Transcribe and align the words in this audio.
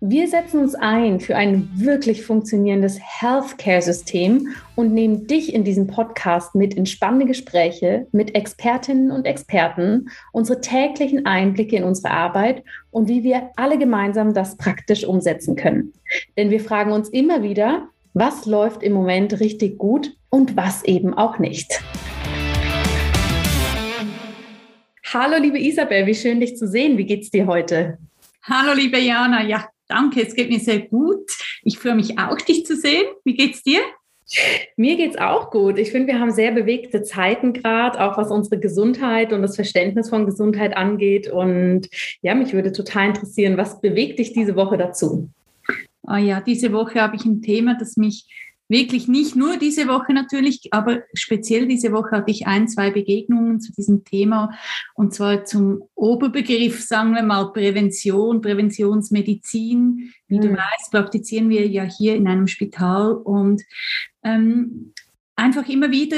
Wir 0.00 0.28
setzen 0.28 0.60
uns 0.60 0.76
ein 0.76 1.18
für 1.18 1.34
ein 1.34 1.68
wirklich 1.74 2.24
funktionierendes 2.24 3.00
Healthcare-System 3.02 4.54
und 4.76 4.94
nehmen 4.94 5.26
dich 5.26 5.52
in 5.52 5.64
diesem 5.64 5.88
Podcast 5.88 6.54
mit 6.54 6.74
in 6.74 6.86
spannende 6.86 7.26
Gespräche 7.26 8.06
mit 8.12 8.36
Expertinnen 8.36 9.10
und 9.10 9.26
Experten, 9.26 10.08
unsere 10.30 10.60
täglichen 10.60 11.26
Einblicke 11.26 11.74
in 11.74 11.82
unsere 11.82 12.12
Arbeit 12.12 12.62
und 12.92 13.08
wie 13.08 13.24
wir 13.24 13.50
alle 13.56 13.76
gemeinsam 13.76 14.34
das 14.34 14.56
praktisch 14.56 15.04
umsetzen 15.04 15.56
können. 15.56 15.92
Denn 16.36 16.50
wir 16.50 16.60
fragen 16.60 16.92
uns 16.92 17.08
immer 17.08 17.42
wieder, 17.42 17.88
was 18.14 18.46
läuft 18.46 18.84
im 18.84 18.92
Moment 18.92 19.40
richtig 19.40 19.78
gut 19.78 20.16
und 20.30 20.56
was 20.56 20.84
eben 20.84 21.12
auch 21.12 21.40
nicht. 21.40 21.82
Hallo 25.12 25.42
liebe 25.42 25.58
Isabel, 25.58 26.06
wie 26.06 26.14
schön 26.14 26.38
dich 26.38 26.56
zu 26.56 26.68
sehen. 26.68 26.98
Wie 26.98 27.06
geht's 27.06 27.30
dir 27.30 27.48
heute? 27.48 27.98
Hallo 28.44 28.74
liebe 28.74 29.00
Jana, 29.00 29.42
ja, 29.42 29.68
Danke, 29.88 30.22
es 30.22 30.34
geht 30.34 30.50
mir 30.50 30.60
sehr 30.60 30.80
gut. 30.80 31.30
Ich 31.64 31.78
freue 31.78 31.94
mich 31.94 32.18
auch, 32.18 32.36
dich 32.36 32.66
zu 32.66 32.76
sehen. 32.76 33.06
Wie 33.24 33.34
geht's 33.34 33.62
dir? 33.62 33.80
Mir 34.76 34.96
geht's 34.96 35.16
auch 35.16 35.50
gut. 35.50 35.78
Ich 35.78 35.90
finde, 35.90 36.08
wir 36.12 36.20
haben 36.20 36.30
sehr 36.30 36.52
bewegte 36.52 37.02
Zeiten 37.02 37.54
gerade, 37.54 37.98
auch 38.02 38.18
was 38.18 38.30
unsere 38.30 38.60
Gesundheit 38.60 39.32
und 39.32 39.40
das 39.40 39.56
Verständnis 39.56 40.10
von 40.10 40.26
Gesundheit 40.26 40.76
angeht. 40.76 41.28
Und 41.28 41.88
ja, 42.20 42.34
mich 42.34 42.52
würde 42.52 42.72
total 42.72 43.08
interessieren, 43.08 43.56
was 43.56 43.80
bewegt 43.80 44.18
dich 44.18 44.34
diese 44.34 44.54
Woche 44.54 44.76
dazu? 44.76 45.30
Oh 46.02 46.16
ja, 46.16 46.42
diese 46.42 46.72
Woche 46.72 47.00
habe 47.00 47.16
ich 47.16 47.24
ein 47.24 47.40
Thema, 47.40 47.76
das 47.78 47.96
mich 47.96 48.26
wirklich 48.68 49.08
nicht 49.08 49.34
nur 49.34 49.56
diese 49.56 49.88
Woche 49.88 50.12
natürlich, 50.12 50.68
aber 50.72 51.02
speziell 51.14 51.66
diese 51.66 51.92
Woche 51.92 52.12
hatte 52.12 52.30
ich 52.30 52.46
ein, 52.46 52.68
zwei 52.68 52.90
Begegnungen 52.90 53.60
zu 53.60 53.72
diesem 53.72 54.04
Thema 54.04 54.50
und 54.94 55.14
zwar 55.14 55.44
zum 55.44 55.82
Oberbegriff, 55.94 56.82
sagen 56.82 57.14
wir 57.14 57.22
mal, 57.22 57.52
Prävention, 57.52 58.40
Präventionsmedizin. 58.40 60.12
Wie 60.28 60.38
mhm. 60.38 60.42
du 60.42 60.52
weißt, 60.52 60.90
praktizieren 60.90 61.48
wir 61.48 61.66
ja 61.66 61.84
hier 61.84 62.14
in 62.14 62.28
einem 62.28 62.46
Spital 62.46 63.12
und 63.14 63.62
ähm, 64.22 64.92
einfach 65.34 65.68
immer 65.68 65.90
wieder 65.90 66.16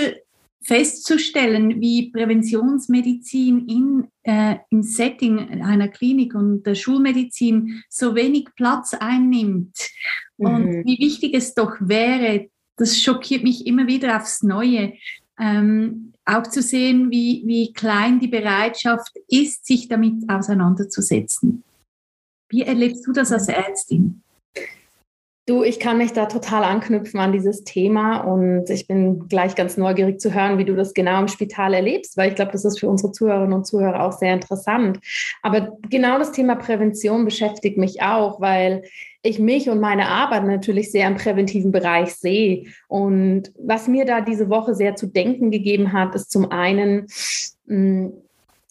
festzustellen, 0.62 1.80
wie 1.80 2.10
Präventionsmedizin 2.10 3.66
in, 3.66 4.08
äh, 4.22 4.56
im 4.70 4.82
Setting 4.82 5.62
einer 5.62 5.88
Klinik 5.88 6.34
und 6.34 6.64
der 6.64 6.74
Schulmedizin 6.74 7.82
so 7.88 8.14
wenig 8.14 8.48
Platz 8.56 8.94
einnimmt 8.94 9.74
mhm. 10.36 10.46
und 10.46 10.84
wie 10.84 10.98
wichtig 10.98 11.34
es 11.34 11.54
doch 11.54 11.76
wäre, 11.80 12.50
das 12.76 12.98
schockiert 12.98 13.42
mich 13.42 13.66
immer 13.66 13.86
wieder 13.86 14.16
aufs 14.16 14.42
Neue, 14.42 14.94
ähm, 15.38 16.12
auch 16.24 16.46
zu 16.46 16.62
sehen, 16.62 17.10
wie, 17.10 17.42
wie 17.46 17.72
klein 17.72 18.20
die 18.20 18.28
Bereitschaft 18.28 19.12
ist, 19.28 19.66
sich 19.66 19.88
damit 19.88 20.28
auseinanderzusetzen. 20.28 21.64
Wie 22.50 22.62
erlebst 22.62 23.06
du 23.06 23.12
das 23.12 23.32
als 23.32 23.48
Ärztin? 23.48 24.22
Du, 25.46 25.64
ich 25.64 25.80
kann 25.80 25.98
mich 25.98 26.12
da 26.12 26.26
total 26.26 26.62
anknüpfen 26.62 27.18
an 27.18 27.32
dieses 27.32 27.64
Thema 27.64 28.18
und 28.18 28.70
ich 28.70 28.86
bin 28.86 29.26
gleich 29.28 29.56
ganz 29.56 29.76
neugierig 29.76 30.20
zu 30.20 30.32
hören, 30.32 30.58
wie 30.58 30.64
du 30.64 30.76
das 30.76 30.94
genau 30.94 31.18
im 31.18 31.28
Spital 31.28 31.74
erlebst, 31.74 32.16
weil 32.16 32.28
ich 32.28 32.34
glaube, 32.36 32.52
das 32.52 32.64
ist 32.64 32.78
für 32.78 32.88
unsere 32.88 33.10
Zuhörerinnen 33.10 33.54
und 33.54 33.66
Zuhörer 33.66 34.04
auch 34.04 34.12
sehr 34.12 34.34
interessant. 34.34 35.00
Aber 35.42 35.76
genau 35.88 36.18
das 36.18 36.32
Thema 36.32 36.54
Prävention 36.56 37.24
beschäftigt 37.24 37.78
mich 37.78 38.02
auch, 38.02 38.40
weil 38.40 38.82
ich 39.22 39.38
mich 39.38 39.68
und 39.68 39.80
meine 39.80 40.08
Arbeit 40.08 40.44
natürlich 40.44 40.92
sehr 40.92 41.08
im 41.08 41.16
präventiven 41.16 41.72
Bereich 41.72 42.14
sehe. 42.14 42.66
Und 42.88 43.50
was 43.58 43.88
mir 43.88 44.04
da 44.04 44.20
diese 44.20 44.50
Woche 44.50 44.74
sehr 44.74 44.94
zu 44.94 45.06
denken 45.06 45.50
gegeben 45.50 45.92
hat, 45.92 46.14
ist 46.14 46.30
zum 46.30 46.50
einen, 46.52 47.06
mm, 47.66 48.08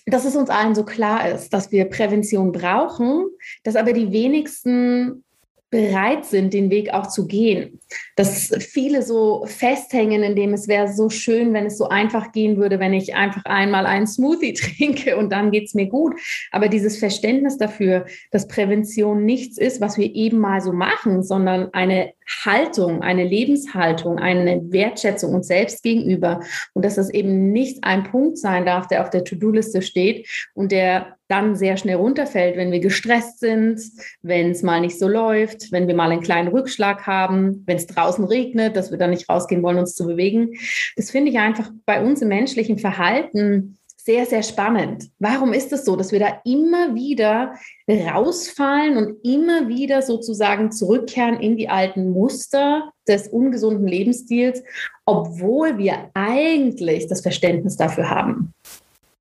dass 0.05 0.25
es 0.25 0.35
uns 0.35 0.49
allen 0.49 0.75
so 0.75 0.85
klar 0.85 1.29
ist, 1.29 1.51
dass 1.51 1.71
wir 1.71 1.85
Prävention 1.85 2.51
brauchen, 2.51 3.25
dass 3.63 3.75
aber 3.75 3.93
die 3.93 4.11
wenigsten 4.11 5.23
bereit 5.69 6.25
sind, 6.25 6.53
den 6.53 6.69
Weg 6.71 6.93
auch 6.93 7.07
zu 7.07 7.27
gehen. 7.27 7.79
Dass 8.15 8.51
viele 8.59 9.03
so 9.03 9.45
festhängen, 9.45 10.23
indem 10.23 10.53
es 10.53 10.67
wäre 10.67 10.91
so 10.91 11.09
schön, 11.09 11.53
wenn 11.53 11.67
es 11.67 11.77
so 11.77 11.89
einfach 11.89 12.31
gehen 12.31 12.57
würde, 12.57 12.79
wenn 12.79 12.93
ich 12.93 13.15
einfach 13.15 13.45
einmal 13.45 13.85
einen 13.85 14.07
Smoothie 14.07 14.53
trinke 14.79 15.17
und 15.17 15.31
dann 15.31 15.51
geht 15.51 15.65
es 15.65 15.73
mir 15.75 15.87
gut. 15.87 16.15
Aber 16.51 16.67
dieses 16.69 16.97
Verständnis 16.97 17.57
dafür, 17.57 18.05
dass 18.31 18.47
Prävention 18.47 19.25
nichts 19.25 19.57
ist, 19.57 19.79
was 19.79 19.97
wir 19.97 20.13
eben 20.13 20.39
mal 20.39 20.61
so 20.61 20.73
machen, 20.73 21.23
sondern 21.23 21.73
eine 21.73 22.13
Haltung, 22.45 23.01
eine 23.01 23.23
Lebenshaltung, 23.23 24.19
eine 24.19 24.61
Wertschätzung 24.71 25.33
uns 25.33 25.47
selbst 25.47 25.83
gegenüber 25.83 26.41
und 26.73 26.85
dass 26.85 26.95
das 26.95 27.09
eben 27.09 27.51
nicht 27.51 27.83
ein 27.83 28.03
Punkt 28.03 28.37
sein 28.37 28.65
darf, 28.65 28.87
der 28.87 29.01
auf 29.01 29.09
der 29.09 29.23
To-Do-Liste 29.23 29.81
steht 29.81 30.27
und 30.53 30.71
der 30.71 31.17
dann 31.27 31.55
sehr 31.55 31.77
schnell 31.77 31.97
runterfällt, 31.97 32.57
wenn 32.57 32.71
wir 32.71 32.79
gestresst 32.79 33.39
sind, 33.39 33.79
wenn 34.21 34.51
es 34.51 34.63
mal 34.63 34.81
nicht 34.81 34.97
so 34.97 35.07
läuft, 35.07 35.71
wenn 35.71 35.87
wir 35.87 35.95
mal 35.95 36.11
einen 36.11 36.21
kleinen 36.21 36.47
Rückschlag 36.49 37.05
haben, 37.05 37.63
wenn 37.67 37.77
es 37.77 37.87
draußen 37.87 38.25
regnet, 38.25 38.75
dass 38.75 38.91
wir 38.91 38.97
dann 38.97 39.11
nicht 39.11 39.29
rausgehen 39.29 39.61
wollen, 39.61 39.77
uns 39.77 39.95
zu 39.95 40.05
bewegen. 40.07 40.53
Das 40.95 41.11
finde 41.11 41.31
ich 41.31 41.37
einfach 41.37 41.71
bei 41.85 42.03
uns 42.03 42.21
im 42.21 42.29
menschlichen 42.29 42.79
Verhalten 42.79 43.78
sehr, 44.01 44.25
sehr 44.25 44.43
spannend. 44.43 45.09
Warum 45.19 45.51
ist 45.51 45.73
es 45.73 45.83
so, 45.83 45.95
dass 45.95 46.11
wir 46.11 46.19
da 46.19 46.41
immer 46.45 46.95
wieder 46.95 47.55
rausfallen 47.87 48.97
und 48.97 49.17
immer 49.25 49.67
wieder 49.67 50.01
sozusagen 50.01 50.71
zurückkehren 50.71 51.39
in 51.39 51.57
die 51.57 51.67
alten 51.67 52.11
Muster 52.11 52.91
des 53.07 53.27
ungesunden 53.27 53.87
Lebensstils, 53.87 54.63
obwohl 55.05 55.77
wir 55.77 56.09
eigentlich 56.13 57.07
das 57.07 57.21
Verständnis 57.21 57.75
dafür 57.75 58.09
haben? 58.09 58.53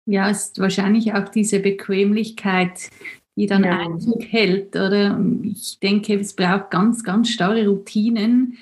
Ja, 0.07 0.31
es 0.31 0.45
ist 0.45 0.61
wahrscheinlich 0.61 1.13
auch 1.13 1.29
diese 1.29 1.59
Bequemlichkeit, 1.59 2.91
die 3.37 3.47
dann 3.47 3.65
ja. 3.65 3.79
Einzug 3.79 4.25
hält, 4.25 4.77
oder? 4.77 5.21
Ich 5.43 5.79
denke, 5.81 6.15
es 6.15 6.35
braucht 6.35 6.71
ganz, 6.71 7.03
ganz 7.03 7.31
starre 7.31 7.67
Routinen. 7.67 8.57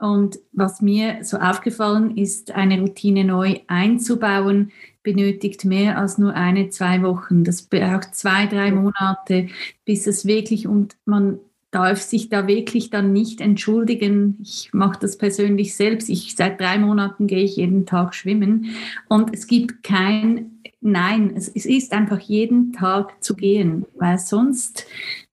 Und 0.00 0.38
was 0.52 0.80
mir 0.80 1.18
so 1.22 1.36
aufgefallen 1.36 2.16
ist, 2.16 2.52
eine 2.52 2.80
Routine 2.80 3.24
neu 3.24 3.60
einzubauen, 3.66 4.72
benötigt 5.02 5.64
mehr 5.64 5.98
als 5.98 6.18
nur 6.18 6.34
eine, 6.34 6.70
zwei 6.70 7.02
Wochen. 7.02 7.44
Das 7.44 7.62
braucht 7.62 8.14
zwei, 8.14 8.46
drei 8.46 8.72
Monate, 8.72 9.48
bis 9.84 10.06
es 10.06 10.24
wirklich 10.24 10.66
und 10.66 10.96
man 11.04 11.38
darf 11.70 12.00
sich 12.00 12.28
da 12.28 12.46
wirklich 12.48 12.90
dann 12.90 13.12
nicht 13.12 13.40
entschuldigen. 13.40 14.38
Ich 14.42 14.70
mache 14.72 14.98
das 15.00 15.18
persönlich 15.18 15.76
selbst. 15.76 16.08
Ich 16.08 16.34
seit 16.34 16.60
drei 16.60 16.78
Monaten 16.78 17.26
gehe 17.26 17.44
ich 17.44 17.56
jeden 17.56 17.86
Tag 17.86 18.14
schwimmen 18.14 18.70
und 19.08 19.32
es 19.32 19.46
gibt 19.46 19.82
kein 19.82 20.60
Nein, 20.82 21.34
es, 21.36 21.48
es 21.48 21.66
ist 21.66 21.92
einfach 21.92 22.18
jeden 22.20 22.72
Tag 22.72 23.22
zu 23.22 23.36
gehen, 23.36 23.84
weil 23.96 24.18
sonst 24.18 24.86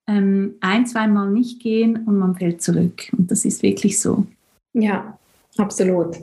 ähm, 0.06 0.56
ein, 0.60 0.86
zweimal 0.86 1.30
nicht 1.30 1.62
gehen 1.62 2.04
und 2.04 2.18
man 2.18 2.34
fällt 2.34 2.60
zurück. 2.60 3.10
Und 3.16 3.30
das 3.30 3.46
ist 3.46 3.62
wirklich 3.62 3.98
so. 3.98 4.26
Ja, 4.72 5.18
Absolut. 5.58 6.16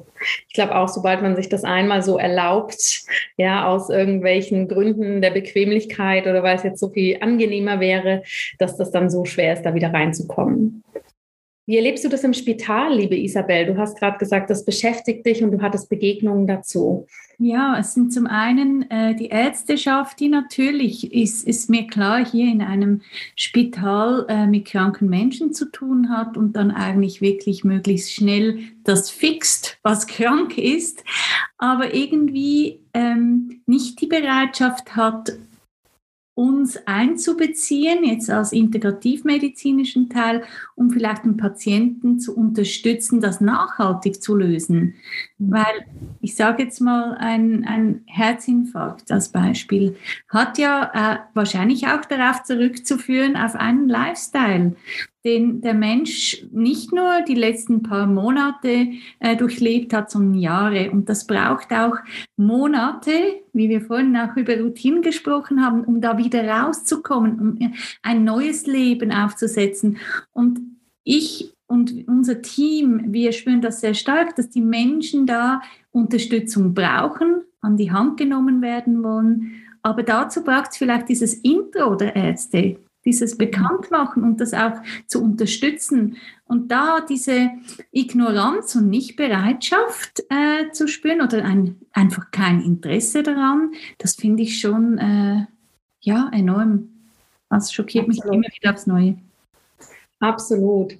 Ich 0.48 0.54
glaube 0.54 0.76
auch, 0.76 0.88
sobald 0.88 1.22
man 1.22 1.36
sich 1.36 1.50
das 1.50 1.66
einmal 1.66 2.02
so 2.02 2.18
erlaubt, 2.18 3.04
ja, 3.36 3.68
aus 3.68 3.90
irgendwelchen 3.90 4.70
Gründen 4.70 5.22
der 5.22 5.32
Bequemlichkeit 5.32 6.26
oder 6.26 6.42
weil 6.42 6.56
es 6.56 6.64
jetzt 6.64 6.80
so 6.80 6.90
viel 6.90 7.18
angenehmer 7.20 7.82
wäre, 7.82 8.24
dass 8.60 8.78
das 8.78 8.92
dann 8.92 9.10
so 9.10 9.26
schwer 9.26 9.54
ist, 9.54 9.64
da 9.64 9.76
wieder 9.76 9.94
reinzukommen. 9.94 10.84
Wie 11.68 11.78
erlebst 11.78 12.06
du 12.06 12.10
das 12.10 12.24
im 12.24 12.34
Spital, 12.34 12.96
liebe 12.96 13.18
Isabel? 13.18 13.66
Du 13.66 13.78
hast 13.78 13.98
gerade 13.98 14.20
gesagt, 14.20 14.52
das 14.52 14.66
beschäftigt 14.66 15.26
dich 15.26 15.44
und 15.44 15.50
du 15.50 15.62
hattest 15.62 15.90
Begegnungen 15.90 16.46
dazu. 16.46 17.08
Ja, 17.40 17.76
es 17.80 17.96
sind 17.96 18.14
zum 18.14 18.28
einen 18.28 18.90
äh, 18.92 19.16
die 19.16 19.30
Ärzteschaft, 19.30 20.20
die 20.20 20.30
natürlich, 20.30 21.12
ist, 21.12 21.46
ist 21.48 21.70
mir 21.70 21.88
klar, 21.88 22.24
hier 22.24 22.46
in 22.52 22.62
einem 22.62 23.02
Spital 23.36 24.26
äh, 24.30 24.46
mit 24.46 24.66
kranken 24.66 25.10
Menschen 25.10 25.54
zu 25.54 25.72
tun 25.72 26.10
hat 26.10 26.38
und 26.38 26.56
dann 26.56 26.70
eigentlich 26.70 27.20
wirklich 27.20 27.64
möglichst 27.64 28.14
schnell 28.14 28.60
das 28.84 29.10
fixt, 29.10 29.80
was 29.82 30.06
krank 30.08 30.60
ist, 30.60 31.04
aber 31.58 31.96
irgendwie 31.96 32.80
ähm, 32.94 33.62
nicht 33.66 34.00
die 34.02 34.08
Bereitschaft 34.08 34.96
hat, 34.96 35.34
uns 36.36 36.78
einzubeziehen, 36.86 38.04
jetzt 38.04 38.30
als 38.30 38.52
integrativmedizinischen 38.52 40.10
Teil, 40.10 40.44
um 40.76 40.92
vielleicht 40.92 41.24
den 41.24 41.38
Patienten 41.38 42.20
zu 42.20 42.36
unterstützen, 42.36 43.22
das 43.22 43.40
nachhaltig 43.40 44.22
zu 44.22 44.36
lösen. 44.36 44.96
Mhm. 45.38 45.52
Weil 45.52 45.86
ich 46.20 46.36
sage 46.36 46.64
jetzt 46.64 46.82
mal, 46.82 47.16
ein, 47.18 47.66
ein 47.66 48.02
Herzinfarkt 48.06 49.12
als 49.12 49.30
Beispiel 49.30 49.96
hat 50.28 50.58
ja 50.58 50.92
äh, 50.94 51.20
wahrscheinlich 51.34 51.88
auch 51.88 52.04
darauf 52.04 52.44
zurückzuführen, 52.44 53.38
auf 53.38 53.56
einen 53.56 53.88
Lifestyle. 53.88 54.76
Den 55.26 55.62
der 55.62 55.74
Mensch 55.74 56.46
nicht 56.52 56.94
nur 56.94 57.22
die 57.28 57.34
letzten 57.34 57.82
paar 57.82 58.06
Monate 58.06 58.90
äh, 59.20 59.36
durchlebt 59.36 59.92
hat, 59.92 60.12
sondern 60.12 60.36
Jahre. 60.36 60.92
Und 60.92 61.10
das 61.10 61.26
braucht 61.26 61.74
auch 61.74 61.98
Monate, 62.38 63.12
wie 63.52 63.68
wir 63.68 63.82
vorhin 63.82 64.16
auch 64.16 64.36
über 64.38 64.60
Routinen 64.60 65.02
gesprochen 65.02 65.66
haben, 65.66 65.84
um 65.84 66.00
da 66.00 66.18
wieder 66.18 66.48
rauszukommen, 66.48 67.40
um 67.40 67.74
ein 68.04 68.24
neues 68.24 68.68
Leben 68.68 69.12
aufzusetzen. 69.12 69.98
Und 70.32 70.60
ich 71.04 71.52
und 71.68 72.08
unser 72.08 72.44
Team, 72.44 73.06
wir 73.08 73.32
spüren 73.32 73.62
das 73.62 73.82
sehr 73.82 73.96
stark, 73.96 74.36
dass 74.36 74.50
die 74.50 74.62
Menschen 74.62 75.26
da 75.26 75.62
Unterstützung 75.92 76.76
brauchen, 76.76 77.42
an 77.62 77.78
die 77.78 77.92
Hand 77.92 78.18
genommen 78.18 78.62
werden 78.62 79.04
wollen. 79.04 79.64
Aber 79.82 80.04
dazu 80.04 80.44
braucht 80.44 80.72
es 80.72 80.78
vielleicht 80.78 81.10
dieses 81.10 81.34
Intro 81.36 81.96
der 81.96 82.16
Ärzte, 82.16 82.78
dieses 83.06 83.36
mhm. 83.36 83.38
Bekanntmachen 83.40 84.24
und 84.24 84.42
das 84.42 84.54
auch 84.54 84.74
zu 85.08 85.24
unterstützen. 85.24 86.18
Und 86.46 86.70
da 86.70 87.02
diese 87.02 87.52
Ignoranz 87.92 88.76
und 88.76 88.90
Nichtbereitschaft 88.90 90.24
äh, 90.30 90.72
zu 90.72 90.88
spüren 90.88 91.22
oder 91.22 91.44
ein, 91.44 91.78
einfach 91.92 92.32
kein 92.32 92.62
Interesse 92.62 93.24
daran, 93.24 93.72
das 93.98 94.16
finde 94.16 94.44
ich 94.44 94.60
schon 94.60 94.98
äh, 94.98 95.46
ja, 96.02 96.30
enorm. 96.34 96.90
Das 97.50 97.72
schockiert 97.72 98.08
Absolut. 98.08 98.26
mich 98.26 98.34
immer 98.34 98.56
wieder 98.56 98.74
aufs 98.74 98.88
Neue. 98.88 99.18
Absolut. 100.20 100.98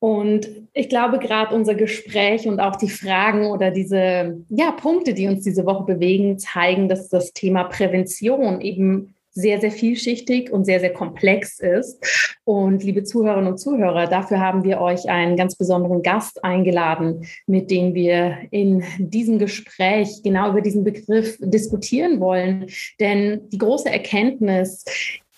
Und 0.00 0.48
ich 0.74 0.88
glaube, 0.88 1.18
gerade 1.18 1.54
unser 1.54 1.74
Gespräch 1.74 2.46
und 2.46 2.60
auch 2.60 2.76
die 2.76 2.88
Fragen 2.88 3.46
oder 3.46 3.70
diese 3.72 4.44
ja, 4.48 4.70
Punkte, 4.70 5.12
die 5.12 5.26
uns 5.26 5.42
diese 5.42 5.66
Woche 5.66 5.84
bewegen, 5.84 6.38
zeigen, 6.38 6.88
dass 6.88 7.08
das 7.08 7.32
Thema 7.32 7.64
Prävention 7.64 8.60
eben 8.60 9.14
sehr, 9.30 9.60
sehr 9.60 9.70
vielschichtig 9.70 10.50
und 10.50 10.64
sehr, 10.64 10.80
sehr 10.80 10.92
komplex 10.92 11.60
ist. 11.60 12.38
Und 12.44 12.82
liebe 12.82 13.04
Zuhörerinnen 13.04 13.52
und 13.52 13.58
Zuhörer, 13.58 14.06
dafür 14.06 14.40
haben 14.40 14.64
wir 14.64 14.80
euch 14.80 15.08
einen 15.08 15.36
ganz 15.36 15.56
besonderen 15.56 16.02
Gast 16.02 16.42
eingeladen, 16.44 17.26
mit 17.46 17.70
dem 17.70 17.94
wir 17.94 18.38
in 18.50 18.82
diesem 18.98 19.38
Gespräch 19.38 20.22
genau 20.24 20.50
über 20.50 20.60
diesen 20.60 20.82
Begriff 20.82 21.36
diskutieren 21.40 22.20
wollen. 22.20 22.66
Denn 23.00 23.48
die 23.50 23.58
große 23.58 23.90
Erkenntnis 23.90 24.84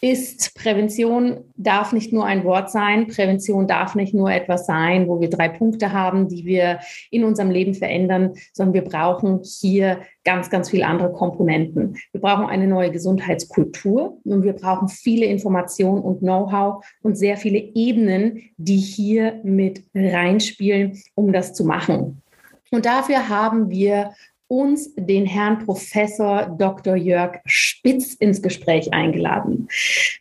ist, 0.00 0.54
Prävention 0.54 1.44
darf 1.56 1.92
nicht 1.92 2.12
nur 2.12 2.24
ein 2.24 2.44
Wort 2.44 2.70
sein, 2.70 3.06
Prävention 3.06 3.66
darf 3.66 3.94
nicht 3.94 4.14
nur 4.14 4.30
etwas 4.30 4.64
sein, 4.66 5.08
wo 5.08 5.20
wir 5.20 5.28
drei 5.28 5.48
Punkte 5.48 5.92
haben, 5.92 6.28
die 6.28 6.46
wir 6.46 6.80
in 7.10 7.24
unserem 7.24 7.50
Leben 7.50 7.74
verändern, 7.74 8.32
sondern 8.52 8.74
wir 8.74 8.84
brauchen 8.84 9.40
hier 9.42 10.00
ganz, 10.24 10.48
ganz 10.48 10.70
viele 10.70 10.86
andere 10.86 11.12
Komponenten. 11.12 11.96
Wir 12.12 12.20
brauchen 12.20 12.46
eine 12.46 12.66
neue 12.66 12.90
Gesundheitskultur 12.90 14.18
und 14.24 14.42
wir 14.42 14.54
brauchen 14.54 14.88
viele 14.88 15.26
Informationen 15.26 16.02
und 16.02 16.20
Know-how 16.20 16.84
und 17.02 17.16
sehr 17.16 17.36
viele 17.36 17.58
Ebenen, 17.58 18.40
die 18.56 18.78
hier 18.78 19.40
mit 19.42 19.84
reinspielen, 19.94 20.98
um 21.14 21.32
das 21.32 21.52
zu 21.52 21.64
machen. 21.64 22.22
Und 22.70 22.86
dafür 22.86 23.28
haben 23.28 23.68
wir 23.68 24.12
uns 24.50 24.92
den 24.96 25.26
Herrn 25.26 25.64
Professor 25.64 26.56
Dr. 26.58 26.96
Jörg 26.96 27.38
Spitz 27.44 28.14
ins 28.14 28.42
Gespräch 28.42 28.92
eingeladen. 28.92 29.68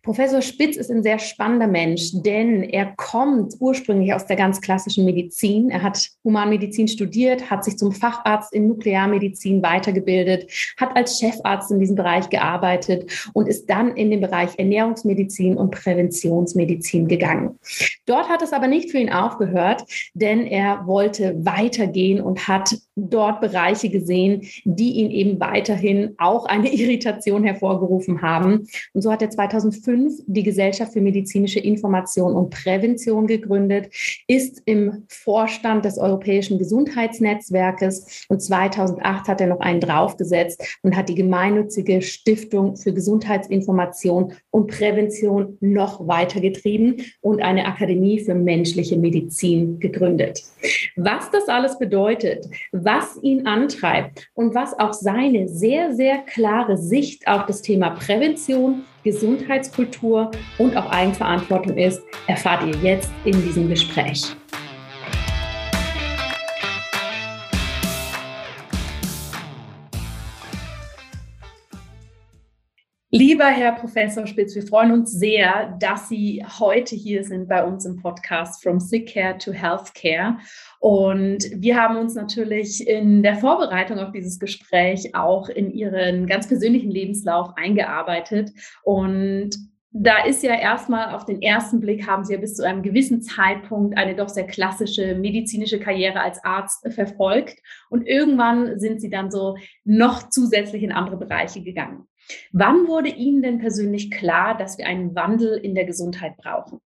Professor 0.04 0.44
Spitz 0.44 0.78
ist 0.78 0.92
ein 0.92 1.02
sehr 1.02 1.18
spannender 1.18 1.66
Mensch, 1.66 2.12
denn 2.14 2.62
er 2.62 2.94
kommt 2.96 3.56
ursprünglich 3.60 4.14
aus 4.14 4.28
der 4.28 4.36
ganz 4.36 4.62
klassischen 4.62 5.04
Medizin. 5.04 5.72
Er 5.72 5.82
hat 5.82 6.12
Humanmedizin 6.24 6.88
studiert, 6.88 7.50
hat 7.50 7.64
sich 7.64 7.78
zum 7.78 7.92
Facharzt 7.92 8.54
in 8.54 8.68
Nuklearmedizin 8.68 9.64
weitergebildet, 9.64 10.52
hat 10.78 10.96
als 10.96 11.20
Chefarzt 11.20 11.72
in 11.72 11.80
diesem 11.80 11.96
Bereich 11.96 12.30
gearbeitet 12.30 13.32
und 13.34 13.48
ist 13.48 13.68
dann 13.68 13.98
in 13.98 14.12
den 14.12 14.22
Bereich 14.22 14.52
Ernährungsmedizin 14.60 15.58
und 15.58 15.72
Präventionsmedizin 15.72 17.08
gegangen. 17.08 17.58
Dort 18.06 18.30
hat 18.30 18.44
es 18.44 18.54
aber 18.54 18.68
nicht 18.68 18.92
für 18.92 19.00
ihn 19.00 19.12
aufgehört, 19.12 19.86
denn 20.14 20.46
er 20.46 20.86
wollte 20.86 21.36
weitergehen 21.44 22.22
und 22.22 22.48
hat 22.48 22.78
dort 22.96 23.42
Bereiche 23.42 23.90
gesehen, 23.90 24.19
die 24.66 24.92
ihn 24.94 25.12
eben 25.12 25.40
weiterhin 25.40 26.16
auch 26.18 26.46
eine 26.46 26.74
Irritation 26.74 27.44
hervorgerufen 27.44 28.22
haben. 28.22 28.68
Und 28.94 29.02
so 29.02 29.12
hat 29.12 29.22
er 29.22 29.30
2005 29.30 30.24
die 30.28 30.44
Gesellschaft 30.44 30.94
für 30.94 31.02
medizinische 31.02 31.60
Information 31.60 32.34
und 32.36 32.50
Prävention 32.50 33.28
gegründet, 33.28 33.90
ist 34.28 34.62
im 34.66 35.04
Vorstand 35.08 35.86
des 35.86 35.98
Europäischen 35.98 36.58
Gesundheitsnetzwerkes 36.58 38.26
und 38.30 38.42
2008 38.42 39.28
hat 39.28 39.42
er 39.42 39.48
noch 39.48 39.60
einen 39.60 39.82
draufgesetzt 39.82 40.80
und 40.84 40.96
hat 40.96 41.10
die 41.10 41.16
gemeinnützige 41.16 42.02
Stiftung 42.02 42.76
für 42.76 42.94
Gesundheitsinformation 42.94 44.34
und 44.52 44.68
Prävention 44.68 45.58
noch 45.62 46.08
weitergetrieben 46.08 46.98
und 47.22 47.42
eine 47.42 47.66
Akademie 47.66 48.20
für 48.20 48.36
menschliche 48.36 48.98
Medizin 48.98 49.80
gegründet. 49.80 50.42
Was 50.96 51.30
das 51.32 51.48
alles 51.48 51.78
bedeutet, 51.78 52.48
was 52.72 53.18
ihn 53.22 53.46
antreibt 53.48 54.09
und 54.34 54.56
was 54.56 54.78
auch 54.78 54.94
seine 54.94 55.48
sehr, 55.48 55.94
sehr 55.94 56.20
klare 56.20 56.78
Sicht 56.78 57.28
auf 57.28 57.46
das 57.46 57.62
Thema 57.62 57.92
Prävention, 57.92 58.84
Gesundheitskultur 59.04 60.32
und 60.58 60.76
auch 60.76 60.90
Eigenverantwortung 60.92 61.78
ist, 61.78 62.02
erfahrt 62.28 62.64
ihr 62.66 62.76
jetzt 62.82 63.10
in 63.26 63.34
diesem 63.44 63.70
Gespräch. 63.70 64.36
Lieber 73.12 73.48
Herr 73.48 73.72
Professor 73.72 74.28
Spitz, 74.28 74.54
wir 74.54 74.62
freuen 74.62 74.92
uns 74.92 75.12
sehr, 75.12 75.76
dass 75.80 76.10
Sie 76.10 76.46
heute 76.60 76.96
hier 76.96 77.24
sind 77.24 77.50
bei 77.50 77.64
uns 77.66 77.84
im 77.84 77.96
Podcast 77.96 78.62
From 78.62 78.80
Sick 78.80 79.12
Care 79.12 79.36
to 79.36 79.52
Healthcare. 79.52 80.38
Und 80.80 81.44
wir 81.54 81.76
haben 81.76 81.98
uns 81.98 82.16
natürlich 82.16 82.88
in 82.88 83.22
der 83.22 83.36
Vorbereitung 83.36 84.00
auf 84.00 84.12
dieses 84.12 84.40
Gespräch 84.40 85.14
auch 85.14 85.50
in 85.50 85.72
Ihren 85.72 86.26
ganz 86.26 86.48
persönlichen 86.48 86.90
Lebenslauf 86.90 87.52
eingearbeitet. 87.58 88.52
Und 88.84 89.52
da 89.92 90.24
ist 90.24 90.44
ja 90.44 90.54
erstmal 90.54 91.16
auf 91.16 91.26
den 91.26 91.42
ersten 91.42 91.80
Blick 91.82 92.08
haben 92.08 92.24
Sie 92.24 92.34
ja 92.34 92.40
bis 92.40 92.56
zu 92.56 92.66
einem 92.66 92.84
gewissen 92.84 93.22
Zeitpunkt 93.22 93.98
eine 93.98 94.16
doch 94.16 94.30
sehr 94.30 94.46
klassische 94.46 95.16
medizinische 95.16 95.80
Karriere 95.80 96.22
als 96.22 96.44
Arzt 96.44 96.88
verfolgt. 96.94 97.60
Und 97.90 98.08
irgendwann 98.08 98.80
sind 98.80 99.02
Sie 99.02 99.10
dann 99.10 99.32
so 99.32 99.58
noch 99.84 100.30
zusätzlich 100.30 100.84
in 100.84 100.92
andere 100.92 101.18
Bereiche 101.18 101.62
gegangen. 101.62 102.08
Wann 102.52 102.88
wurde 102.88 103.10
Ihnen 103.10 103.42
denn 103.42 103.60
persönlich 103.60 104.12
klar, 104.12 104.56
dass 104.56 104.78
wir 104.78 104.86
einen 104.86 105.16
Wandel 105.16 105.58
in 105.58 105.76
der 105.76 105.86
Gesundheit 105.86 106.38
brauchen? 106.38 106.80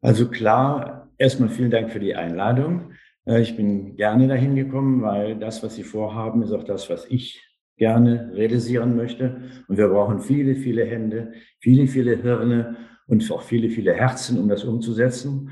Also 0.00 0.30
klar, 0.30 1.03
erstmal 1.18 1.48
vielen 1.48 1.70
Dank 1.70 1.90
für 1.90 2.00
die 2.00 2.14
Einladung. 2.14 2.92
Äh, 3.26 3.40
ich 3.40 3.56
bin 3.56 3.96
gerne 3.96 4.28
dahin 4.28 4.54
gekommen, 4.54 5.02
weil 5.02 5.36
das, 5.36 5.62
was 5.62 5.74
Sie 5.74 5.82
vorhaben, 5.82 6.42
ist 6.42 6.52
auch 6.52 6.64
das, 6.64 6.90
was 6.90 7.06
ich 7.10 7.42
gerne 7.76 8.30
realisieren 8.34 8.96
möchte. 8.96 9.42
Und 9.68 9.76
wir 9.76 9.88
brauchen 9.88 10.20
viele, 10.20 10.54
viele 10.54 10.84
Hände, 10.84 11.32
viele, 11.60 11.86
viele 11.86 12.16
Hirne 12.16 12.76
und 13.06 13.30
auch 13.30 13.42
viele, 13.42 13.68
viele 13.70 13.92
Herzen, 13.92 14.38
um 14.38 14.48
das 14.48 14.64
umzusetzen. 14.64 15.50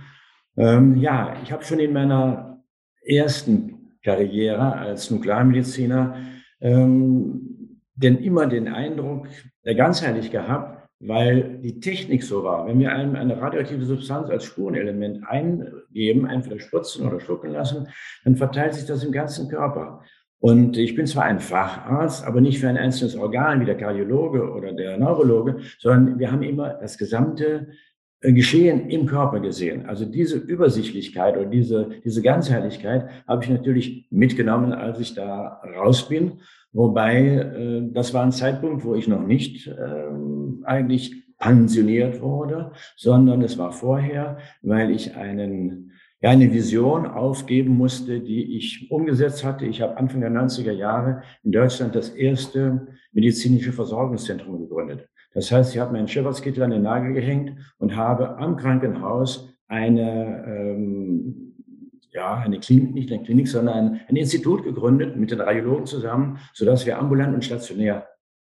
Ähm, 0.57 0.97
ja, 0.97 1.37
ich 1.43 1.53
habe 1.53 1.65
schon 1.65 1.81
in 1.81 1.93
meiner 1.93 2.63
ersten 3.05 3.97
Karriere 4.03 4.77
als 4.77 5.11
Nuklearmediziner 5.11 6.17
ähm, 6.61 7.53
denn 7.95 8.19
immer 8.19 8.47
den 8.47 8.69
Eindruck 8.69 9.29
der 9.65 9.75
Ganzheitlich 9.75 10.31
gehabt, 10.31 10.82
weil 11.05 11.59
die 11.59 11.81
Technik 11.81 12.23
so 12.23 12.45
war. 12.45 12.67
Wenn 12.67 12.79
wir 12.79 12.93
einem 12.93 13.17
eine 13.17 13.41
radioaktive 13.41 13.85
Substanz 13.85 14.31
als 14.31 14.45
Spurenelement 14.45 15.27
eingeben, 15.27 16.27
entweder 16.27 16.61
spritzen 16.61 17.07
oder 17.07 17.21
schlucken 17.21 17.51
lassen, 17.51 17.89
dann 18.25 18.37
verteilt 18.37 18.75
sich 18.75 18.87
das 18.87 19.03
im 19.03 19.13
ganzen 19.13 19.49
Körper. 19.49 20.03
Und 20.39 20.77
ich 20.77 20.95
bin 20.95 21.07
zwar 21.07 21.25
ein 21.25 21.39
Facharzt, 21.39 22.25
aber 22.25 22.41
nicht 22.41 22.59
für 22.59 22.69
ein 22.69 22.77
einzelnes 22.77 23.17
Organ 23.17 23.61
wie 23.61 23.65
der 23.65 23.77
Kardiologe 23.77 24.51
oder 24.51 24.73
der 24.73 24.97
Neurologe, 24.99 25.59
sondern 25.79 26.19
wir 26.19 26.33
haben 26.33 26.43
immer 26.43 26.75
das 26.75 26.99
gesamte 26.99 27.69
äh, 28.21 28.33
Geschehen 28.33 28.89
im 28.89 29.07
Körper 29.07 29.41
gesehen. 29.41 29.87
Also 29.87 30.05
diese 30.05 30.39
Übersichtlichkeit 30.39 31.37
oder 31.37 31.47
diese, 31.47 31.91
diese 32.05 32.23
Ganzheitlichkeit 32.23 33.09
habe 33.27 33.45
ich 33.45 33.51
natürlich 33.51 34.07
mitgenommen, 34.11 34.73
als 34.73 35.01
ich 35.01 35.15
da 35.15 35.61
raus 35.77 36.09
bin. 36.09 36.41
Wobei, 36.73 37.27
äh, 37.27 37.83
das 37.93 38.15
war 38.15 38.23
ein 38.23 38.33
Zeitpunkt, 38.33 38.85
wo 38.85 38.95
ich 38.95 39.09
noch 39.09 39.27
nicht 39.27 39.67
äh, 39.67 40.11
eigentlich 40.65 41.23
pensioniert 41.39 42.21
wurde, 42.21 42.73
sondern 42.97 43.43
es 43.43 43.59
war 43.59 43.73
vorher, 43.73 44.39
weil 44.63 44.91
ich 44.91 45.17
einen, 45.17 45.93
ja, 46.21 46.31
eine 46.31 46.53
Vision 46.53 47.05
aufgeben 47.05 47.77
musste, 47.77 48.21
die 48.21 48.57
ich 48.57 48.91
umgesetzt 48.91 49.45
hatte. 49.45 49.67
Ich 49.67 49.83
habe 49.83 49.97
Anfang 49.97 50.21
der 50.21 50.31
90er 50.31 50.73
Jahre 50.73 51.23
in 51.43 51.53
Deutschland 51.53 51.95
das 51.95 52.11
erste 52.11 52.87
medizinische 53.13 53.73
Versorgungszentrum 53.73 54.61
gegründet. 54.61 55.09
Das 55.35 55.51
heißt, 55.51 55.75
ich 55.75 55.81
habe 55.81 55.93
meinen 55.93 56.09
Schifffahrtskittel 56.09 56.63
an 56.63 56.71
den 56.71 56.83
Nagel 56.83 57.13
gehängt 57.13 57.55
und 57.79 57.97
habe 57.97 58.39
am 58.39 58.57
Krankenhaus 58.57 59.53
eine 59.67 60.45
ähm, 60.47 61.52
ja, 62.13 62.35
eine 62.35 62.61
Klinik, 62.61 62.95
nicht 62.95 63.13
eine 63.13 63.23
Klinik, 63.23 63.49
sondern 63.49 63.75
ein, 63.75 64.01
ein 64.09 64.17
Institut 64.17 64.65
gegründet 64.65 65.17
mit 65.17 65.31
den 65.31 65.41
Radiologen 65.41 65.87
zusammen, 65.87 66.39
sodass 66.53 66.87
wir 66.87 66.99
ambulant 66.99 67.35
und 67.35 67.45
stationär 67.45 68.09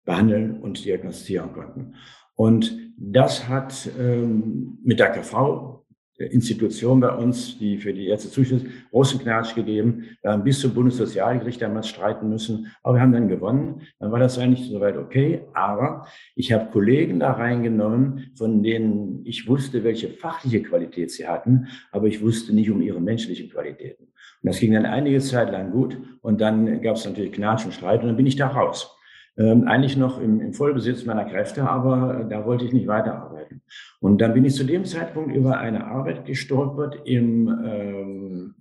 behandeln 0.05 0.61
und 0.61 0.85
diagnostizieren 0.85 1.53
konnten. 1.53 1.95
Und 2.35 2.79
das 2.99 3.49
hat 3.49 3.89
ähm, 3.99 4.79
mit 4.83 5.01
der 5.01 5.11
KV 5.11 5.86
Institution 6.19 7.01
bei 7.01 7.11
uns, 7.11 7.59
die 7.59 7.77
für 7.77 7.93
die 7.93 8.07
Ärzte 8.07 8.31
zuständig 8.31 8.69
ist, 8.69 8.91
großen 8.91 9.21
Knatsch 9.21 9.55
gegeben. 9.55 10.05
Wir 10.23 10.33
haben 10.33 10.45
bis 10.45 10.61
zum 10.61 10.73
Bundessozialgericht 10.73 11.61
damals 11.61 11.89
streiten 11.89 12.29
müssen, 12.29 12.73
aber 12.83 12.95
wir 12.95 13.03
haben 13.03 13.13
dann 13.13 13.29
gewonnen. 13.29 13.83
Dann 13.99 14.13
war 14.13 14.19
das 14.19 14.39
eigentlich 14.39 14.69
soweit 14.69 14.97
okay. 14.97 15.43
Aber 15.53 16.07
ich 16.35 16.53
habe 16.53 16.71
Kollegen 16.71 17.21
da 17.21 17.33
reingenommen, 17.33 18.31
von 18.35 18.63
denen 18.63 19.21
ich 19.25 19.47
wusste, 19.47 19.85
welche 19.85 20.09
fachliche 20.09 20.63
Qualität 20.63 21.11
sie 21.11 21.29
hatten, 21.29 21.69
aber 21.93 22.07
ich 22.07 22.23
wusste 22.23 22.55
nicht 22.55 22.71
um 22.71 22.81
ihre 22.81 23.01
menschlichen 23.01 23.51
Qualitäten. 23.51 24.05
Und 24.05 24.49
das 24.51 24.59
ging 24.59 24.73
dann 24.73 24.87
einige 24.87 25.21
Zeit 25.21 25.51
lang 25.53 25.71
gut. 25.71 25.99
Und 26.23 26.41
dann 26.41 26.81
gab 26.81 26.97
es 26.97 27.05
natürlich 27.05 27.33
Knatsch 27.33 27.67
und 27.67 27.75
Streit 27.75 28.01
und 28.01 28.09
dann 28.09 28.17
bin 28.17 28.27
ich 28.27 28.37
da 28.37 28.49
raus 28.49 28.96
ähm, 29.39 29.69
eigentlich 29.69 29.97
noch 29.97 30.21
im, 30.21 30.41
im 30.41 30.53
Vollbesitz 30.53 31.05
meiner 31.05 31.25
Kräfte, 31.25 31.69
aber 31.69 32.27
da 32.29 32.47
wollte 32.47 32.65
ich 32.65 32.73
nicht 32.73 32.87
weiterarbeiten. 32.87 33.63
Und 34.01 34.21
dann 34.21 34.35
bin 34.35 34.45
ich 34.45 34.55
zu 34.55 34.65
dem 34.65 34.85
Zeitpunkt 34.85 35.35
über 35.35 35.59
eine 35.59 35.87
Arbeit 35.87 36.25
gestolpert 36.25 37.03
im, 37.05 37.49
ähm, 37.49 38.55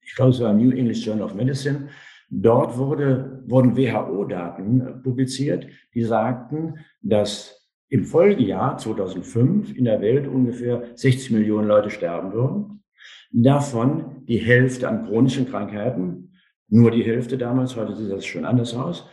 ich 0.00 0.14
glaube, 0.14 0.30
es 0.30 0.40
war 0.40 0.52
New 0.52 0.70
English 0.70 1.04
Journal 1.04 1.24
of 1.24 1.34
Medicine. 1.34 1.88
Dort 2.30 2.78
wurde, 2.78 3.42
wurden 3.46 3.76
WHO-Daten 3.76 5.02
publiziert, 5.02 5.66
die 5.94 6.02
sagten, 6.02 6.74
dass 7.02 7.68
im 7.88 8.04
Folgejahr 8.04 8.78
2005 8.78 9.76
in 9.76 9.84
der 9.84 10.00
Welt 10.00 10.28
ungefähr 10.28 10.84
60 10.94 11.32
Millionen 11.32 11.66
Leute 11.66 11.90
sterben 11.90 12.32
würden. 12.32 12.84
Davon 13.32 14.24
die 14.28 14.38
Hälfte 14.38 14.88
an 14.88 15.06
chronischen 15.06 15.48
Krankheiten, 15.48 16.32
nur 16.68 16.92
die 16.92 17.02
Hälfte 17.02 17.36
damals, 17.36 17.74
heute 17.74 17.96
sieht 17.96 18.12
das 18.12 18.24
schon 18.24 18.44
anders 18.44 18.74
aus. 18.74 19.08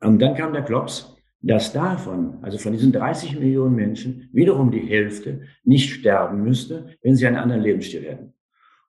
Und 0.00 0.20
dann 0.20 0.34
kam 0.34 0.52
der 0.52 0.62
Klops, 0.62 1.16
dass 1.40 1.72
davon, 1.72 2.38
also 2.42 2.58
von 2.58 2.72
diesen 2.72 2.92
30 2.92 3.38
Millionen 3.38 3.74
Menschen, 3.74 4.28
wiederum 4.32 4.70
die 4.70 4.80
Hälfte 4.80 5.42
nicht 5.64 5.92
sterben 5.92 6.42
müsste, 6.42 6.96
wenn 7.02 7.16
sie 7.16 7.26
einen 7.26 7.36
anderen 7.36 7.62
Lebensstil 7.62 8.04
hätten. 8.04 8.34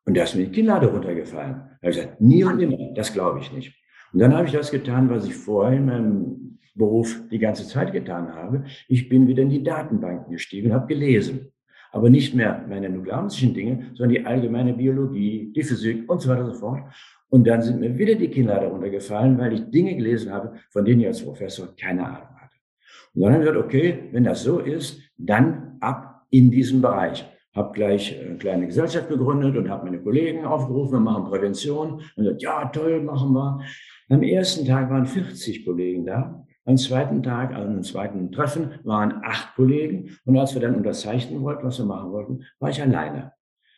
Und 0.06 0.18
da 0.18 0.24
ist 0.24 0.36
mir 0.36 0.46
die 0.46 0.52
Kinnlade 0.52 0.88
runtergefallen. 0.88 1.54
Da 1.54 1.88
habe 1.88 1.92
ich 1.92 1.98
gesagt, 1.98 2.22
nie 2.22 2.44
und 2.44 2.58
nimmer, 2.58 2.94
das 2.96 3.14
glaube 3.14 3.40
ich 3.40 3.52
nicht. 3.52 3.76
Und 4.12 4.20
dann 4.20 4.34
habe 4.34 4.48
ich 4.48 4.54
das 4.54 4.72
getan, 4.72 5.10
was 5.10 5.26
ich 5.26 5.36
vorher 5.36 5.78
in 5.78 5.86
meinem 5.86 6.60
Beruf 6.74 7.22
die 7.30 7.38
ganze 7.38 7.68
Zeit 7.68 7.92
getan 7.92 8.34
habe. 8.34 8.64
Ich 8.88 9.10
bin 9.10 9.28
wieder 9.28 9.44
in 9.44 9.50
die 9.50 9.62
Datenbanken 9.62 10.32
gestiegen 10.32 10.72
und 10.72 10.74
habe 10.74 10.88
gelesen. 10.88 11.52
Aber 11.92 12.10
nicht 12.10 12.36
mehr 12.36 12.66
meine 12.70 12.90
nuklearischen 12.90 13.54
Dinge, 13.54 13.92
sondern 13.94 14.10
die 14.10 14.26
allgemeine 14.26 14.74
Biologie, 14.74 15.52
die 15.56 15.64
Physik 15.64 16.10
und 16.10 16.22
so 16.22 16.30
weiter 16.30 16.46
und 16.46 16.54
so 16.54 16.60
fort. 16.60 16.84
Und 17.30 17.48
dann 17.48 17.62
sind 17.62 17.80
mir 17.80 17.98
wieder 17.98 18.16
die 18.16 18.30
Kinder 18.30 18.60
darunter 18.60 18.90
gefallen, 18.90 19.38
weil 19.38 19.54
ich 19.54 19.70
Dinge 19.70 19.96
gelesen 19.96 20.32
habe, 20.32 20.54
von 20.72 20.86
denen 20.86 21.02
ich 21.02 21.08
als 21.08 21.24
Professor 21.24 21.76
keine 21.76 22.06
Ahnung 22.06 22.36
hatte. 22.42 22.56
Und 23.14 23.22
dann 23.22 23.34
habe 23.34 23.44
ich 23.44 23.50
gesagt, 23.50 23.66
okay, 23.66 24.10
wenn 24.12 24.24
das 24.24 24.44
so 24.44 24.60
ist, 24.60 25.00
dann 25.18 25.78
ab 25.80 26.26
in 26.30 26.52
diesen 26.52 26.82
Bereich. 26.82 27.26
Habe 27.56 27.74
gleich 27.74 28.20
eine 28.20 28.38
kleine 28.38 28.68
Gesellschaft 28.68 29.10
gegründet 29.10 29.58
und 29.58 29.70
habe 29.70 29.86
meine 29.86 30.00
Kollegen 30.00 30.46
aufgerufen, 30.46 30.94
wir 30.94 31.00
machen 31.00 31.26
Prävention. 31.26 32.02
Und 32.16 32.24
gesagt, 32.24 32.42
ja, 32.42 32.66
toll, 32.66 33.02
machen 33.02 33.34
wir. 33.34 33.62
Am 34.10 34.24
ersten 34.24 34.66
Tag 34.66 34.90
waren 34.90 35.06
40 35.06 35.66
Kollegen 35.66 36.06
da. 36.06 36.46
Am 36.70 36.78
zweiten 36.78 37.24
Tag, 37.24 37.56
also 37.56 37.68
am 37.68 37.82
zweiten 37.82 38.32
Treffen, 38.32 38.74
waren 38.84 39.24
acht 39.24 39.56
Kollegen. 39.56 40.16
Und 40.26 40.38
als 40.38 40.54
wir 40.54 40.62
dann 40.62 40.76
unterzeichnen 40.76 41.42
wollten, 41.42 41.66
was 41.66 41.80
wir 41.80 41.86
machen 41.86 42.12
wollten, 42.12 42.44
war 42.60 42.70
ich 42.70 42.80
alleine. 42.80 43.34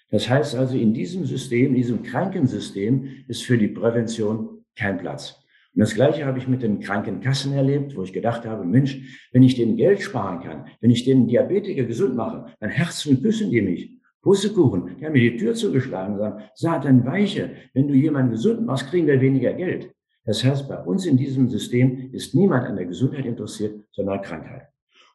Das 0.10 0.30
heißt 0.30 0.56
also, 0.56 0.76
in 0.76 0.94
diesem 0.94 1.24
System, 1.24 1.68
in 1.68 1.76
diesem 1.76 2.04
Krankensystem 2.04 3.08
ist 3.30 3.44
für 3.44 3.58
die 3.58 3.70
Prävention 3.70 4.66
kein 4.76 4.98
Platz. 4.98 5.42
Und 5.74 5.80
das 5.80 5.96
Gleiche 5.96 6.26
habe 6.26 6.40
ich 6.40 6.50
mit 6.50 6.64
den 6.64 6.82
Krankenkassen 6.82 7.54
erlebt, 7.54 7.96
wo 7.96 8.04
ich 8.04 8.12
gedacht 8.12 8.46
habe, 8.46 8.66
Mensch, 8.66 9.30
wenn 9.32 9.44
ich 9.44 9.56
denen 9.56 9.78
Geld 9.78 10.02
sparen 10.02 10.42
kann, 10.42 10.66
wenn 10.82 10.92
ich 10.92 11.06
den 11.06 11.30
Diabetiker 11.30 11.86
gesund 11.86 12.18
mache, 12.18 12.48
dann 12.60 12.72
herzen 12.72 13.22
küssen 13.22 13.52
die 13.52 13.62
mich. 13.62 14.02
Pussekuchen, 14.22 14.98
die 15.00 15.06
haben 15.06 15.14
mir 15.14 15.32
die 15.32 15.38
Tür 15.38 15.54
zugeschlagen 15.54 16.16
und 16.16 16.20
sagen, 16.20 16.44
Satan 16.56 17.06
weiche, 17.06 17.52
wenn 17.74 17.88
du 17.88 17.94
jemanden 17.94 18.32
gesund 18.32 18.66
machst, 18.66 18.90
kriegen 18.90 19.08
wir 19.08 19.22
weniger 19.22 19.54
Geld. 19.54 19.94
Das 20.26 20.44
heißt, 20.44 20.68
bei 20.68 20.78
uns 20.84 21.06
in 21.06 21.18
diesem 21.18 21.50
System 21.50 22.12
ist 22.12 22.36
niemand 22.36 22.68
an 22.68 22.76
der 22.76 22.86
Gesundheit 22.86 23.26
interessiert, 23.26 23.84
sondern 23.92 24.20
an 24.20 24.24
Krankheit. 24.24 24.68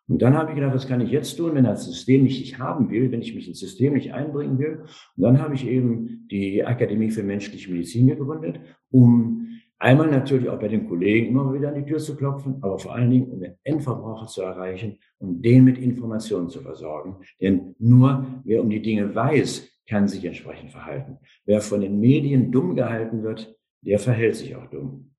Und 0.09 0.23
dann 0.23 0.35
habe 0.35 0.51
ich 0.51 0.55
gedacht, 0.55 0.75
was 0.75 0.87
kann 0.87 1.01
ich 1.01 1.11
jetzt 1.11 1.37
tun, 1.37 1.55
wenn 1.55 1.65
das 1.65 1.85
System 1.85 2.23
nicht 2.23 2.59
haben 2.59 2.91
will, 2.91 3.11
wenn 3.11 3.23
ich 3.23 3.35
mich 3.35 3.49
ins 3.49 3.59
System 3.59 3.95
nicht 3.95 4.13
einbringen 4.13 4.59
will. 4.59 4.85
Und 5.17 5.23
dann 5.23 5.41
habe 5.41 5.55
ich 5.55 5.67
eben 5.67 6.27
die 6.31 6.65
Akademie 6.65 7.11
für 7.11 7.25
menschliche 7.25 7.73
Medizin 7.73 8.07
gegründet, 8.07 8.61
um 8.91 9.49
einmal 9.79 10.09
natürlich 10.09 10.49
auch 10.49 10.61
bei 10.61 10.69
den 10.69 10.89
Kollegen 10.89 11.29
immer 11.29 11.53
wieder 11.53 11.71
an 11.71 11.75
die 11.75 11.85
Tür 11.85 11.99
zu 11.99 12.17
klopfen, 12.17 12.59
aber 12.61 12.79
vor 12.79 12.95
allen 12.95 13.11
Dingen, 13.11 13.31
um 13.31 13.41
den 13.41 13.55
Endverbraucher 13.65 14.27
zu 14.27 14.43
erreichen 14.43 14.99
und 15.19 15.45
den 15.45 15.65
mit 15.65 15.79
Informationen 15.79 16.49
zu 16.49 16.61
versorgen. 16.61 17.17
Denn 17.41 17.75
nur 17.81 18.27
wer 18.45 18.63
um 18.63 18.71
die 18.71 18.83
Dinge 18.83 19.13
weiß, 19.13 19.69
kann 19.89 20.07
sich 20.07 20.25
entsprechend 20.25 20.71
verhalten. 20.71 21.19
Wer 21.45 21.61
von 21.61 21.81
den 21.81 21.99
Medien 21.99 22.53
dumm 22.53 22.77
gehalten 22.77 23.23
wird, 23.25 23.57
der 23.87 23.99
verhält 23.99 24.37
sich 24.37 24.55
auch 24.57 24.67
dumm. 24.67 25.15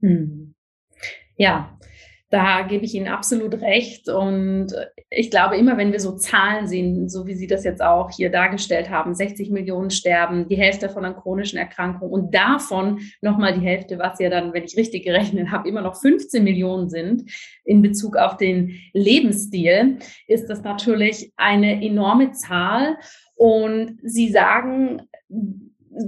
Hm. 0.00 0.54
Ja, 1.36 1.78
da 2.30 2.62
gebe 2.62 2.84
ich 2.84 2.94
Ihnen 2.94 3.08
absolut 3.08 3.60
recht. 3.60 4.08
Und 4.08 4.68
ich 5.10 5.30
glaube, 5.30 5.56
immer 5.56 5.76
wenn 5.76 5.90
wir 5.90 5.98
so 5.98 6.12
Zahlen 6.12 6.68
sehen, 6.68 7.08
so 7.08 7.26
wie 7.26 7.34
Sie 7.34 7.48
das 7.48 7.64
jetzt 7.64 7.82
auch 7.82 8.10
hier 8.10 8.30
dargestellt 8.30 8.88
haben, 8.88 9.14
60 9.14 9.50
Millionen 9.50 9.90
sterben, 9.90 10.46
die 10.46 10.56
Hälfte 10.56 10.88
von 10.88 11.04
einer 11.04 11.14
chronischen 11.14 11.58
Erkrankung 11.58 12.10
und 12.10 12.32
davon 12.32 13.00
nochmal 13.20 13.58
die 13.58 13.66
Hälfte, 13.66 13.98
was 13.98 14.20
ja 14.20 14.30
dann, 14.30 14.52
wenn 14.52 14.62
ich 14.62 14.76
richtig 14.76 15.04
gerechnet 15.04 15.50
habe, 15.50 15.68
immer 15.68 15.82
noch 15.82 16.00
15 16.00 16.44
Millionen 16.44 16.88
sind 16.88 17.28
in 17.64 17.82
Bezug 17.82 18.16
auf 18.16 18.36
den 18.36 18.78
Lebensstil, 18.92 19.98
ist 20.28 20.48
das 20.48 20.62
natürlich 20.62 21.32
eine 21.36 21.82
enorme 21.84 22.30
Zahl. 22.30 22.96
Und 23.34 23.98
Sie 24.04 24.28
sagen, 24.28 25.02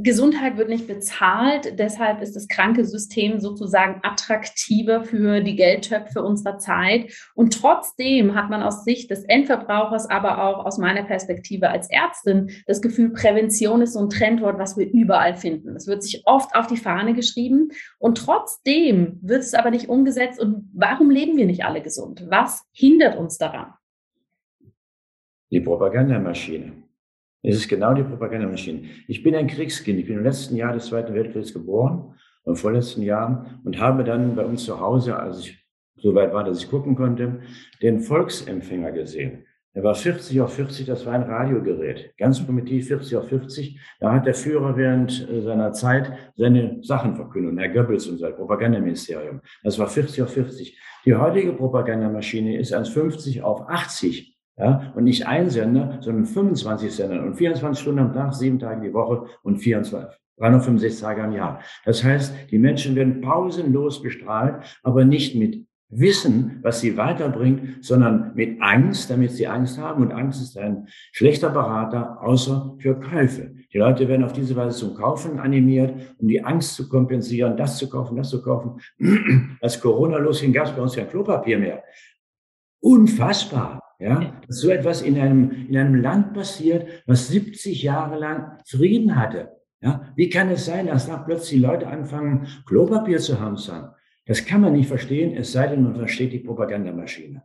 Gesundheit 0.03 0.57
wird 0.57 0.69
nicht 0.69 0.87
bezahlt, 0.87 1.79
deshalb 1.79 2.23
ist 2.23 2.35
das 2.35 2.49
kranke 2.49 2.85
System 2.85 3.41
sozusagen 3.41 4.01
attraktiver 4.03 5.03
für 5.03 5.41
die 5.41 5.57
Geldtöpfe 5.57 6.23
unserer 6.23 6.59
Zeit. 6.59 7.13
Und 7.35 7.61
trotzdem 7.61 8.35
hat 8.35 8.49
man 8.49 8.63
aus 8.63 8.85
Sicht 8.85 9.11
des 9.11 9.25
Endverbrauchers, 9.25 10.09
aber 10.09 10.45
auch 10.45 10.65
aus 10.65 10.79
meiner 10.79 11.03
Perspektive 11.03 11.69
als 11.69 11.91
Ärztin 11.91 12.51
das 12.67 12.81
Gefühl, 12.81 13.13
Prävention 13.13 13.83
ist 13.83 13.93
so 13.93 14.01
ein 14.01 14.11
Trendwort, 14.11 14.59
was 14.59 14.77
wir 14.77 14.91
überall 14.91 15.37
finden. 15.37 15.77
Es 15.77 15.87
wird 15.87 16.03
sich 16.03 16.23
oft 16.25 16.55
auf 16.55 16.67
die 16.67 16.77
Fahne 16.77 17.15
geschrieben 17.15 17.71
und 17.99 18.19
trotzdem 18.19 19.19
wird 19.23 19.43
es 19.43 19.55
aber 19.55 19.71
nicht 19.71 19.89
umgesetzt. 19.89 20.41
Und 20.41 20.71
warum 20.73 21.11
leben 21.11 21.37
wir 21.37 21.47
nicht 21.47 21.65
alle 21.65 21.83
gesund? 21.83 22.25
Was 22.29 22.65
hindert 22.73 23.17
uns 23.17 23.39
daran? 23.39 23.75
Die 25.51 25.61
Propagandamaschine. 25.61 26.82
Es 27.43 27.57
ist 27.57 27.69
genau 27.69 27.93
die 27.93 28.05
Propagandamaschine. 28.05 28.83
Ich 29.09 29.23
bin 29.23 29.35
ein 29.35 29.49
Kriegskind. 29.49 29.99
Ich 29.99 30.07
bin 30.07 30.19
im 30.19 30.23
letzten 30.23 30.55
Jahr 30.55 30.73
des 30.73 30.87
Zweiten 30.87 31.13
Weltkriegs 31.13 31.53
geboren, 31.53 32.15
im 32.45 32.55
vorletzten 32.55 33.03
Jahr, 33.03 33.61
und 33.65 33.81
habe 33.81 34.05
dann 34.05 34.37
bei 34.37 34.45
uns 34.45 34.65
zu 34.65 34.79
Hause, 34.79 35.17
als 35.17 35.41
ich 35.41 35.59
so 35.97 36.15
weit 36.15 36.33
war, 36.33 36.45
dass 36.45 36.63
ich 36.63 36.71
gucken 36.71 36.95
konnte, 36.95 37.41
den 37.83 38.01
Volksempfänger 38.01 38.93
gesehen. 38.93 39.45
Er 39.75 39.83
war 39.85 39.95
40 39.95 40.41
auf 40.43 40.55
40, 40.55 40.87
das 40.87 41.07
war 41.07 41.15
ein 41.15 41.23
Radiogerät. 41.23 42.15
Ganz 42.19 42.45
primitiv 42.45 42.89
40 42.89 43.17
auf 43.17 43.29
50. 43.29 43.81
Da 44.01 44.13
hat 44.13 44.27
der 44.27 44.35
Führer 44.35 44.77
während 44.77 45.27
äh, 45.31 45.41
seiner 45.41 45.73
Zeit 45.73 46.13
seine 46.37 46.83
Sachen 46.83 47.17
verkündet, 47.17 47.59
Herr 47.59 47.71
Goebbels 47.71 48.07
und 48.07 48.19
sein 48.19 48.35
Propagandaministerium. 48.37 49.41
Das 49.63 49.79
war 49.79 49.87
40 49.87 50.23
auf 50.23 50.33
40. 50.33 50.79
Die 51.07 51.15
heutige 51.15 51.55
Propagandamaschine 51.55 52.59
ist 52.59 52.75
1,50 52.75 53.41
auf 53.41 53.67
80. 53.67 54.32
Ja, 54.59 54.93
und 54.95 55.05
nicht 55.05 55.27
ein 55.27 55.49
Sender, 55.49 55.99
sondern 56.01 56.27
25 56.27 56.93
Sender 56.93 57.23
und 57.25 57.37
24 57.37 57.81
Stunden 57.81 58.01
am 58.01 58.13
Tag, 58.13 58.35
sieben 58.35 58.59
Tage 58.59 58.83
die 58.87 58.93
Woche 58.93 59.27
und 59.43 59.57
24, 59.57 60.15
365 60.37 61.01
Tage 61.01 61.23
am 61.23 61.33
Jahr. 61.33 61.61
Das 61.87 62.05
heißt, 62.05 62.35
die 62.51 62.59
Menschen 62.59 62.95
werden 62.95 63.23
pausenlos 63.23 64.03
bestrahlt, 64.03 64.79
aber 64.83 65.07
nicht 65.07 65.35
mit 65.37 65.67
Wissen, 65.89 66.59
was 66.63 66.81
sie 66.81 66.97
weiterbringt, 66.97 67.85
sondern 67.85 68.33
mit 68.35 68.61
Angst, 68.63 69.11
damit 69.11 69.31
sie 69.33 69.47
Angst 69.47 69.79
haben. 69.79 70.03
Und 70.03 70.13
Angst 70.13 70.43
ist 70.43 70.57
ein 70.57 70.89
schlechter 71.13 71.51
Berater, 71.51 72.23
außer 72.23 72.77
für 72.79 72.99
Käufe. 72.99 73.55
Die 73.73 73.79
Leute 73.79 74.09
werden 74.09 74.25
auf 74.25 74.33
diese 74.33 74.57
Weise 74.57 74.79
zum 74.79 74.95
Kaufen 74.95 75.39
animiert, 75.39 75.95
um 76.19 76.29
die 76.29 76.43
Angst 76.43 76.77
zu 76.77 76.89
kompensieren, 76.89 77.59
das 77.59 77.77
zu 77.77 77.91
kaufen, 77.91 78.17
das 78.17 78.31
zu 78.31 78.43
kaufen. 78.43 78.81
Als 79.61 79.81
Corona 79.81 80.17
losging, 80.17 80.53
gab 80.53 80.67
es 80.67 80.73
bei 80.73 80.81
uns 80.81 80.97
kein 80.97 81.09
Klopapier 81.09 81.59
mehr. 81.59 81.85
Unfassbar. 82.81 83.81
Ja, 84.03 84.33
dass 84.49 84.59
so 84.59 84.69
etwas 84.71 85.01
in 85.01 85.17
einem, 85.17 85.69
in 85.69 85.77
einem 85.77 85.95
Land 85.95 86.35
passiert, 86.35 86.89
was 87.07 87.29
70 87.29 87.85
Jahre 87.85 88.19
lang 88.19 88.59
Frieden 88.67 89.15
hatte. 89.15 89.53
Ja, 89.81 90.13
wie 90.17 90.29
kann 90.29 90.51
es 90.51 90.65
sein, 90.65 90.89
dass 90.89 91.07
da 91.07 91.19
plötzlich 91.19 91.61
Leute 91.61 91.87
anfangen, 91.87 92.49
Klopapier 92.67 93.19
zu 93.19 93.41
hamstern? 93.41 93.91
Das 94.27 94.45
kann 94.45 94.61
man 94.61 94.73
nicht 94.73 94.89
verstehen, 94.89 95.37
es 95.37 95.53
sei 95.53 95.69
denn, 95.69 95.85
man 95.85 95.95
versteht 95.95 96.33
die 96.33 96.41
Propagandamaschine. 96.41 97.45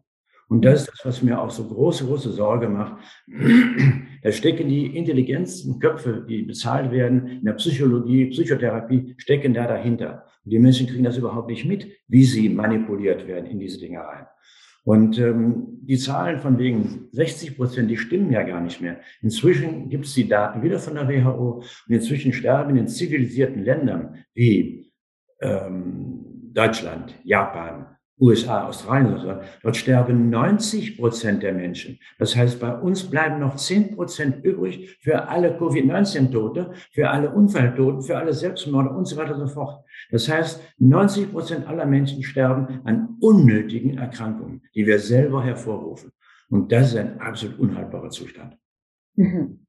Und 0.49 0.65
das 0.65 0.81
ist 0.81 0.91
das, 0.91 1.05
was 1.05 1.21
mir 1.21 1.39
auch 1.39 1.51
so 1.51 1.67
große, 1.67 2.05
große 2.05 2.31
Sorge 2.31 2.69
macht. 2.69 2.97
Da 4.23 4.31
stecken 4.31 4.67
die 4.67 4.97
intelligentsten 4.97 5.79
Köpfe, 5.79 6.25
die 6.27 6.41
bezahlt 6.41 6.91
werden 6.91 7.27
in 7.27 7.45
der 7.45 7.53
Psychologie, 7.53 8.25
Psychotherapie, 8.25 9.13
stecken 9.17 9.53
da 9.53 9.67
dahinter. 9.67 10.25
Und 10.43 10.51
die 10.51 10.59
Menschen 10.59 10.87
kriegen 10.87 11.03
das 11.03 11.17
überhaupt 11.17 11.49
nicht 11.49 11.65
mit, 11.65 11.87
wie 12.07 12.25
sie 12.25 12.49
manipuliert 12.49 13.27
werden 13.27 13.45
in 13.45 13.59
diese 13.59 13.79
Dinge 13.79 13.99
rein. 13.99 14.25
Und 14.87 15.19
ähm, 15.19 15.79
die 15.81 15.97
Zahlen 15.97 16.39
von 16.39 16.57
wegen 16.57 17.09
60 17.11 17.57
Prozent, 17.57 17.91
die 17.91 17.97
stimmen 17.97 18.31
ja 18.31 18.43
gar 18.43 18.61
nicht 18.61 18.79
mehr. 18.79 19.01
Inzwischen 19.21 19.89
gibt 19.89 20.05
es 20.05 20.13
die 20.13 20.29
Daten 20.29 20.63
wieder 20.63 20.79
von 20.79 20.95
der 20.95 21.09
WHO 21.09 21.55
und 21.55 21.93
inzwischen 21.93 22.31
sterben 22.31 22.77
in 22.77 22.87
zivilisierten 22.87 23.65
Ländern 23.65 24.23
wie 24.33 24.93
ähm, 25.41 26.23
Deutschland, 26.53 27.13
Japan, 27.25 27.96
USA, 28.19 28.67
Australien, 28.67 29.41
dort 29.61 29.77
sterben 29.77 30.29
90 30.29 30.97
Prozent 30.97 31.43
der 31.43 31.53
Menschen. 31.53 31.99
Das 32.17 32.35
heißt, 32.35 32.59
bei 32.59 32.73
uns 32.75 33.03
bleiben 33.03 33.39
noch 33.39 33.55
10 33.55 33.95
Prozent 33.95 34.43
übrig 34.43 34.97
für 35.01 35.27
alle 35.27 35.55
Covid-19-Tote, 35.57 36.71
für 36.91 37.09
alle 37.09 37.31
Unfalltoten, 37.31 38.01
für 38.01 38.17
alle 38.17 38.33
Selbstmorde 38.33 38.89
und 38.89 39.05
so 39.05 39.17
weiter 39.17 39.35
und 39.35 39.47
so 39.47 39.53
fort. 39.53 39.85
Das 40.09 40.27
heißt, 40.27 40.61
90 40.79 41.31
Prozent 41.31 41.67
aller 41.67 41.85
Menschen 41.85 42.23
sterben 42.23 42.81
an 42.85 43.17
unnötigen 43.19 43.97
Erkrankungen, 43.97 44.63
die 44.73 44.85
wir 44.87 44.99
selber 44.99 45.43
hervorrufen. 45.43 46.11
Und 46.49 46.71
das 46.71 46.89
ist 46.89 46.97
ein 46.97 47.19
absolut 47.19 47.59
unhaltbarer 47.59 48.09
Zustand. 48.09 48.57
Mhm. 49.15 49.59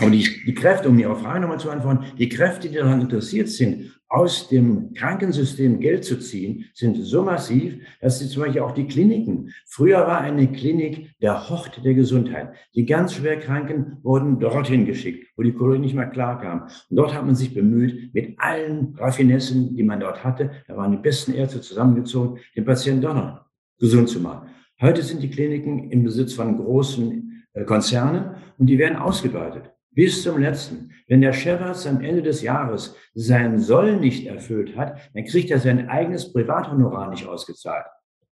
Aber 0.00 0.10
die, 0.10 0.26
die 0.46 0.54
Kräfte, 0.54 0.88
um 0.88 0.98
Ihre 0.98 1.14
Frage 1.14 1.40
nochmal 1.40 1.60
zu 1.60 1.70
antworten, 1.70 2.06
die 2.16 2.28
Kräfte, 2.28 2.68
die 2.68 2.76
daran 2.76 3.02
interessiert 3.02 3.48
sind, 3.48 3.99
aus 4.10 4.48
dem 4.48 4.92
Krankensystem 4.92 5.78
Geld 5.78 6.04
zu 6.04 6.18
ziehen, 6.18 6.64
sind 6.74 6.96
so 6.96 7.22
massiv, 7.22 7.76
dass 8.00 8.18
sie 8.18 8.28
zum 8.28 8.42
Beispiel 8.42 8.60
auch 8.60 8.72
die 8.72 8.88
Kliniken. 8.88 9.50
Früher 9.66 9.98
war 10.00 10.20
eine 10.20 10.50
Klinik 10.50 11.12
der 11.22 11.48
Hort 11.48 11.84
der 11.84 11.94
Gesundheit. 11.94 12.52
Die 12.74 12.84
ganz 12.84 13.14
schwer 13.14 13.38
Kranken 13.38 13.98
wurden 14.02 14.40
dorthin 14.40 14.84
geschickt, 14.84 15.28
wo 15.36 15.42
die 15.42 15.52
Kohle 15.52 15.78
nicht 15.78 15.94
mehr 15.94 16.08
klar 16.08 16.40
kam. 16.40 16.62
Und 16.62 16.96
dort 16.96 17.14
hat 17.14 17.24
man 17.24 17.36
sich 17.36 17.54
bemüht, 17.54 18.12
mit 18.12 18.34
allen 18.38 18.96
Raffinessen, 18.96 19.76
die 19.76 19.84
man 19.84 20.00
dort 20.00 20.24
hatte, 20.24 20.50
da 20.66 20.76
waren 20.76 20.90
die 20.90 20.98
besten 20.98 21.32
Ärzte 21.32 21.60
zusammengezogen, 21.60 22.40
den 22.56 22.64
Patienten 22.64 23.02
doch 23.02 23.14
noch 23.14 23.44
gesund 23.78 24.08
zu 24.08 24.20
machen. 24.20 24.48
Heute 24.80 25.02
sind 25.02 25.22
die 25.22 25.30
Kliniken 25.30 25.90
im 25.90 26.02
Besitz 26.02 26.32
von 26.34 26.56
großen 26.56 27.44
äh, 27.52 27.64
Konzernen 27.64 28.34
und 28.58 28.66
die 28.66 28.78
werden 28.78 28.96
ausgebeutet 28.96 29.70
bis 29.92 30.22
zum 30.22 30.38
letzten. 30.38 30.90
Wenn 31.08 31.20
der 31.20 31.32
Chefarzt 31.32 31.86
am 31.86 32.00
Ende 32.00 32.22
des 32.22 32.42
Jahres 32.42 32.96
sein 33.14 33.58
Soll 33.58 33.96
nicht 33.96 34.26
erfüllt 34.26 34.76
hat, 34.76 34.98
dann 35.14 35.24
kriegt 35.24 35.50
er 35.50 35.58
sein 35.58 35.88
eigenes 35.88 36.32
Privathonorar 36.32 37.10
nicht 37.10 37.26
ausgezahlt. 37.26 37.86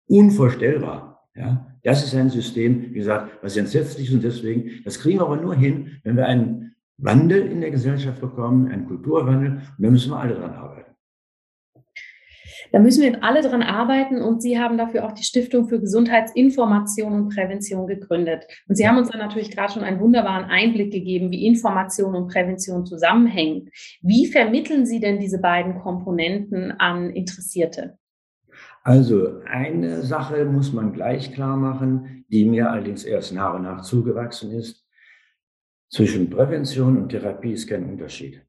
Unvorstellbar. 0.08 1.16
Ja, 1.36 1.68
das 1.84 2.04
ist 2.04 2.16
ein 2.16 2.30
System, 2.30 2.94
wie 2.94 3.00
gesagt, 3.00 3.44
was 3.44 3.58
entsetzlich 3.58 4.08
ist 4.08 4.16
und 4.16 4.24
deswegen, 4.24 4.84
das 4.86 5.00
kriegen 5.00 5.20
wir 5.20 5.26
aber 5.26 5.36
nur 5.38 5.54
hin, 5.54 6.00
wenn 6.04 6.16
wir 6.16 6.26
einen 6.26 6.76
Wandel 6.98 7.52
in 7.52 7.60
der 7.60 7.72
Gesellschaft 7.72 8.22
bekommen, 8.22 8.72
einen 8.72 8.88
Kulturwandel, 8.88 9.52
und 9.52 9.84
da 9.84 9.92
müssen 9.92 10.12
wir 10.12 10.20
alle 10.20 10.36
dran 10.36 10.54
arbeiten. 10.54 10.95
Da 12.76 12.82
müssen 12.82 13.04
wir 13.04 13.24
alle 13.24 13.42
dran 13.42 13.64
arbeiten 13.64 14.22
und 14.22 14.42
Sie 14.42 14.60
haben 14.60 14.78
dafür 14.78 15.06
auch 15.06 15.14
die 15.14 15.24
Stiftung 15.24 15.70
für 15.70 15.80
Gesundheitsinformation 15.80 17.14
und 17.14 17.34
Prävention 17.34 17.88
gegründet. 17.88 18.44
Und 18.68 18.76
Sie 18.76 18.86
haben 18.86 18.98
uns 18.98 19.08
dann 19.12 19.22
natürlich 19.22 19.50
gerade 19.50 19.72
schon 19.72 19.84
einen 19.86 20.02
wunderbaren 20.02 20.44
Einblick 20.50 20.92
gegeben, 20.92 21.32
wie 21.32 21.48
Information 21.48 22.16
und 22.16 22.28
Prävention 22.28 22.86
zusammenhängen. 22.86 23.70
Wie 24.02 24.26
vermitteln 24.26 24.86
Sie 24.86 25.00
denn 25.00 25.22
diese 25.22 25.40
beiden 25.40 25.80
Komponenten 25.80 26.74
an 26.74 27.12
Interessierte? 27.12 27.98
Also 28.84 29.40
eine 29.46 30.02
Sache 30.02 30.44
muss 30.44 30.74
man 30.74 30.92
gleich 30.92 31.32
klar 31.32 31.56
machen, 31.56 32.26
die 32.28 32.44
mir 32.44 32.70
allerdings 32.72 33.06
erst 33.06 33.34
nach 33.34 33.54
und 33.54 33.62
nach 33.62 33.84
zugewachsen 33.84 34.52
ist. 34.52 34.86
Zwischen 35.88 36.30
Prävention 36.30 36.98
und 36.98 37.08
Therapie 37.08 37.54
ist 37.54 37.70
kein 37.70 37.90
Unterschied. 37.90 38.46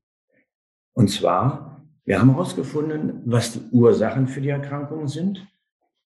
Und 0.94 1.10
zwar 1.10 1.75
wir 2.06 2.20
haben 2.20 2.30
herausgefunden, 2.30 3.20
was 3.24 3.52
die 3.52 3.60
Ursachen 3.72 4.28
für 4.28 4.40
die 4.40 4.48
Erkrankungen 4.48 5.08
sind. 5.08 5.46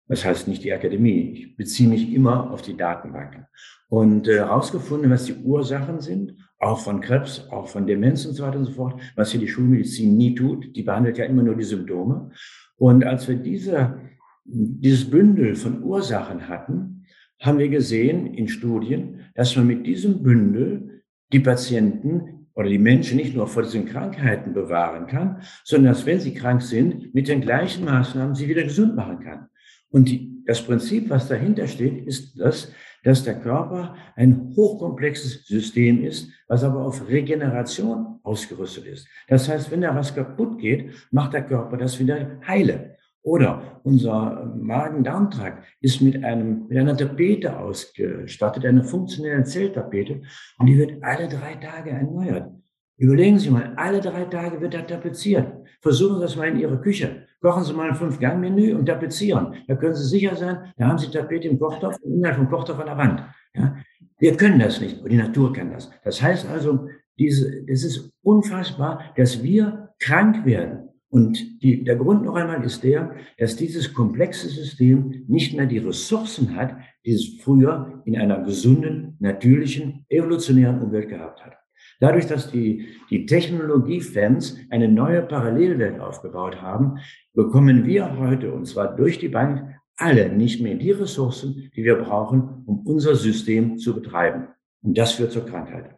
Das 0.09 0.25
heißt 0.25 0.49
nicht 0.49 0.65
die 0.65 0.73
Akademie. 0.73 1.31
Ich 1.31 1.57
beziehe 1.57 1.89
mich 1.89 2.13
immer 2.13 2.51
auf 2.51 2.63
die 2.63 2.77
Datenbanken. 2.77 3.47
Und 3.89 4.27
herausgefunden, 4.27 5.11
äh, 5.11 5.15
was 5.15 5.27
die 5.27 5.35
Ursachen 5.35 6.01
sind, 6.01 6.37
auch 6.59 6.81
von 6.81 7.01
Krebs, 7.01 7.47
auch 7.51 7.69
von 7.69 7.87
Demenz 7.87 8.25
und 8.25 8.35
so 8.35 8.43
weiter 8.45 8.59
und 8.59 8.65
so 8.65 8.73
fort, 8.73 9.01
was 9.15 9.31
hier 9.31 9.41
die 9.41 9.49
Schulmedizin 9.49 10.17
nie 10.17 10.35
tut. 10.35 10.75
Die 10.75 10.83
behandelt 10.83 11.19
ja 11.19 11.27
immer 11.27 11.43
nur 11.43 11.55
die 11.55 11.65
Symptome. 11.65 12.31
Und 12.77 13.05
als 13.05 13.29
wir 13.29 13.37
diese, 13.37 13.99
dieses 14.45 15.09
Bündel 15.09 15.55
von 15.55 15.83
Ursachen 15.83 16.49
hatten, 16.49 17.05
haben 17.41 17.59
wir 17.59 17.69
gesehen 17.69 18.35
in 18.35 18.49
Studien, 18.49 19.21
dass 19.35 19.55
man 19.55 19.67
mit 19.67 19.87
diesem 19.87 20.23
Bündel 20.23 21.03
die 21.33 21.41
Patienten 21.41 22.40
oder 22.61 22.69
die 22.69 22.79
Menschen 22.79 23.17
nicht 23.17 23.35
nur 23.35 23.47
vor 23.47 23.63
diesen 23.63 23.87
Krankheiten 23.87 24.53
bewahren 24.53 25.07
kann, 25.07 25.41
sondern 25.65 25.95
dass, 25.95 26.05
wenn 26.05 26.21
sie 26.21 26.35
krank 26.35 26.61
sind, 26.61 27.15
mit 27.15 27.27
den 27.27 27.41
gleichen 27.41 27.87
Maßnahmen 27.87 28.35
sie 28.35 28.49
wieder 28.49 28.63
gesund 28.63 28.95
machen 28.95 29.21
kann. 29.21 29.49
Und 29.89 30.11
die, 30.11 30.43
das 30.45 30.61
Prinzip, 30.61 31.09
was 31.09 31.27
dahinter 31.27 31.67
steht, 31.67 32.07
ist 32.07 32.39
das, 32.39 32.71
dass 33.03 33.25
der 33.25 33.41
Körper 33.41 33.97
ein 34.15 34.53
hochkomplexes 34.55 35.47
System 35.47 36.05
ist, 36.05 36.31
was 36.49 36.63
aber 36.63 36.85
auf 36.85 37.09
Regeneration 37.09 38.21
ausgerüstet 38.25 38.85
ist. 38.85 39.09
Das 39.27 39.49
heißt, 39.49 39.71
wenn 39.71 39.81
da 39.81 39.97
was 39.97 40.15
kaputt 40.15 40.59
geht, 40.59 40.91
macht 41.11 41.33
der 41.33 41.47
Körper 41.47 41.79
das 41.79 41.99
wieder 41.99 42.41
heile. 42.47 42.99
Oder 43.23 43.81
unser 43.85 44.53
Magen-Darm-Trakt 44.57 45.65
ist 45.81 46.01
mit, 46.01 46.25
einem, 46.25 46.67
mit 46.69 46.79
einer 46.79 46.97
Tapete 46.97 47.59
ausgestattet, 47.59 48.65
einer 48.65 48.85
funktionellen 48.85 49.45
Zelltapete, 49.45 50.23
und 50.59 50.67
die 50.67 50.79
wird 50.79 51.03
alle 51.03 51.29
drei 51.29 51.55
Tage 51.57 51.91
erneuert. 51.91 52.51
Überlegen 52.97 53.39
Sie 53.39 53.51
mal, 53.51 53.73
alle 53.77 54.01
drei 54.01 54.25
Tage 54.25 54.61
wird 54.61 54.75
er 54.75 54.87
tapeziert. 54.87 55.51
Versuchen 55.81 56.17
Sie 56.17 56.23
das 56.23 56.37
mal 56.37 56.49
in 56.49 56.59
Ihrer 56.59 56.77
Küche. 56.77 57.27
Kochen 57.41 57.65
Sie 57.65 57.73
mal 57.73 57.89
ein 57.89 57.95
Fünf-Gang-Menü 57.95 58.75
und 58.75 58.87
tapezieren. 58.87 59.55
Da 59.69 59.75
können 59.75 59.95
Sie 59.95 60.07
sicher 60.07 60.37
sein, 60.37 60.73
da 60.77 60.89
haben 60.89 60.99
Sie 60.99 61.11
Tapete 61.11 61.49
im 61.49 61.59
Kochtopf 61.59 61.97
und 62.03 62.13
innerhalb 62.13 62.37
vom 62.37 62.51
Kochtopf 62.51 62.79
an 62.79 62.87
der 62.87 62.99
Wand. 62.99 63.25
Ja? 63.55 63.77
Wir 64.19 64.37
können 64.37 64.59
das 64.59 64.81
nicht, 64.83 65.03
die 65.07 65.17
Natur 65.17 65.53
kann 65.53 65.73
das. 65.73 65.91
Das 66.05 66.21
heißt 66.21 66.47
also, 66.51 66.89
diese, 67.19 67.65
es 67.67 67.85
ist 67.85 68.13
unfassbar, 68.23 69.13
dass 69.17 69.43
wir 69.43 69.91
krank 69.99 70.45
werden 70.45 70.90
und 71.11 71.63
die, 71.63 71.83
der 71.83 71.97
Grund 71.97 72.25
noch 72.25 72.37
einmal 72.37 72.65
ist 72.65 72.85
der, 72.85 73.17
dass 73.37 73.57
dieses 73.57 73.93
komplexe 73.93 74.49
System 74.49 75.25
nicht 75.27 75.57
mehr 75.57 75.67
die 75.67 75.79
Ressourcen 75.79 76.55
hat, 76.55 76.77
die 77.05 77.13
es 77.13 77.41
früher 77.43 78.01
in 78.05 78.17
einer 78.17 78.45
gesunden, 78.45 79.17
natürlichen, 79.19 80.07
evolutionären 80.09 80.81
Umwelt 80.81 81.09
gehabt 81.09 81.45
hat. 81.45 81.55
Dadurch, 81.99 82.27
dass 82.27 82.53
die, 82.53 82.87
die 83.11 83.27
Technologiefans 83.27 84.57
eine 84.71 84.89
neue 84.89 85.23
Parallelwelt 85.23 85.99
aufgebaut 85.99 86.63
haben, 86.63 86.99
bekommen 87.35 87.85
wir 87.85 88.17
heute, 88.17 88.53
und 88.53 88.67
zwar 88.67 88.95
durch 88.95 89.19
die 89.19 89.29
Bank, 89.29 89.81
alle 89.97 90.31
nicht 90.31 90.63
mehr 90.63 90.77
die 90.77 90.93
Ressourcen, 90.93 91.71
die 91.75 91.83
wir 91.83 91.97
brauchen, 91.97 92.63
um 92.67 92.87
unser 92.87 93.17
System 93.17 93.79
zu 93.79 93.95
betreiben. 93.95 94.47
Und 94.83 94.97
das 94.97 95.13
führt 95.13 95.33
zur 95.33 95.45
Krankheit. 95.45 95.97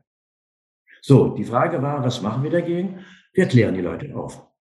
So, 1.02 1.36
die 1.36 1.44
Frage 1.44 1.82
war, 1.82 2.02
was 2.02 2.22
machen 2.22 2.42
wir 2.42 2.50
dagegen? 2.50 3.00
Wir 3.34 3.46
klären 3.46 3.74
die 3.74 3.80
Leute 3.80 4.14
auf. 4.16 4.51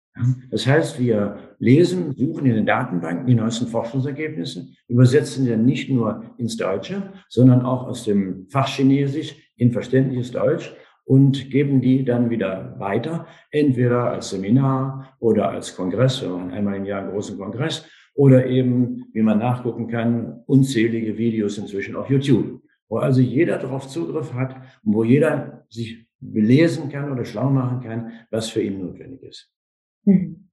Das 0.49 0.67
heißt, 0.67 0.99
wir 0.99 1.55
lesen, 1.59 2.13
suchen 2.15 2.45
in 2.45 2.55
den 2.55 2.65
Datenbanken 2.65 3.25
die 3.25 3.35
neuesten 3.35 3.67
Forschungsergebnisse, 3.67 4.67
übersetzen 4.87 5.45
sie 5.45 5.55
nicht 5.55 5.89
nur 5.89 6.35
ins 6.37 6.57
Deutsche, 6.57 7.13
sondern 7.29 7.61
auch 7.61 7.87
aus 7.87 8.03
dem 8.03 8.47
Fachchinesisch 8.49 9.35
in 9.55 9.71
verständliches 9.71 10.31
Deutsch 10.31 10.75
und 11.05 11.49
geben 11.49 11.81
die 11.81 12.03
dann 12.03 12.29
wieder 12.29 12.75
weiter, 12.77 13.25
entweder 13.51 14.11
als 14.11 14.29
Seminar 14.29 15.15
oder 15.19 15.49
als 15.49 15.75
Kongress, 15.75 16.21
wir 16.21 16.29
machen 16.29 16.51
einmal 16.51 16.75
im 16.75 16.85
Jahr 16.85 17.01
einen 17.01 17.11
großen 17.11 17.37
Kongress, 17.37 17.85
oder 18.13 18.45
eben, 18.45 19.05
wie 19.13 19.21
man 19.21 19.39
nachgucken 19.39 19.87
kann, 19.87 20.43
unzählige 20.45 21.17
Videos 21.17 21.57
inzwischen 21.57 21.95
auf 21.95 22.09
YouTube, 22.09 22.61
wo 22.89 22.97
also 22.97 23.21
jeder 23.21 23.57
darauf 23.57 23.87
Zugriff 23.87 24.33
hat 24.33 24.55
und 24.83 24.93
wo 24.93 25.03
jeder 25.03 25.65
sich 25.69 26.05
belesen 26.19 26.89
kann 26.89 27.11
oder 27.11 27.23
schlau 27.23 27.49
machen 27.49 27.79
kann, 27.81 28.11
was 28.29 28.49
für 28.49 28.61
ihn 28.61 28.85
notwendig 28.85 29.23
ist. 29.23 29.51
Mhm. 30.05 30.49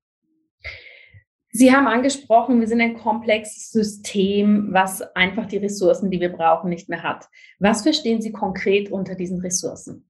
Sie 1.51 1.75
haben 1.75 1.87
angesprochen, 1.87 2.61
wir 2.61 2.69
sind 2.69 2.81
ein 2.81 2.97
komplexes 2.97 3.71
System, 3.71 4.69
was 4.71 5.03
einfach 5.17 5.47
die 5.47 5.57
Ressourcen, 5.57 6.11
die 6.11 6.21
wir 6.21 6.29
brauchen, 6.29 6.69
nicht 6.69 6.89
mehr 6.89 7.03
hat. 7.03 7.27
Was 7.59 7.83
verstehen 7.83 8.21
Sie 8.21 8.33
konkret 8.33 8.93
unter 8.93 9.15
diesen 9.15 9.41
Ressourcen? 9.41 10.09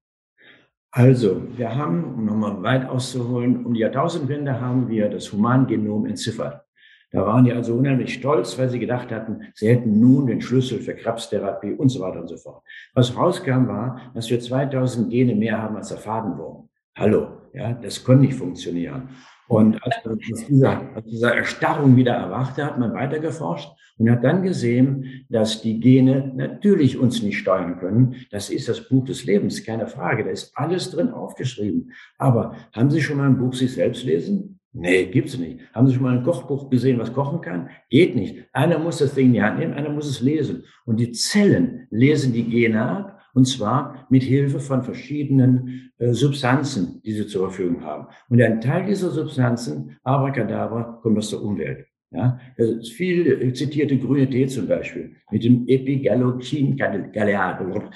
Also, 0.91 1.43
wir 1.57 1.75
haben, 1.75 2.15
um 2.15 2.25
nochmal 2.25 2.63
weit 2.63 2.89
auszuholen, 2.89 3.65
um 3.65 3.75
die 3.75 3.81
Jahrtausendwende 3.81 4.61
haben 4.61 4.89
wir 4.89 5.09
das 5.09 5.33
Humangenom 5.33 6.07
entziffert. 6.07 6.65
Da 7.11 7.25
waren 7.25 7.45
die 7.45 7.53
also 7.53 7.75
unheimlich 7.75 8.13
stolz, 8.15 8.59
weil 8.59 8.69
sie 8.69 8.79
gedacht 8.79 9.11
hatten, 9.11 9.49
sie 9.55 9.69
hätten 9.69 9.99
nun 9.99 10.27
den 10.27 10.41
Schlüssel 10.41 10.81
für 10.81 10.95
Krebstherapie 10.95 11.73
und 11.73 11.89
so 11.89 12.01
weiter 12.01 12.21
und 12.21 12.29
so 12.29 12.37
fort. 12.37 12.63
Was 12.95 13.17
rauskam 13.17 13.67
war, 13.67 14.11
dass 14.15 14.29
wir 14.29 14.41
2000 14.41 15.09
Gene 15.11 15.35
mehr 15.35 15.61
haben 15.63 15.77
als 15.77 15.89
der 15.89 15.99
Fadenwurm. 15.99 16.69
Hallo, 16.97 17.29
ja, 17.53 17.73
das 17.73 18.05
konnte 18.05 18.27
nicht 18.27 18.35
funktionieren. 18.35 19.09
Und 19.49 19.83
als 19.83 19.97
aus 20.05 20.47
dieser, 20.47 20.81
aus 20.95 21.05
dieser 21.05 21.35
Erstarrung 21.35 21.97
wieder 21.97 22.13
erwachte, 22.13 22.65
hat 22.65 22.79
man 22.79 22.93
weitergeforscht 22.93 23.71
und 23.97 24.11
hat 24.11 24.23
dann 24.23 24.43
gesehen, 24.43 25.25
dass 25.31 25.63
die 25.63 25.81
Gene 25.81 26.33
natürlich 26.37 26.99
uns 26.99 27.23
nicht 27.23 27.39
steuern 27.39 27.79
können. 27.79 28.17
Das 28.31 28.51
ist 28.51 28.69
das 28.69 28.89
Buch 28.89 29.07
des 29.07 29.25
Lebens, 29.25 29.65
keine 29.65 29.87
Frage. 29.87 30.25
Da 30.25 30.31
ist 30.31 30.53
alles 30.55 30.91
drin 30.91 31.11
aufgeschrieben. 31.11 31.93
Aber 32.19 32.57
haben 32.73 32.91
Sie 32.91 33.01
schon 33.01 33.17
mal 33.17 33.27
ein 33.27 33.39
Buch 33.39 33.55
sich 33.55 33.73
selbst 33.73 34.05
lesen? 34.05 34.61
Nee, 34.75 35.07
gibt's 35.07 35.39
nicht. 35.39 35.61
Haben 35.73 35.89
Sie 35.89 35.95
schon 35.95 36.03
mal 36.03 36.19
ein 36.19 36.25
Kochbuch 36.25 36.69
gesehen, 36.69 36.99
was 36.99 37.15
kochen 37.15 37.41
kann? 37.41 37.71
Geht 37.89 38.15
nicht. 38.15 38.45
Einer 38.53 38.79
muss 38.79 38.99
das 38.99 39.15
Ding 39.15 39.29
in 39.29 39.33
die 39.33 39.43
Hand 39.43 39.59
nehmen, 39.59 39.73
einer 39.73 39.91
muss 39.91 40.07
es 40.07 40.21
lesen. 40.21 40.65
Und 40.85 41.01
die 41.01 41.11
Zellen 41.13 41.89
lesen 41.91 42.35
die 42.35 42.45
Gene 42.45 42.83
ab, 42.83 43.18
und 43.35 43.47
zwar 43.47 44.07
mit 44.11 44.23
Hilfe 44.23 44.61
von 44.61 44.83
verschiedenen 44.83 45.91
äh, 45.99 46.13
Substanzen, 46.13 47.01
die 47.03 47.13
sie 47.13 47.27
zur 47.27 47.49
Verfügung 47.49 47.85
haben. 47.85 48.07
Und 48.29 48.41
ein 48.43 48.61
Teil 48.61 48.87
dieser 48.87 49.11
Substanzen, 49.11 49.97
Abracadabra, 50.03 51.01
kommt 51.03 51.19
aus 51.19 51.31
der 51.31 51.43
Umwelt. 51.43 51.87
Ja, 52.11 52.41
das 52.57 52.89
viel 52.89 53.53
zitierte 53.53 53.99
grüne 53.99 54.31
Tee 54.31 54.47
zum 54.47 54.67
Beispiel 54.67 55.13
mit 55.31 55.45
dem 55.45 55.69
Epigallocin 55.69 56.75
galeatum. 56.77 57.91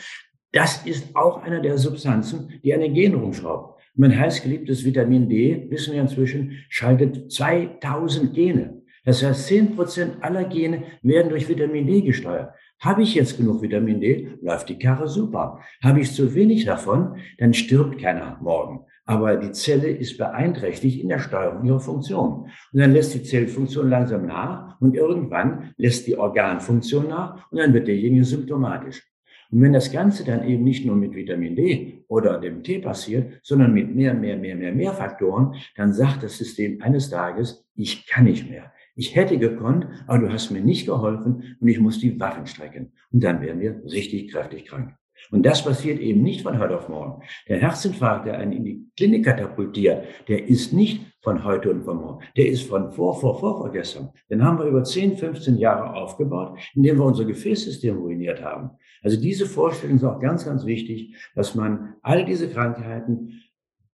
Das 0.52 0.84
ist 0.84 1.16
auch 1.16 1.42
einer 1.42 1.60
der 1.60 1.78
Substanzen, 1.78 2.60
die 2.62 2.74
an 2.74 2.80
den 2.80 2.92
Gen 2.92 3.14
rumschraubt. 3.14 3.80
Mein 3.94 4.18
heißgeliebtes 4.18 4.84
Vitamin 4.84 5.28
D, 5.30 5.66
wissen 5.70 5.94
wir 5.94 6.02
inzwischen, 6.02 6.58
schaltet 6.68 7.32
2000 7.32 8.34
Gene. 8.34 8.82
Das 9.04 9.22
heißt, 9.22 9.46
10 9.46 9.76
Prozent 9.76 10.22
aller 10.22 10.44
Gene 10.44 10.84
werden 11.02 11.30
durch 11.30 11.48
Vitamin 11.48 11.86
D 11.86 12.02
gesteuert. 12.02 12.54
Habe 12.82 13.04
ich 13.04 13.14
jetzt 13.14 13.36
genug 13.36 13.62
Vitamin 13.62 14.00
D, 14.00 14.28
läuft 14.40 14.68
die 14.68 14.78
Karre 14.78 15.06
super. 15.06 15.60
Habe 15.84 16.00
ich 16.00 16.12
zu 16.12 16.34
wenig 16.34 16.64
davon, 16.64 17.16
dann 17.38 17.54
stirbt 17.54 18.00
keiner 18.00 18.38
morgen. 18.42 18.80
Aber 19.04 19.36
die 19.36 19.52
Zelle 19.52 19.88
ist 19.88 20.18
beeinträchtigt 20.18 21.00
in 21.00 21.08
der 21.08 21.20
Steuerung 21.20 21.64
ihrer 21.64 21.78
Funktion. 21.78 22.50
Und 22.72 22.80
dann 22.80 22.92
lässt 22.92 23.14
die 23.14 23.22
Zellfunktion 23.22 23.88
langsam 23.88 24.26
nach 24.26 24.80
und 24.80 24.96
irgendwann 24.96 25.72
lässt 25.76 26.08
die 26.08 26.18
Organfunktion 26.18 27.06
nach 27.06 27.48
und 27.52 27.58
dann 27.58 27.72
wird 27.72 27.86
derjenige 27.86 28.24
symptomatisch. 28.24 29.04
Und 29.52 29.62
wenn 29.62 29.72
das 29.72 29.92
Ganze 29.92 30.24
dann 30.24 30.48
eben 30.48 30.64
nicht 30.64 30.84
nur 30.84 30.96
mit 30.96 31.14
Vitamin 31.14 31.54
D 31.54 32.04
oder 32.08 32.40
dem 32.40 32.64
T 32.64 32.80
passiert, 32.80 33.38
sondern 33.44 33.72
mit 33.74 33.94
mehr, 33.94 34.12
mehr, 34.12 34.36
mehr, 34.36 34.56
mehr, 34.56 34.72
mehr 34.72 34.92
Faktoren, 34.92 35.54
dann 35.76 35.92
sagt 35.92 36.24
das 36.24 36.36
System 36.36 36.82
eines 36.82 37.10
Tages, 37.10 37.64
ich 37.76 38.08
kann 38.08 38.24
nicht 38.24 38.50
mehr. 38.50 38.72
Ich 38.94 39.16
hätte 39.16 39.38
gekonnt, 39.38 39.86
aber 40.06 40.18
du 40.18 40.32
hast 40.32 40.50
mir 40.50 40.60
nicht 40.60 40.86
geholfen 40.86 41.56
und 41.60 41.68
ich 41.68 41.80
muss 41.80 41.98
die 41.98 42.18
Waffen 42.20 42.46
strecken. 42.46 42.92
Und 43.10 43.24
dann 43.24 43.40
werden 43.40 43.60
wir 43.60 43.82
richtig 43.84 44.30
kräftig 44.30 44.66
krank. 44.66 44.94
Und 45.30 45.46
das 45.46 45.64
passiert 45.64 46.00
eben 46.00 46.22
nicht 46.22 46.42
von 46.42 46.58
heute 46.58 46.76
auf 46.76 46.88
morgen. 46.88 47.22
Der 47.48 47.58
Herzinfarkt, 47.58 48.26
der 48.26 48.38
einen 48.38 48.52
in 48.52 48.64
die 48.64 48.86
Klinik 48.96 49.24
katapultiert, 49.24 50.04
der 50.28 50.48
ist 50.48 50.72
nicht 50.72 51.00
von 51.22 51.44
heute 51.44 51.70
und 51.70 51.84
von 51.84 51.98
morgen. 51.98 52.24
Der 52.36 52.48
ist 52.48 52.62
von 52.68 52.90
vor, 52.90 53.18
vor, 53.18 53.38
vor, 53.38 53.58
vorgestern. 53.58 54.10
Den 54.28 54.44
haben 54.44 54.58
wir 54.58 54.66
über 54.66 54.82
10, 54.82 55.16
15 55.16 55.56
Jahre 55.56 55.94
aufgebaut, 55.94 56.58
indem 56.74 56.98
wir 56.98 57.04
unser 57.04 57.24
Gefäßsystem 57.24 57.96
ruiniert 57.96 58.42
haben. 58.42 58.70
Also 59.02 59.20
diese 59.20 59.46
Vorstellung 59.46 59.96
ist 59.96 60.04
auch 60.04 60.20
ganz, 60.20 60.44
ganz 60.44 60.66
wichtig, 60.66 61.14
dass 61.34 61.54
man 61.54 61.94
all 62.02 62.24
diese 62.24 62.48
Krankheiten 62.48 63.42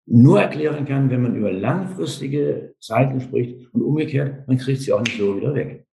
nur 0.05 0.41
erklären 0.41 0.85
kann, 0.85 1.11
wenn 1.11 1.21
man 1.21 1.35
über 1.35 1.51
langfristige 1.51 2.68
Zeiten 2.79 3.19
spricht 3.21 3.73
und 3.73 3.81
umgekehrt, 3.81 4.47
man 4.47 4.57
kriegt 4.57 4.81
sie 4.81 4.93
auch 4.93 5.01
nicht 5.01 5.17
so 5.17 5.35
wieder 5.35 5.53
weg. 5.53 5.85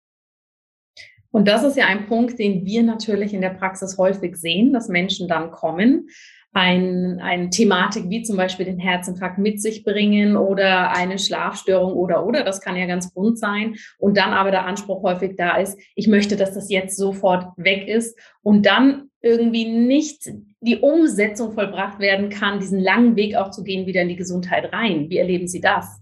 Und 1.32 1.48
das 1.50 1.64
ist 1.64 1.76
ja 1.76 1.88
ein 1.88 2.06
Punkt, 2.06 2.40
den 2.40 2.66
wir 2.66 2.82
natürlich 2.82 3.34
in 3.34 3.42
der 3.42 3.50
Praxis 3.50 3.98
häufig 3.98 4.38
sehen, 4.38 4.72
dass 4.72 4.88
Menschen 4.88 5.28
dann 5.28 5.52
kommen, 5.52 6.08
ein, 6.56 7.20
eine 7.20 7.50
Thematik 7.50 8.10
wie 8.10 8.24
zum 8.24 8.38
Beispiel 8.38 8.66
den 8.66 8.80
Herzinfarkt 8.80 9.38
mit 9.38 9.62
sich 9.62 9.84
bringen 9.84 10.38
oder 10.38 10.96
eine 10.96 11.20
Schlafstörung 11.20 11.92
oder 11.92 12.26
oder, 12.26 12.46
das 12.46 12.62
kann 12.62 12.78
ja 12.78 12.86
ganz 12.86 13.14
bunt 13.14 13.38
sein. 13.38 13.76
Und 13.98 14.16
dann 14.18 14.32
aber 14.32 14.52
der 14.52 14.66
Anspruch 14.66 15.04
häufig 15.04 15.36
da 15.36 15.58
ist, 15.58 15.78
ich 15.96 16.08
möchte, 16.08 16.38
dass 16.38 16.54
das 16.54 16.72
jetzt 16.72 16.96
sofort 16.96 17.48
weg 17.58 17.90
ist 17.90 18.18
und 18.42 18.66
dann 18.66 19.10
irgendwie 19.22 19.66
nicht 19.66 20.32
die 20.62 20.78
Umsetzung 20.78 21.52
vollbracht 21.52 22.00
werden 22.00 22.30
kann, 22.30 22.62
diesen 22.62 22.80
langen 22.80 23.18
Weg 23.18 23.36
auch 23.36 23.52
zu 23.52 23.64
gehen, 23.64 23.86
wieder 23.86 24.04
in 24.04 24.10
die 24.10 24.16
Gesundheit 24.16 24.72
rein. 24.72 25.10
Wie 25.10 25.18
erleben 25.18 25.50
Sie 25.50 25.60
das? 25.60 26.00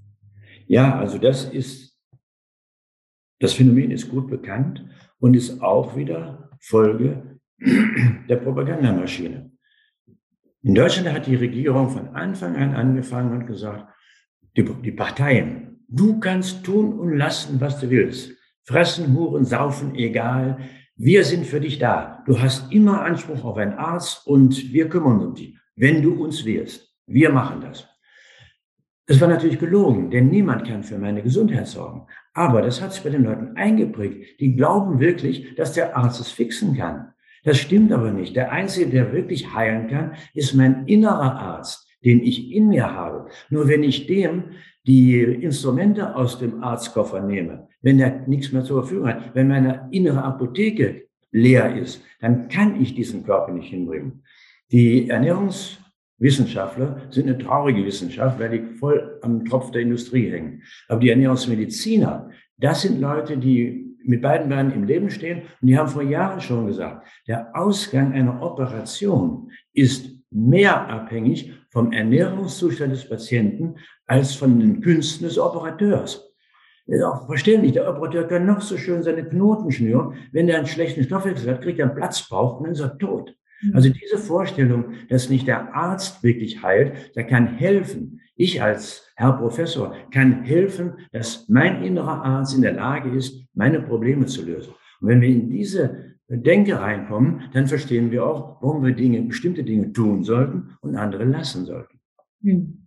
Ja, 0.68 0.98
also 0.98 1.18
das 1.18 1.46
ist, 1.46 1.98
das 3.40 3.54
Phänomen 3.54 3.92
ist 3.92 4.10
gut 4.10 4.30
bekannt 4.30 4.86
und 5.20 5.36
ist 5.36 5.62
auch 5.62 5.96
wieder 5.96 6.50
Folge 6.60 7.40
der 8.30 8.38
Propagandamaschine. 8.38 9.52
In 10.62 10.76
Deutschland 10.76 11.12
hat 11.12 11.28
die 11.28 11.36
Regierung 11.36 11.90
von 11.90 12.10
Anfang 12.10 12.56
an 12.56 12.74
angefangen 12.74 13.34
und 13.34 13.48
gesagt, 13.48 13.94
die, 14.56 14.64
die 14.64 14.92
Parteien, 14.92 15.84
du 15.90 16.20
kannst 16.20 16.64
tun 16.64 16.98
und 17.00 17.18
lassen, 17.18 17.60
was 17.60 17.80
du 17.80 17.90
willst. 17.90 18.32
Fressen, 18.64 19.14
huren, 19.14 19.44
saufen, 19.44 19.96
egal. 19.96 20.60
Wir 20.96 21.26
sind 21.26 21.46
für 21.46 21.60
dich 21.60 21.80
da. 21.80 22.24
Du 22.26 22.40
hast 22.40 22.72
immer 22.72 23.02
Anspruch 23.02 23.44
auf 23.44 23.58
einen 23.58 23.74
Arzt 23.74 24.26
und 24.26 24.72
wir 24.72 24.88
kümmern 24.88 25.20
uns 25.20 25.26
um 25.26 25.36
dich, 25.36 25.58
wenn 25.76 26.02
du 26.02 26.24
uns 26.24 26.46
wirst. 26.46 26.96
Wir 27.08 27.30
machen 27.30 27.60
das. 27.60 27.88
Das 29.06 29.20
war 29.20 29.28
natürlich 29.28 29.60
gelogen, 29.60 30.12
denn 30.12 30.30
niemand 30.30 30.66
kann 30.66 30.84
für 30.84 30.98
meine 30.98 31.22
Gesundheit 31.22 31.68
sorgen. 31.68 32.08
Aber 32.34 32.62
das 32.62 32.82
hat 32.82 32.94
sich 32.94 33.04
bei 33.04 33.10
den 33.10 33.24
Leuten 33.24 33.56
eingeprägt. 33.58 34.40
Die 34.40 34.56
glauben 34.56 35.00
wirklich, 35.00 35.56
dass 35.56 35.74
der 35.74 35.98
Arzt 35.98 36.22
es 36.22 36.32
fixen 36.32 36.78
kann. 36.78 37.14
Das 37.44 37.58
stimmt 37.58 37.92
aber 37.92 38.12
nicht. 38.12 38.36
Der 38.36 38.54
Einzige, 38.54 38.90
der 38.90 39.12
wirklich 39.12 39.54
heilen 39.54 39.88
kann, 39.88 40.14
ist 40.34 40.54
mein 40.54 40.88
innerer 40.88 41.38
Arzt, 41.38 41.86
den 42.06 42.22
ich 42.22 42.54
in 42.54 42.70
mir 42.70 42.94
habe. 42.94 43.28
Nur 43.50 43.68
wenn 43.68 43.84
ich 43.84 44.08
dem 44.08 44.52
die 44.88 45.22
Instrumente 45.22 46.16
aus 46.16 46.40
dem 46.40 46.64
Arztkoffer 46.64 47.22
nehme, 47.22 47.68
wenn 47.82 48.00
er 48.00 48.26
nichts 48.28 48.54
mehr 48.54 48.64
zur 48.64 48.84
Verfügung 48.84 49.10
hat, 49.10 49.36
wenn 49.36 49.50
meine 49.50 49.90
innere 49.92 50.24
Apotheke 50.24 51.08
leer 51.32 51.76
ist, 51.76 52.02
dann 52.22 52.48
kann 52.48 52.82
ich 52.82 52.96
diesen 52.96 53.26
Körper 53.26 53.52
nicht 53.52 53.70
hinbringen. 53.70 54.24
Die 54.72 55.10
Ernährungs 55.10 55.80
Wissenschaftler 56.24 57.02
sind 57.10 57.28
eine 57.28 57.38
traurige 57.38 57.86
Wissenschaft, 57.86 58.40
weil 58.40 58.50
die 58.50 58.78
voll 58.78 59.20
am 59.22 59.46
Tropf 59.46 59.72
der 59.72 59.82
Industrie 59.82 60.32
hängen. 60.32 60.64
Aber 60.88 61.02
die 61.02 61.10
Ernährungsmediziner, 61.10 62.30
das 62.58 62.82
sind 62.82 63.02
Leute, 63.02 63.38
die 63.38 63.96
mit 64.06 64.22
beiden 64.22 64.50
Beinen 64.50 64.74
im 64.74 64.86
Leben 64.86 65.10
stehen 65.10 65.44
und 65.62 65.68
die 65.68 65.78
haben 65.78 65.90
vor 65.90 66.02
Jahren 66.02 66.42
schon 66.42 66.68
gesagt, 66.68 67.08
der 67.28 67.56
Ausgang 67.56 68.14
einer 68.14 68.42
Operation 68.42 69.52
ist 69.74 70.10
mehr 70.32 70.90
abhängig 70.90 71.54
vom 71.70 71.92
Ernährungszustand 71.92 72.94
des 72.94 73.08
Patienten 73.08 73.76
als 74.08 74.34
von 74.34 74.60
den 74.60 74.82
Künsten 74.82 75.28
des 75.28 75.38
Operateurs. 75.38 76.34
Das 76.86 76.98
ist 76.98 77.04
auch 77.04 77.26
verständlich. 77.28 77.74
Der 77.74 77.90
Operateur 77.90 78.28
kann 78.28 78.46
noch 78.46 78.62
so 78.62 78.78
schön 78.78 79.04
seine 79.04 79.24
Knoten 79.24 79.72
schnüren. 79.72 80.16
Wenn 80.32 80.50
er 80.50 80.58
einen 80.58 80.68
schlechten 80.68 81.04
Stoffwechsel 81.04 81.52
hat, 81.52 81.62
kriegt 81.62 81.80
er 81.80 81.86
einen 81.86 81.96
Platzbauch 81.96 82.58
und 82.58 82.66
dann 82.66 82.74
ist 82.74 82.82
er 82.82 82.98
tot. 82.98 83.36
Mhm. 83.64 83.76
Also 83.76 83.90
diese 83.90 84.18
Vorstellung, 84.18 84.94
dass 85.10 85.30
nicht 85.30 85.48
der 85.48 85.74
Arzt 85.74 86.24
wirklich 86.24 86.62
heilt, 86.62 87.16
der 87.16 87.26
kann 87.26 87.48
helfen. 87.48 88.22
Ich 88.36 88.62
als 88.62 89.12
Herr 89.16 89.34
Professor 89.34 89.96
kann 90.12 90.44
helfen, 90.44 90.94
dass 91.12 91.48
mein 91.50 91.84
innerer 91.84 92.24
Arzt 92.24 92.56
in 92.56 92.62
der 92.62 92.74
Lage 92.74 93.10
ist, 93.12 93.46
meine 93.54 93.82
Probleme 93.82 94.26
zu 94.26 94.44
lösen. 94.44 94.74
Und 95.02 95.08
wenn 95.08 95.22
wir 95.22 95.30
in 95.30 95.50
diese 95.50 96.14
Denke 96.28 96.80
reinkommen, 96.80 97.44
dann 97.54 97.68
verstehen 97.68 98.10
wir 98.10 98.26
auch, 98.26 98.62
warum 98.62 98.84
wir 98.84 98.94
Dinge, 98.94 99.22
bestimmte 99.22 99.64
Dinge 99.64 99.92
tun 99.94 100.24
sollten 100.24 100.76
und 100.82 100.96
andere 100.96 101.26
lassen 101.26 101.66
sollten. 101.66 102.00
Mhm. 102.42 102.83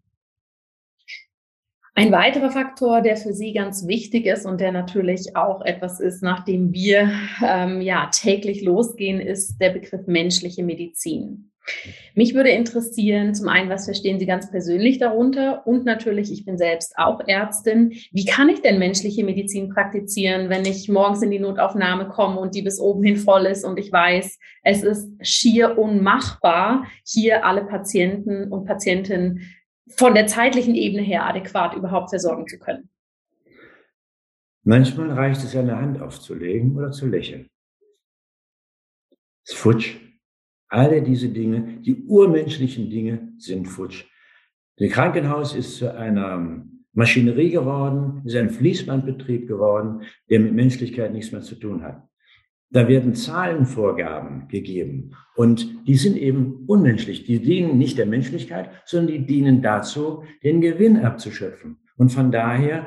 Ein 1.98 2.12
weiterer 2.12 2.50
Faktor, 2.50 3.00
der 3.00 3.16
für 3.16 3.32
Sie 3.32 3.54
ganz 3.54 3.86
wichtig 3.86 4.26
ist 4.26 4.44
und 4.44 4.60
der 4.60 4.70
natürlich 4.70 5.34
auch 5.34 5.62
etwas 5.64 5.98
ist, 5.98 6.22
nachdem 6.22 6.74
wir 6.74 7.10
ähm, 7.42 7.80
ja 7.80 8.10
täglich 8.12 8.60
losgehen, 8.60 9.18
ist 9.18 9.56
der 9.62 9.70
Begriff 9.70 10.06
menschliche 10.06 10.62
Medizin. 10.62 11.52
Mich 12.14 12.34
würde 12.34 12.50
interessieren, 12.50 13.34
zum 13.34 13.48
einen, 13.48 13.70
was 13.70 13.86
verstehen 13.86 14.20
Sie 14.20 14.26
ganz 14.26 14.50
persönlich 14.50 14.98
darunter? 14.98 15.66
Und 15.66 15.86
natürlich, 15.86 16.30
ich 16.30 16.44
bin 16.44 16.58
selbst 16.58 16.98
auch 16.98 17.20
Ärztin. 17.26 17.94
Wie 18.12 18.26
kann 18.26 18.50
ich 18.50 18.60
denn 18.60 18.78
menschliche 18.78 19.24
Medizin 19.24 19.70
praktizieren, 19.70 20.50
wenn 20.50 20.66
ich 20.66 20.90
morgens 20.90 21.22
in 21.22 21.30
die 21.30 21.38
Notaufnahme 21.38 22.08
komme 22.08 22.38
und 22.38 22.54
die 22.54 22.62
bis 22.62 22.78
oben 22.78 23.04
hin 23.04 23.16
voll 23.16 23.46
ist 23.46 23.64
und 23.64 23.78
ich 23.78 23.90
weiß, 23.90 24.38
es 24.64 24.82
ist 24.82 25.08
schier 25.22 25.78
unmachbar, 25.78 26.86
hier 27.06 27.46
alle 27.46 27.64
Patienten 27.64 28.52
und 28.52 28.66
Patientinnen 28.66 29.40
von 29.88 30.14
der 30.14 30.26
zeitlichen 30.26 30.74
Ebene 30.74 31.02
her 31.02 31.26
adäquat 31.26 31.74
überhaupt 31.74 32.10
versorgen 32.10 32.46
zu 32.46 32.58
können. 32.58 32.88
Manchmal 34.64 35.12
reicht 35.12 35.44
es, 35.44 35.54
eine 35.54 35.76
Hand 35.76 36.00
aufzulegen 36.00 36.76
oder 36.76 36.90
zu 36.90 37.06
lächeln. 37.06 37.48
Ist 39.44 39.54
futsch. 39.54 39.96
Alle 40.68 41.02
diese 41.02 41.28
Dinge, 41.28 41.80
die 41.82 42.04
urmenschlichen 42.04 42.90
Dinge 42.90 43.32
sind 43.38 43.66
futsch. 43.66 44.04
Das 44.78 44.90
Krankenhaus 44.90 45.54
ist 45.54 45.76
zu 45.76 45.94
einer 45.94 46.66
Maschinerie 46.92 47.50
geworden, 47.50 48.22
ist 48.24 48.34
ein 48.34 48.50
Fließbandbetrieb 48.50 49.46
geworden, 49.46 50.02
der 50.28 50.40
mit 50.40 50.54
Menschlichkeit 50.54 51.12
nichts 51.12 51.30
mehr 51.30 51.42
zu 51.42 51.54
tun 51.54 51.82
hat. 51.82 52.05
Da 52.70 52.88
werden 52.88 53.14
Zahlenvorgaben 53.14 54.48
gegeben 54.48 55.12
und 55.36 55.86
die 55.86 55.94
sind 55.94 56.16
eben 56.16 56.64
unmenschlich. 56.66 57.24
Die 57.24 57.40
dienen 57.40 57.78
nicht 57.78 57.96
der 57.96 58.06
Menschlichkeit, 58.06 58.70
sondern 58.84 59.14
die 59.14 59.26
dienen 59.26 59.62
dazu, 59.62 60.24
den 60.42 60.60
Gewinn 60.60 60.98
abzuschöpfen. 60.98 61.78
Und 61.96 62.10
von 62.10 62.32
daher, 62.32 62.86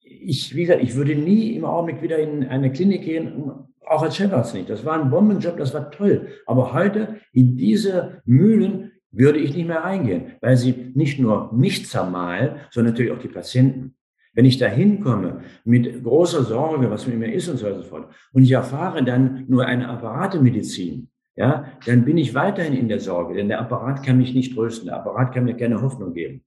ich, 0.00 0.54
wie 0.54 0.62
gesagt, 0.62 0.82
ich 0.82 0.94
würde 0.94 1.16
nie 1.16 1.56
im 1.56 1.64
Augenblick 1.64 2.02
wieder 2.02 2.18
in 2.18 2.44
eine 2.44 2.70
Klinik 2.70 3.02
gehen, 3.02 3.50
auch 3.86 4.02
als 4.02 4.16
Chefarzt 4.16 4.54
nicht. 4.54 4.70
Das 4.70 4.84
war 4.84 5.00
ein 5.00 5.10
Bombenjob, 5.10 5.56
das 5.56 5.74
war 5.74 5.90
toll. 5.90 6.28
Aber 6.46 6.72
heute 6.72 7.20
in 7.32 7.56
diese 7.56 8.22
Mühlen 8.24 8.92
würde 9.10 9.38
ich 9.38 9.54
nicht 9.54 9.66
mehr 9.66 9.82
reingehen, 9.82 10.32
weil 10.40 10.56
sie 10.56 10.92
nicht 10.94 11.18
nur 11.18 11.52
mich 11.52 11.86
zermahlen, 11.86 12.56
sondern 12.70 12.92
natürlich 12.92 13.12
auch 13.12 13.22
die 13.22 13.28
Patienten. 13.28 13.96
Wenn 14.36 14.44
ich 14.44 14.58
da 14.58 14.66
hinkomme 14.66 15.40
mit 15.64 16.04
großer 16.04 16.44
Sorge, 16.44 16.90
was 16.90 17.06
mir 17.06 17.32
ist 17.32 17.48
und 17.48 17.56
so 17.56 17.64
weiter 17.64 17.76
und 17.76 17.82
so 17.84 17.88
fort, 17.88 18.14
und 18.34 18.42
ich 18.42 18.52
erfahre 18.52 19.02
dann 19.02 19.46
nur 19.48 19.64
eine 19.64 19.88
Apparatemedizin, 19.88 21.08
ja, 21.36 21.64
dann 21.86 22.04
bin 22.04 22.18
ich 22.18 22.34
weiterhin 22.34 22.74
in 22.74 22.88
der 22.88 23.00
Sorge, 23.00 23.34
denn 23.34 23.48
der 23.48 23.60
Apparat 23.60 24.04
kann 24.04 24.18
mich 24.18 24.34
nicht 24.34 24.54
trösten, 24.54 24.88
der 24.88 24.96
Apparat 24.96 25.32
kann 25.32 25.44
mir 25.44 25.56
keine 25.56 25.80
Hoffnung 25.80 26.12
geben. 26.12 26.44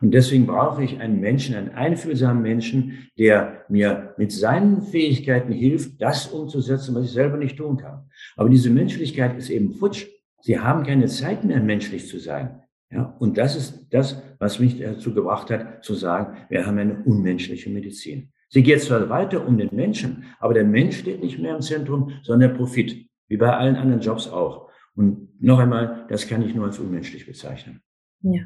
Und 0.00 0.12
deswegen 0.12 0.46
brauche 0.46 0.82
ich 0.82 1.00
einen 1.00 1.20
Menschen, 1.20 1.54
einen 1.54 1.70
einfühlsamen 1.70 2.42
Menschen, 2.42 3.10
der 3.18 3.64
mir 3.68 4.14
mit 4.16 4.32
seinen 4.32 4.80
Fähigkeiten 4.80 5.52
hilft, 5.52 6.00
das 6.00 6.28
umzusetzen, 6.28 6.94
was 6.94 7.04
ich 7.04 7.12
selber 7.12 7.36
nicht 7.36 7.58
tun 7.58 7.76
kann. 7.76 8.08
Aber 8.36 8.48
diese 8.48 8.70
Menschlichkeit 8.70 9.36
ist 9.36 9.50
eben 9.50 9.74
futsch. 9.74 10.06
Sie 10.40 10.58
haben 10.58 10.82
keine 10.82 11.06
Zeit 11.06 11.44
mehr, 11.44 11.60
menschlich 11.60 12.08
zu 12.08 12.18
sein. 12.18 12.62
Ja, 12.90 13.14
und 13.18 13.36
das 13.36 13.54
ist 13.54 13.86
das, 13.90 14.22
was 14.38 14.58
mich 14.58 14.78
dazu 14.78 15.12
gebracht 15.12 15.50
hat, 15.50 15.84
zu 15.84 15.94
sagen, 15.94 16.38
wir 16.48 16.66
haben 16.66 16.78
eine 16.78 17.02
unmenschliche 17.04 17.68
Medizin. 17.68 18.32
Sie 18.48 18.62
geht 18.62 18.80
zwar 18.80 19.10
weiter 19.10 19.46
um 19.46 19.58
den 19.58 19.68
Menschen, 19.72 20.24
aber 20.40 20.54
der 20.54 20.64
Mensch 20.64 21.00
steht 21.00 21.22
nicht 21.22 21.38
mehr 21.38 21.54
im 21.54 21.60
Zentrum, 21.60 22.12
sondern 22.22 22.50
der 22.50 22.56
Profit, 22.56 23.06
wie 23.28 23.36
bei 23.36 23.54
allen 23.54 23.76
anderen 23.76 24.00
Jobs 24.00 24.26
auch. 24.26 24.70
Und 24.94 25.28
noch 25.42 25.58
einmal, 25.58 26.06
das 26.08 26.26
kann 26.26 26.42
ich 26.42 26.54
nur 26.54 26.64
als 26.64 26.78
unmenschlich 26.78 27.26
bezeichnen. 27.26 27.82
Ja. 28.22 28.42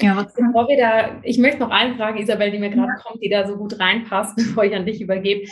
Ja, 0.00 0.16
was 0.16 0.32
bevor 0.32 0.68
wir 0.68 0.76
da, 0.76 1.20
ich 1.24 1.38
möchte 1.38 1.58
noch 1.58 1.70
eine 1.70 1.96
Frage, 1.96 2.22
Isabel, 2.22 2.52
die 2.52 2.58
mir 2.60 2.70
gerade 2.70 2.92
ja. 2.96 3.02
kommt, 3.02 3.22
die 3.22 3.28
da 3.28 3.48
so 3.48 3.56
gut 3.56 3.80
reinpasst, 3.80 4.36
bevor 4.36 4.64
ich 4.64 4.74
an 4.74 4.86
dich 4.86 5.00
übergebe. 5.00 5.48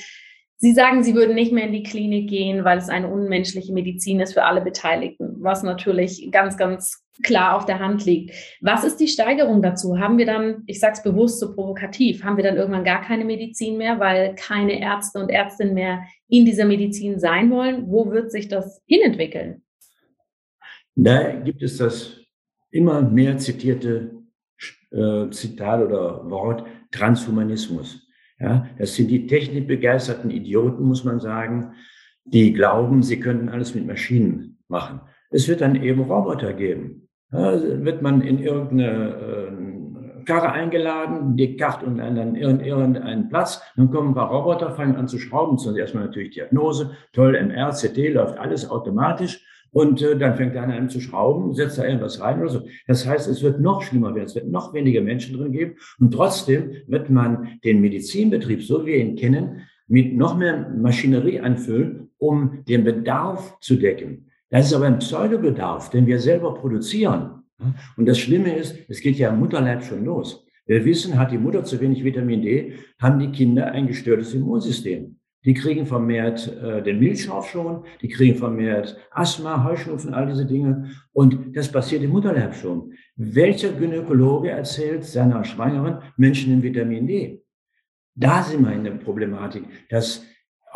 Sie 0.58 0.72
sagen, 0.72 1.02
Sie 1.02 1.14
würden 1.14 1.34
nicht 1.34 1.52
mehr 1.52 1.66
in 1.66 1.72
die 1.72 1.82
Klinik 1.82 2.30
gehen, 2.30 2.64
weil 2.64 2.78
es 2.78 2.88
eine 2.88 3.08
unmenschliche 3.08 3.72
Medizin 3.74 4.20
ist 4.20 4.32
für 4.32 4.44
alle 4.44 4.62
Beteiligten, 4.62 5.36
was 5.40 5.62
natürlich 5.62 6.30
ganz, 6.32 6.56
ganz 6.56 7.06
klar 7.22 7.56
auf 7.56 7.66
der 7.66 7.78
Hand 7.78 8.04
liegt. 8.06 8.34
Was 8.60 8.84
ist 8.84 8.96
die 8.96 9.08
Steigerung 9.08 9.62
dazu? 9.62 9.98
Haben 9.98 10.18
wir 10.18 10.26
dann, 10.26 10.62
ich 10.66 10.80
sage 10.80 10.94
es 10.94 11.02
bewusst 11.02 11.40
so 11.40 11.54
provokativ, 11.54 12.24
haben 12.24 12.36
wir 12.36 12.44
dann 12.44 12.56
irgendwann 12.56 12.84
gar 12.84 13.02
keine 13.02 13.24
Medizin 13.24 13.76
mehr, 13.76 14.00
weil 14.00 14.34
keine 14.34 14.80
Ärzte 14.80 15.18
und 15.18 15.28
Ärztinnen 15.28 15.74
mehr 15.74 16.02
in 16.28 16.44
dieser 16.44 16.64
Medizin 16.64 17.18
sein 17.18 17.50
wollen? 17.50 17.90
Wo 17.90 18.10
wird 18.10 18.30
sich 18.30 18.48
das 18.48 18.82
hinentwickeln? 18.86 19.62
Da 20.94 21.32
gibt 21.32 21.62
es 21.62 21.76
das 21.76 22.16
immer 22.70 23.02
mehr 23.02 23.36
zitierte 23.36 24.10
äh, 24.90 25.28
Zitat 25.30 25.82
oder 25.82 26.28
Wort 26.30 26.66
Transhumanismus. 26.90 28.05
Ja, 28.38 28.66
das 28.78 28.94
sind 28.94 29.10
die 29.10 29.26
technikbegeisterten 29.26 30.30
Idioten, 30.30 30.84
muss 30.84 31.04
man 31.04 31.20
sagen, 31.20 31.72
die 32.24 32.52
glauben, 32.52 33.02
sie 33.02 33.20
könnten 33.20 33.48
alles 33.48 33.74
mit 33.74 33.86
Maschinen 33.86 34.58
machen. 34.68 35.00
Es 35.30 35.48
wird 35.48 35.60
dann 35.60 35.82
eben 35.82 36.02
Roboter 36.02 36.52
geben. 36.52 37.08
Ja, 37.32 37.60
wird 37.84 38.02
man 38.02 38.20
in 38.20 38.38
irgendeine 38.38 40.20
äh, 40.20 40.24
Karre 40.24 40.52
eingeladen, 40.52 41.36
die 41.36 41.56
Karte 41.56 41.86
und 41.86 41.98
dann 41.98 42.34
in 42.34 42.60
irgendeinen 42.60 43.28
Platz, 43.28 43.62
dann 43.76 43.90
kommen 43.90 44.10
ein 44.10 44.14
paar 44.14 44.30
Roboter, 44.30 44.72
fangen 44.72 44.96
an 44.96 45.08
zu 45.08 45.18
schrauben, 45.18 45.56
zuerst 45.56 45.78
erstmal 45.78 46.06
natürlich 46.06 46.34
Diagnose, 46.34 46.90
toll, 47.12 47.36
MR, 47.36 47.70
CT, 47.70 48.12
läuft 48.12 48.38
alles 48.38 48.68
automatisch 48.68 49.44
und 49.76 50.00
äh, 50.00 50.16
dann 50.16 50.36
fängt 50.36 50.54
er 50.54 50.62
an, 50.62 50.88
zu 50.88 51.00
schrauben, 51.00 51.52
setzt 51.52 51.76
da 51.76 51.84
irgendwas 51.84 52.18
rein 52.18 52.40
oder 52.40 52.48
so. 52.48 52.62
Das 52.86 53.06
heißt, 53.06 53.28
es 53.28 53.42
wird 53.42 53.60
noch 53.60 53.82
schlimmer 53.82 54.14
werden, 54.14 54.24
es 54.24 54.34
wird 54.34 54.48
noch 54.48 54.72
weniger 54.72 55.02
Menschen 55.02 55.36
drin 55.36 55.52
geben. 55.52 55.74
Und 55.98 56.14
trotzdem 56.14 56.70
wird 56.86 57.10
man 57.10 57.58
den 57.62 57.82
Medizinbetrieb, 57.82 58.62
so 58.62 58.86
wie 58.86 58.92
wir 58.92 58.96
ihn 58.96 59.16
kennen, 59.16 59.66
mit 59.86 60.16
noch 60.16 60.34
mehr 60.34 60.70
Maschinerie 60.70 61.40
anfüllen, 61.40 62.08
um 62.16 62.64
den 62.66 62.84
Bedarf 62.84 63.60
zu 63.60 63.76
decken. 63.76 64.30
Das 64.48 64.64
ist 64.64 64.72
aber 64.72 64.86
ein 64.86 64.98
Pseudobedarf, 64.98 65.90
den 65.90 66.06
wir 66.06 66.20
selber 66.20 66.54
produzieren. 66.54 67.42
Und 67.98 68.08
das 68.08 68.18
Schlimme 68.18 68.56
ist, 68.56 68.78
es 68.88 69.02
geht 69.02 69.18
ja 69.18 69.28
im 69.28 69.40
Mutterleib 69.40 69.84
schon 69.84 70.06
los. 70.06 70.46
Wir 70.64 70.86
wissen, 70.86 71.18
hat 71.18 71.32
die 71.32 71.38
Mutter 71.38 71.64
zu 71.64 71.78
wenig 71.82 72.02
Vitamin 72.02 72.40
D, 72.40 72.72
haben 72.98 73.18
die 73.18 73.30
Kinder 73.30 73.72
ein 73.72 73.86
gestörtes 73.86 74.32
Immunsystem. 74.32 75.15
Die 75.46 75.54
kriegen 75.54 75.86
vermehrt 75.86 76.54
äh, 76.60 76.82
den 76.82 76.98
Milchaufschwung, 76.98 77.84
die 78.02 78.08
kriegen 78.08 78.36
vermehrt 78.36 78.98
Asthma, 79.12 79.64
Heuschnupfen, 79.64 80.12
all 80.12 80.26
diese 80.26 80.44
Dinge. 80.44 80.90
Und 81.12 81.56
das 81.56 81.70
passiert 81.70 82.02
im 82.02 82.10
Mutterleib 82.10 82.54
schon. 82.54 82.92
Welcher 83.14 83.72
Gynäkologe 83.72 84.50
erzählt 84.50 85.04
seiner 85.04 85.44
Schwangeren 85.44 86.02
Menschen 86.16 86.52
in 86.52 86.62
Vitamin 86.62 87.06
D? 87.06 87.42
Da 88.16 88.42
sind 88.42 88.64
wir 88.64 88.72
in 88.72 88.84
der 88.84 88.92
Problematik, 88.92 89.64
dass 89.88 90.25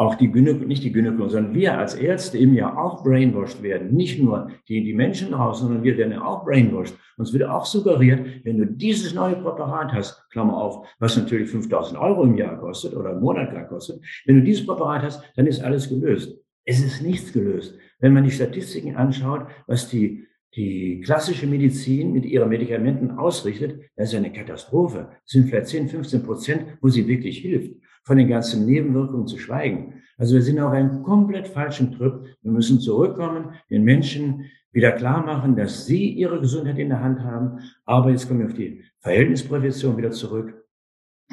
auch 0.01 0.15
die 0.15 0.33
Gynäkologen, 0.33 0.69
nicht 0.69 0.83
die 0.83 0.93
Gynäkologen, 0.93 1.31
sondern 1.31 1.55
wir 1.55 1.77
als 1.77 1.95
Ärzte 1.95 2.39
eben 2.39 2.55
ja 2.55 2.75
auch 2.75 3.05
brainwashed 3.05 3.63
werden. 3.63 3.95
Nicht 3.95 4.19
nur 4.19 4.51
die, 4.67 4.83
die 4.83 4.95
Menschen 4.95 5.33
draußen, 5.33 5.67
sondern 5.67 5.85
wir 5.85 5.99
werden 5.99 6.15
ja 6.15 6.25
auch 6.25 6.43
brainwashed. 6.43 6.95
Uns 7.19 7.35
wird 7.35 7.45
auch 7.45 7.67
suggeriert, 7.67 8.43
wenn 8.45 8.57
du 8.57 8.65
dieses 8.65 9.13
neue 9.13 9.37
Präparat 9.37 9.93
hast, 9.93 10.27
Klammer 10.31 10.57
auf, 10.57 10.87
was 11.01 11.19
natürlich 11.19 11.51
5000 11.51 12.01
Euro 12.01 12.25
im 12.25 12.35
Jahr 12.35 12.59
kostet 12.59 12.95
oder 12.97 13.13
im 13.13 13.21
Monat 13.21 13.53
gar 13.53 13.69
kostet, 13.69 14.01
wenn 14.25 14.37
du 14.37 14.43
dieses 14.43 14.65
Präparat 14.65 15.03
hast, 15.03 15.23
dann 15.37 15.47
ist 15.47 15.63
alles 15.63 15.91
gelöst. 15.91 16.35
Es 16.65 16.83
ist 16.83 17.03
nichts 17.03 17.35
gelöst. 17.35 17.77
Wenn 17.99 18.15
man 18.15 18.25
die 18.25 18.31
Statistiken 18.31 18.97
anschaut, 18.97 19.49
was 19.67 19.91
die 19.91 20.27
die 20.57 21.01
klassische 21.05 21.47
Medizin 21.47 22.13
mit 22.13 22.25
ihren 22.25 22.49
Medikamenten 22.49 23.13
ausrichtet, 23.13 23.83
das 23.95 24.09
ist 24.09 24.17
eine 24.17 24.33
Katastrophe. 24.33 25.11
Das 25.23 25.31
sind 25.31 25.49
vielleicht 25.49 25.69
10, 25.69 25.89
15 25.89 26.23
Prozent, 26.25 26.63
wo 26.81 26.89
sie 26.89 27.07
wirklich 27.07 27.39
hilft 27.39 27.80
von 28.11 28.19
den 28.19 28.27
ganzen 28.27 28.67
Nebenwirkungen 28.67 29.29
zu 29.29 29.39
schweigen. 29.39 30.03
Also 30.19 30.35
wir 30.35 30.43
sind 30.43 30.59
auf 30.59 30.73
einem 30.73 31.05
komplett 31.05 31.47
falschen 31.47 31.93
Trip. 31.93 32.25
Wir 32.43 32.51
müssen 32.51 32.81
zurückkommen, 32.81 33.51
den 33.71 33.85
Menschen 33.85 34.47
wieder 34.73 34.91
klar 34.91 35.25
machen, 35.25 35.55
dass 35.55 35.87
sie 35.87 36.09
ihre 36.09 36.41
Gesundheit 36.41 36.77
in 36.81 36.89
der 36.89 37.05
Hand 37.05 37.21
haben. 37.21 37.61
Aber 37.85 38.11
jetzt 38.11 38.27
kommen 38.27 38.41
wir 38.41 38.47
auf 38.47 38.55
die 38.55 38.83
Verhältnisprävention 38.99 39.97
wieder 39.97 40.11
zurück. 40.11 40.67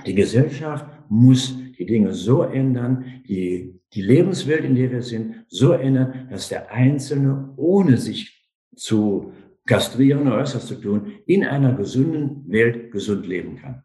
Die 0.06 0.14
Gesellschaft 0.14 0.86
muss 1.10 1.58
die 1.80 1.88
Dinge 1.88 2.14
so 2.14 2.44
ändern, 2.44 3.24
die, 3.28 3.82
die 3.94 4.02
Lebenswelt, 4.04 4.64
in 4.64 4.76
der 4.76 4.92
wir 4.92 5.02
sind, 5.02 5.46
so 5.48 5.72
ändern, 5.72 6.28
dass 6.30 6.50
der 6.50 6.72
Einzelne, 6.72 7.56
ohne 7.58 7.98
sich 7.98 8.48
zu 8.76 9.34
kastrieren 9.66 10.28
oder 10.28 10.38
was 10.38 10.68
zu 10.68 10.76
tun, 10.76 11.14
in 11.26 11.44
einer 11.44 11.74
gesunden 11.74 12.48
Welt 12.52 12.92
gesund 12.92 13.26
leben 13.26 13.56
kann. 13.56 13.82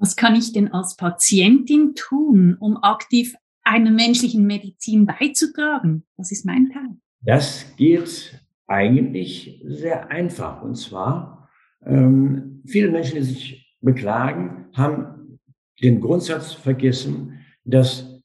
Was 0.00 0.16
kann 0.16 0.34
ich 0.34 0.52
denn 0.54 0.72
als 0.72 0.96
Patientin 0.96 1.94
tun, 1.94 2.56
um 2.58 2.78
aktiv 2.78 3.36
einer 3.62 3.90
menschlichen 3.90 4.46
Medizin 4.46 5.04
beizutragen? 5.04 6.06
Das 6.16 6.32
ist 6.32 6.46
mein 6.46 6.70
Teil. 6.72 6.96
Das 7.20 7.76
geht 7.76 8.40
eigentlich 8.66 9.62
sehr 9.66 10.10
einfach. 10.10 10.62
Und 10.62 10.76
zwar, 10.76 11.50
ähm, 11.84 12.62
viele 12.66 12.90
Menschen, 12.90 13.16
die 13.16 13.24
sich 13.24 13.76
beklagen, 13.82 14.68
haben 14.72 15.38
den 15.82 16.00
Grundsatz 16.00 16.54
vergessen, 16.54 17.44
dass 17.64 18.22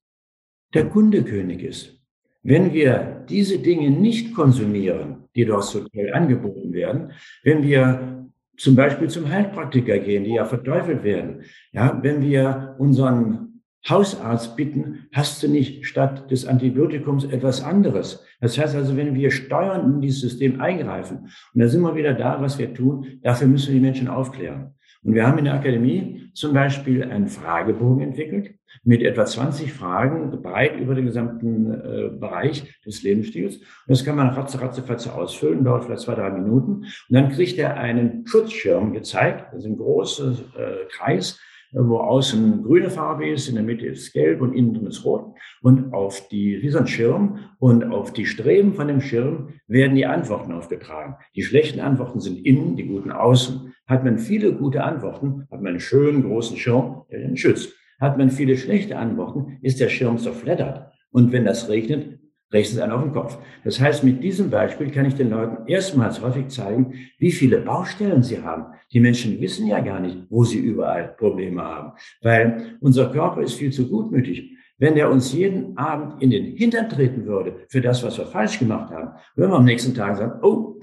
der 0.73 0.87
Kunde 0.87 1.23
König 1.25 1.61
ist. 1.61 1.99
Wenn 2.41 2.71
wir 2.71 3.25
diese 3.27 3.59
Dinge 3.59 3.89
nicht 3.89 4.33
konsumieren, 4.33 5.25
die 5.35 5.43
dort 5.43 5.65
so 5.65 5.85
angeboten 6.13 6.71
werden, 6.71 7.11
wenn 7.43 7.63
wir 7.63 8.14
zum 8.57 8.75
Beispiel 8.75 9.09
zum 9.09 9.29
Heilpraktiker 9.29 9.99
gehen, 9.99 10.23
die 10.23 10.35
ja 10.35 10.45
verteufelt 10.45 11.03
werden. 11.03 11.41
Ja, 11.71 11.99
wenn 12.01 12.21
wir 12.21 12.75
unseren 12.77 13.61
Hausarzt 13.87 14.55
bitten, 14.55 15.07
hast 15.13 15.43
du 15.43 15.47
nicht 15.47 15.85
statt 15.85 16.31
des 16.31 16.47
Antibiotikums 16.47 17.25
etwas 17.25 17.63
anderes? 17.63 18.25
Das 18.41 18.57
heißt 18.57 18.75
also, 18.75 18.97
wenn 18.97 19.13
wir 19.13 19.29
steuern 19.29 19.95
in 19.95 20.01
dieses 20.01 20.21
System 20.21 20.59
eingreifen, 20.59 21.29
und 21.53 21.61
da 21.61 21.67
sind 21.67 21.81
wir 21.81 21.95
wieder 21.95 22.13
da, 22.13 22.41
was 22.41 22.57
wir 22.57 22.73
tun, 22.73 23.19
dafür 23.21 23.47
müssen 23.47 23.67
wir 23.67 23.75
die 23.75 23.85
Menschen 23.85 24.07
aufklären. 24.07 24.73
Und 25.05 25.13
wir 25.13 25.25
haben 25.25 25.37
in 25.37 25.45
der 25.45 25.53
Akademie 25.53 26.29
zum 26.33 26.53
Beispiel 26.53 27.03
einen 27.03 27.27
Fragebogen 27.27 28.01
entwickelt 28.01 28.55
mit 28.83 29.03
etwa 29.03 29.25
20 29.25 29.71
Fragen 29.71 30.41
breit 30.41 30.79
über 30.79 30.95
den 30.95 31.05
gesamten 31.05 31.71
äh, 31.71 32.09
Bereich 32.09 32.81
des 32.85 33.03
Lebensstils. 33.03 33.57
Und 33.57 33.63
das 33.87 34.03
kann 34.03 34.15
man 34.15 34.29
ratze, 34.29 34.59
ratze, 34.59 34.81
fatze 34.81 35.13
ausfüllen, 35.13 35.63
dauert 35.63 35.85
vielleicht 35.85 36.01
zwei, 36.01 36.15
drei 36.15 36.31
Minuten. 36.31 36.73
Und 36.73 36.87
dann 37.09 37.29
kriegt 37.29 37.57
er 37.59 37.77
einen 37.77 38.25
Schutzschirm 38.25 38.93
gezeigt, 38.93 39.53
das 39.53 39.63
ist 39.63 39.69
ein 39.69 39.77
großer 39.77 40.31
äh, 40.31 40.85
Kreis, 40.89 41.39
wo 41.71 41.97
außen 41.97 42.63
grüne 42.63 42.89
Farbe 42.89 43.29
ist, 43.29 43.47
in 43.47 43.55
der 43.55 43.63
Mitte 43.63 43.85
ist 43.85 44.13
gelb 44.13 44.41
und 44.41 44.53
innen 44.53 44.73
drin 44.73 44.87
ist 44.87 45.03
rot. 45.03 45.35
Und 45.61 45.93
auf 45.93 46.27
die, 46.29 46.55
ein 46.75 46.87
Schirm 46.87 47.39
und 47.59 47.83
auf 47.83 48.13
die 48.13 48.25
Streben 48.25 48.73
von 48.73 48.87
dem 48.87 49.01
Schirm 49.01 49.49
werden 49.67 49.95
die 49.95 50.05
Antworten 50.05 50.51
aufgetragen. 50.51 51.15
Die 51.35 51.43
schlechten 51.43 51.81
Antworten 51.81 52.21
sind 52.21 52.45
innen, 52.45 52.75
die 52.75 52.87
guten 52.87 53.11
außen. 53.11 53.74
Hat 53.87 54.03
man 54.03 54.17
viele 54.17 54.53
gute 54.53 54.83
Antworten, 54.83 55.47
hat 55.51 55.61
man 55.61 55.73
einen 55.73 55.79
schönen 55.79 56.23
großen 56.23 56.57
Schirm, 56.57 57.03
der 57.11 57.19
den 57.19 57.37
schützt. 57.37 57.73
Hat 57.99 58.17
man 58.17 58.29
viele 58.29 58.57
schlechte 58.57 58.97
Antworten, 58.97 59.59
ist 59.61 59.79
der 59.79 59.89
Schirm 59.89 60.17
zerfleddert. 60.17 60.91
Und 61.11 61.31
wenn 61.31 61.45
das 61.45 61.69
regnet, 61.69 62.19
regnet 62.51 62.73
es 62.73 62.79
einen 62.79 62.91
auf 62.91 63.03
den 63.03 63.13
Kopf. 63.13 63.37
Das 63.63 63.79
heißt, 63.79 64.03
mit 64.03 64.23
diesem 64.23 64.49
Beispiel 64.49 64.91
kann 64.91 65.05
ich 65.05 65.15
den 65.15 65.29
Leuten 65.29 65.67
erstmals 65.67 66.21
häufig 66.21 66.47
zeigen, 66.49 66.93
wie 67.19 67.31
viele 67.31 67.59
Baustellen 67.59 68.23
sie 68.23 68.41
haben. 68.41 68.65
Die 68.91 68.99
Menschen 68.99 69.39
wissen 69.39 69.67
ja 69.67 69.79
gar 69.79 69.99
nicht, 69.99 70.17
wo 70.29 70.43
sie 70.43 70.59
überall 70.59 71.15
Probleme 71.17 71.63
haben, 71.63 71.93
weil 72.21 72.77
unser 72.81 73.11
Körper 73.11 73.41
ist 73.41 73.53
viel 73.53 73.71
zu 73.71 73.87
gutmütig. 73.87 74.51
Wenn 74.77 74.97
er 74.97 75.09
uns 75.09 75.31
jeden 75.31 75.77
Abend 75.77 76.21
in 76.21 76.31
den 76.31 76.57
Hintern 76.57 76.89
treten 76.89 77.25
würde 77.25 77.65
für 77.69 77.79
das, 77.79 78.03
was 78.03 78.17
wir 78.17 78.25
falsch 78.25 78.59
gemacht 78.59 78.91
haben, 78.91 79.11
würden 79.35 79.51
wir 79.51 79.57
am 79.57 79.65
nächsten 79.65 79.93
Tag 79.93 80.17
sagen, 80.17 80.39
oh, 80.43 80.81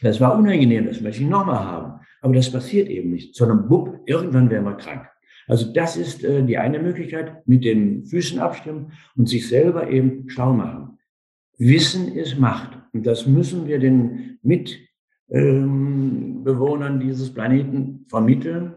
das 0.00 0.18
war 0.18 0.38
unangenehm, 0.38 0.86
das 0.86 1.02
möchte 1.02 1.22
ich 1.22 1.28
nochmal 1.28 1.62
haben. 1.62 2.00
Aber 2.24 2.34
das 2.34 2.50
passiert 2.50 2.88
eben 2.88 3.10
nicht, 3.10 3.34
sondern 3.34 3.68
bupp, 3.68 4.00
irgendwann 4.06 4.48
werden 4.48 4.64
wir 4.64 4.78
krank. 4.78 5.06
Also 5.46 5.70
das 5.74 5.98
ist 5.98 6.24
äh, 6.24 6.42
die 6.42 6.56
eine 6.56 6.78
Möglichkeit, 6.78 7.46
mit 7.46 7.66
den 7.66 8.06
Füßen 8.06 8.38
abstimmen 8.38 8.92
und 9.14 9.28
sich 9.28 9.46
selber 9.46 9.90
eben 9.90 10.30
schlau 10.30 10.54
machen. 10.54 10.96
Wissen 11.58 12.14
ist 12.14 12.38
Macht. 12.38 12.78
Und 12.94 13.06
das 13.06 13.26
müssen 13.26 13.66
wir 13.66 13.78
den 13.78 14.38
Mitbewohnern 14.40 16.94
ähm, 16.94 17.00
dieses 17.00 17.34
Planeten 17.34 18.06
vermitteln, 18.08 18.72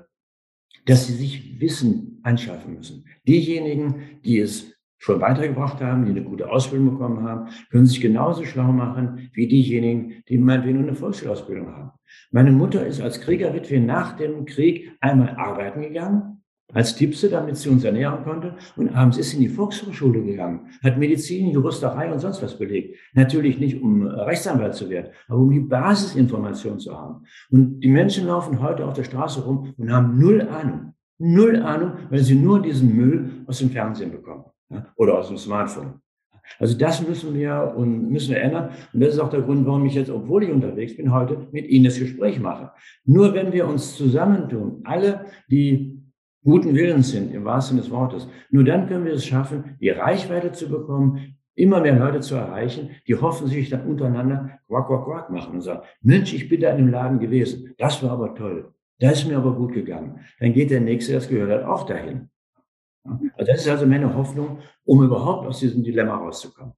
dass 0.85 1.07
sie 1.07 1.13
sich 1.13 1.61
Wissen 1.61 2.19
anschaffen 2.23 2.73
müssen. 2.73 3.05
Diejenigen, 3.25 4.19
die 4.25 4.39
es 4.39 4.77
schon 4.97 5.21
weitergebracht 5.21 5.79
haben, 5.79 6.03
die 6.03 6.11
eine 6.11 6.23
gute 6.23 6.51
Ausbildung 6.51 6.91
bekommen 6.91 7.23
haben, 7.23 7.47
können 7.71 7.85
sich 7.85 8.01
genauso 8.01 8.43
schlau 8.43 8.73
machen 8.73 9.29
wie 9.31 9.47
diejenigen, 9.47 10.21
die 10.27 10.37
meinetwegen 10.37 10.79
eine 10.79 10.95
Volksschulausbildung 10.95 11.73
haben. 11.73 11.96
Meine 12.31 12.51
Mutter 12.51 12.85
ist 12.85 13.01
als 13.01 13.21
Kriegerwitwe 13.21 13.79
nach 13.79 14.17
dem 14.17 14.45
Krieg 14.45 14.91
einmal 14.99 15.35
arbeiten 15.37 15.81
gegangen, 15.81 16.37
als 16.73 16.95
Tippse, 16.95 17.29
damit 17.29 17.57
sie 17.57 17.69
uns 17.69 17.83
ernähren 17.83 18.23
konnte. 18.23 18.55
Und 18.75 18.89
abends 18.89 19.17
ist 19.17 19.29
sie 19.29 19.37
in 19.37 19.43
die 19.43 19.49
Volkshochschule 19.49 20.21
gegangen, 20.23 20.67
hat 20.83 20.97
Medizin, 20.97 21.51
Juristerei 21.51 22.11
und 22.11 22.19
sonst 22.19 22.41
was 22.43 22.57
belegt. 22.57 22.97
Natürlich 23.13 23.59
nicht, 23.59 23.81
um 23.81 24.05
Rechtsanwalt 24.05 24.75
zu 24.75 24.89
werden, 24.89 25.11
aber 25.27 25.39
um 25.39 25.51
die 25.51 25.61
Basisinformation 25.61 26.79
zu 26.79 26.97
haben. 26.97 27.25
Und 27.49 27.79
die 27.79 27.89
Menschen 27.89 28.27
laufen 28.27 28.61
heute 28.61 28.85
auf 28.85 28.93
der 28.93 29.03
Straße 29.03 29.41
rum 29.41 29.73
und 29.77 29.91
haben 29.91 30.19
null 30.19 30.41
Ahnung. 30.41 30.93
Null 31.19 31.61
Ahnung, 31.61 31.93
weil 32.09 32.19
sie 32.19 32.35
nur 32.35 32.61
diesen 32.61 32.95
Müll 32.95 33.43
aus 33.47 33.59
dem 33.59 33.71
Fernsehen 33.71 34.11
bekommen 34.11 34.45
ja, 34.69 34.85
oder 34.97 35.17
aus 35.17 35.29
dem 35.29 35.37
Smartphone. 35.37 36.01
Also 36.59 36.77
das 36.77 37.07
müssen 37.07 37.33
wir 37.33 37.73
und 37.75 38.09
müssen 38.09 38.33
wir 38.33 38.41
ändern. 38.41 38.69
Und 38.93 39.01
das 39.01 39.13
ist 39.13 39.19
auch 39.19 39.29
der 39.29 39.41
Grund, 39.41 39.65
warum 39.65 39.85
ich 39.85 39.95
jetzt, 39.95 40.09
obwohl 40.09 40.43
ich 40.43 40.51
unterwegs 40.51 40.95
bin, 40.95 41.13
heute 41.13 41.47
mit 41.51 41.67
Ihnen 41.67 41.85
das 41.85 41.99
Gespräch 41.99 42.39
mache. 42.39 42.71
Nur 43.05 43.33
wenn 43.33 43.53
wir 43.53 43.67
uns 43.67 43.95
zusammentun, 43.95 44.81
alle, 44.83 45.25
die 45.49 46.01
guten 46.43 46.75
Willens 46.75 47.11
sind, 47.11 47.33
im 47.33 47.45
wahrsten 47.45 47.77
Sinne 47.77 47.87
des 47.87 47.91
Wortes, 47.91 48.27
nur 48.49 48.63
dann 48.63 48.87
können 48.87 49.05
wir 49.05 49.13
es 49.13 49.25
schaffen, 49.25 49.75
die 49.81 49.89
Reichweite 49.89 50.51
zu 50.51 50.69
bekommen, 50.69 51.35
immer 51.55 51.81
mehr 51.81 51.97
Leute 51.97 52.21
zu 52.21 52.35
erreichen, 52.35 52.91
die 53.07 53.15
hoffen 53.15 53.47
sich 53.47 53.69
dann 53.69 53.85
untereinander 53.87 54.59
quack, 54.67 54.87
quack, 54.87 55.05
quack 55.05 55.29
machen 55.29 55.55
und 55.55 55.61
sagen, 55.61 55.81
Mensch, 56.01 56.33
ich 56.33 56.47
bin 56.47 56.61
da 56.61 56.69
in 56.71 56.77
dem 56.77 56.89
Laden 56.89 57.19
gewesen. 57.19 57.73
Das 57.77 58.01
war 58.03 58.11
aber 58.11 58.35
toll. 58.35 58.73
Das 58.99 59.19
ist 59.19 59.27
mir 59.27 59.37
aber 59.37 59.53
gut 59.53 59.73
gegangen. 59.73 60.19
Dann 60.39 60.53
geht 60.53 60.71
der 60.71 60.81
Nächste, 60.81 61.13
das 61.13 61.27
gehört 61.27 61.51
hat, 61.51 61.67
auch 61.67 61.85
dahin. 61.85 62.29
Also 63.35 63.51
das 63.51 63.61
ist 63.61 63.69
also 63.69 63.85
meine 63.85 64.13
Hoffnung, 64.13 64.59
um 64.83 65.03
überhaupt 65.03 65.47
aus 65.47 65.59
diesem 65.59 65.83
Dilemma 65.83 66.17
rauszukommen. 66.17 66.73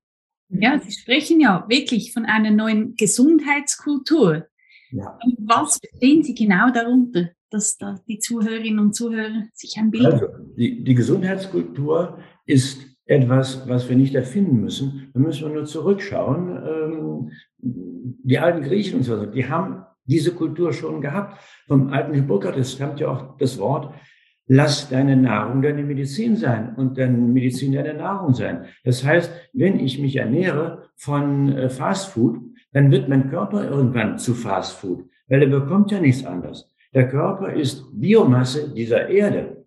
Ja, 0.49 0.79
Sie 0.79 0.91
sprechen 0.91 1.39
ja 1.39 1.65
wirklich 1.67 2.11
von 2.11 2.25
einer 2.25 2.51
neuen 2.51 2.95
Gesundheitskultur. 2.95 4.47
Ja. 4.91 5.19
Was 5.39 5.77
verstehen 5.77 6.23
Sie 6.23 6.33
genau 6.33 6.71
darunter, 6.71 7.29
dass 7.51 7.77
da 7.77 7.99
die 8.07 8.19
Zuhörerinnen 8.19 8.79
und 8.79 8.95
Zuhörer 8.95 9.45
sich 9.53 9.77
ein 9.77 9.91
Bild 9.91 10.05
Also, 10.05 10.27
die, 10.57 10.83
die 10.83 10.95
Gesundheitskultur 10.95 12.17
ist 12.45 12.81
etwas, 13.05 13.67
was 13.67 13.89
wir 13.89 13.95
nicht 13.95 14.15
erfinden 14.15 14.61
müssen. 14.61 15.09
Da 15.13 15.19
müssen 15.19 15.47
wir 15.47 15.53
nur 15.53 15.65
zurückschauen. 15.65 16.63
Ähm, 16.63 17.31
die 17.57 18.39
alten 18.39 18.61
Griechen 18.61 18.97
und 18.99 19.03
so, 19.03 19.25
die 19.25 19.47
haben 19.47 19.83
diese 20.05 20.33
Kultur 20.33 20.73
schon 20.73 21.01
gehabt. 21.01 21.39
Vom 21.67 21.89
alten 21.89 22.13
Hippokrates 22.13 22.73
stammt 22.73 22.99
ja 22.99 23.09
auch 23.09 23.37
das 23.37 23.57
Wort, 23.59 23.93
lass 24.49 24.89
deine 24.89 25.15
Nahrung 25.15 25.61
deine 25.61 25.83
Medizin 25.83 26.35
sein 26.35 26.73
und 26.75 26.97
deine 26.97 27.17
Medizin 27.17 27.71
deine 27.71 27.93
Nahrung 27.93 28.33
sein. 28.33 28.65
Das 28.83 29.05
heißt, 29.05 29.31
wenn 29.53 29.79
ich 29.79 29.99
mich 29.99 30.17
ernähre 30.17 30.89
von 30.95 31.55
äh, 31.55 31.69
Fast 31.69 32.09
Food, 32.09 32.39
dann 32.73 32.91
wird 32.91 33.07
mein 33.07 33.29
Körper 33.29 33.69
irgendwann 33.69 34.17
zu 34.17 34.33
Fast 34.33 34.73
Food, 34.73 35.05
weil 35.27 35.43
er 35.43 35.49
bekommt 35.49 35.91
ja 35.91 36.01
nichts 36.01 36.25
anderes. 36.25 36.69
Der 36.93 37.07
Körper 37.07 37.53
ist 37.53 37.85
Biomasse 37.93 38.73
dieser 38.73 39.07
Erde. 39.07 39.65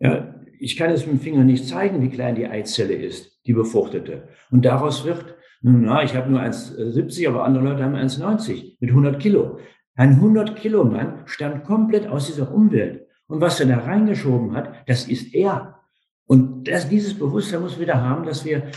Ja, 0.00 0.34
ich 0.58 0.76
kann 0.76 0.90
es 0.90 1.06
mit 1.06 1.14
dem 1.14 1.20
Finger 1.20 1.44
nicht 1.44 1.68
zeigen, 1.68 2.02
wie 2.02 2.10
klein 2.10 2.34
die 2.34 2.46
Eizelle 2.46 2.94
ist, 2.94 3.40
die 3.46 3.52
befruchtete. 3.52 4.28
Und 4.50 4.64
daraus 4.64 5.04
wird, 5.04 5.36
na, 5.62 6.02
ich 6.02 6.16
habe 6.16 6.30
nur 6.30 6.40
1,70, 6.40 7.28
aber 7.28 7.44
andere 7.44 7.64
Leute 7.64 7.84
haben 7.84 7.94
1,90 7.94 8.76
mit 8.80 8.90
100 8.90 9.20
Kilo. 9.20 9.58
Ein 9.94 10.14
100 10.14 10.56
Kilo 10.56 10.84
Mann 10.84 11.22
stammt 11.26 11.64
komplett 11.64 12.08
aus 12.08 12.26
dieser 12.26 12.52
Umwelt. 12.52 12.99
Und 13.30 13.40
was 13.40 13.60
er 13.60 13.66
da 13.66 13.78
reingeschoben 13.78 14.56
hat, 14.56 14.88
das 14.88 15.06
ist 15.06 15.32
er. 15.34 15.78
Und 16.26 16.64
das, 16.64 16.88
dieses 16.88 17.16
Bewusstsein 17.16 17.60
muss 17.60 17.78
wieder 17.78 18.02
haben, 18.02 18.26
dass 18.26 18.44
wir 18.44 18.72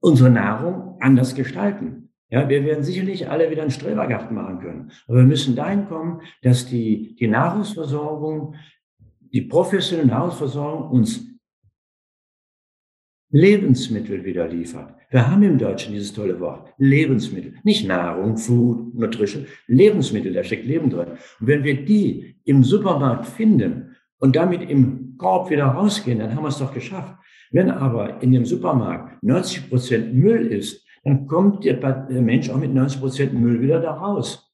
unsere 0.00 0.28
Nahrung 0.28 0.98
anders 1.00 1.34
gestalten. 1.34 2.10
Ja, 2.28 2.50
wir 2.50 2.64
werden 2.64 2.84
sicherlich 2.84 3.30
alle 3.30 3.50
wieder 3.50 3.62
einen 3.62 3.70
Strebergarten 3.70 4.36
machen 4.36 4.58
können. 4.58 4.92
Aber 5.06 5.18
wir 5.18 5.24
müssen 5.24 5.56
dahin 5.56 5.88
kommen, 5.88 6.20
dass 6.42 6.66
die, 6.66 7.16
die 7.16 7.28
Nahrungsversorgung, 7.28 8.56
die 9.20 9.40
professionelle 9.40 10.08
Nahrungsversorgung 10.08 10.90
uns 10.90 11.26
Lebensmittel 13.30 14.22
wieder 14.22 14.48
liefert. 14.48 14.94
Wir 15.12 15.30
haben 15.30 15.42
im 15.42 15.58
Deutschen 15.58 15.92
dieses 15.92 16.14
tolle 16.14 16.40
Wort, 16.40 16.72
Lebensmittel. 16.78 17.52
Nicht 17.64 17.86
Nahrung, 17.86 18.38
Food, 18.38 18.94
Nutrition, 18.94 19.44
Lebensmittel, 19.66 20.32
da 20.32 20.42
steckt 20.42 20.64
Leben 20.64 20.88
drin. 20.88 21.08
Und 21.38 21.46
wenn 21.46 21.64
wir 21.64 21.84
die 21.84 22.36
im 22.44 22.64
Supermarkt 22.64 23.26
finden 23.26 23.94
und 24.20 24.34
damit 24.36 24.62
im 24.70 25.16
Korb 25.18 25.50
wieder 25.50 25.66
rausgehen, 25.66 26.18
dann 26.18 26.34
haben 26.34 26.44
wir 26.44 26.48
es 26.48 26.58
doch 26.58 26.72
geschafft. 26.72 27.14
Wenn 27.50 27.70
aber 27.70 28.22
in 28.22 28.32
dem 28.32 28.46
Supermarkt 28.46 29.22
90 29.22 29.68
Prozent 29.68 30.14
Müll 30.14 30.46
ist, 30.46 30.82
dann 31.04 31.26
kommt 31.26 31.62
der 31.66 32.22
Mensch 32.22 32.48
auch 32.48 32.56
mit 32.56 32.72
90 32.72 33.00
Prozent 33.00 33.34
Müll 33.34 33.60
wieder 33.60 33.80
da 33.80 33.92
raus. 33.92 34.50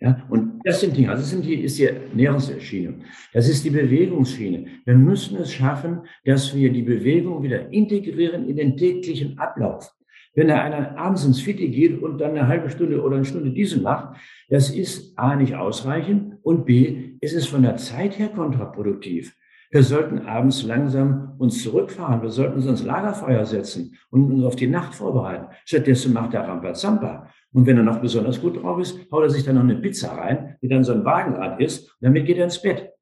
Ja, 0.00 0.24
und 0.30 0.60
das 0.64 0.80
sind 0.80 0.96
Dinge, 0.96 1.10
also 1.10 1.22
das 1.22 1.30
sind 1.30 1.44
die, 1.44 1.56
ist 1.56 1.78
die 1.78 1.86
Ernährungsschiene. 1.86 3.00
Das 3.32 3.48
ist 3.48 3.64
die 3.64 3.70
Bewegungsschiene. 3.70 4.66
Wir 4.84 4.94
müssen 4.94 5.36
es 5.38 5.52
schaffen, 5.52 6.02
dass 6.24 6.54
wir 6.54 6.72
die 6.72 6.82
Bewegung 6.82 7.42
wieder 7.42 7.72
integrieren 7.72 8.48
in 8.48 8.56
den 8.56 8.76
täglichen 8.76 9.38
Ablauf. 9.38 9.92
Wenn 10.34 10.48
da 10.48 10.62
einer 10.62 10.96
abends 10.96 11.24
ins 11.24 11.40
Fitti 11.40 11.68
geht 11.68 12.00
und 12.00 12.18
dann 12.18 12.30
eine 12.30 12.46
halbe 12.46 12.70
Stunde 12.70 13.02
oder 13.02 13.16
eine 13.16 13.24
Stunde 13.24 13.50
diese 13.50 13.80
macht, 13.80 14.16
das 14.48 14.70
ist 14.70 15.18
A 15.18 15.34
nicht 15.34 15.56
ausreichend 15.56 16.36
und 16.42 16.64
B 16.64 17.16
ist 17.20 17.34
es 17.34 17.46
von 17.46 17.62
der 17.62 17.76
Zeit 17.76 18.20
her 18.20 18.28
kontraproduktiv. 18.28 19.34
Wir 19.70 19.82
sollten 19.82 20.20
abends 20.20 20.62
langsam 20.62 21.34
uns 21.38 21.62
zurückfahren. 21.62 22.22
Wir 22.22 22.30
sollten 22.30 22.54
uns 22.54 22.66
ans 22.66 22.84
Lagerfeuer 22.84 23.44
setzen 23.44 23.98
und 24.10 24.32
uns 24.32 24.44
auf 24.44 24.56
die 24.56 24.66
Nacht 24.66 24.94
vorbereiten. 24.94 25.48
Stattdessen 25.66 26.14
macht 26.14 26.32
er 26.32 26.48
Rambazamba. 26.48 27.28
Und 27.52 27.66
wenn 27.66 27.78
er 27.78 27.82
noch 27.82 28.00
besonders 28.00 28.40
gut 28.40 28.62
drauf 28.62 28.78
ist, 28.78 28.98
haut 29.10 29.22
er 29.22 29.30
sich 29.30 29.44
dann 29.44 29.54
noch 29.54 29.62
eine 29.62 29.76
Pizza 29.76 30.12
rein, 30.12 30.56
die 30.60 30.68
dann 30.68 30.84
so 30.84 30.92
ein 30.92 31.04
Wagenrad 31.04 31.60
ist. 31.60 31.90
Und 31.90 32.02
damit 32.02 32.26
geht 32.26 32.38
er 32.38 32.44
ins 32.44 32.60
Bett. 32.60 32.92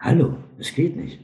Hallo, 0.00 0.36
das 0.58 0.74
geht 0.74 0.96
nicht. 0.96 1.20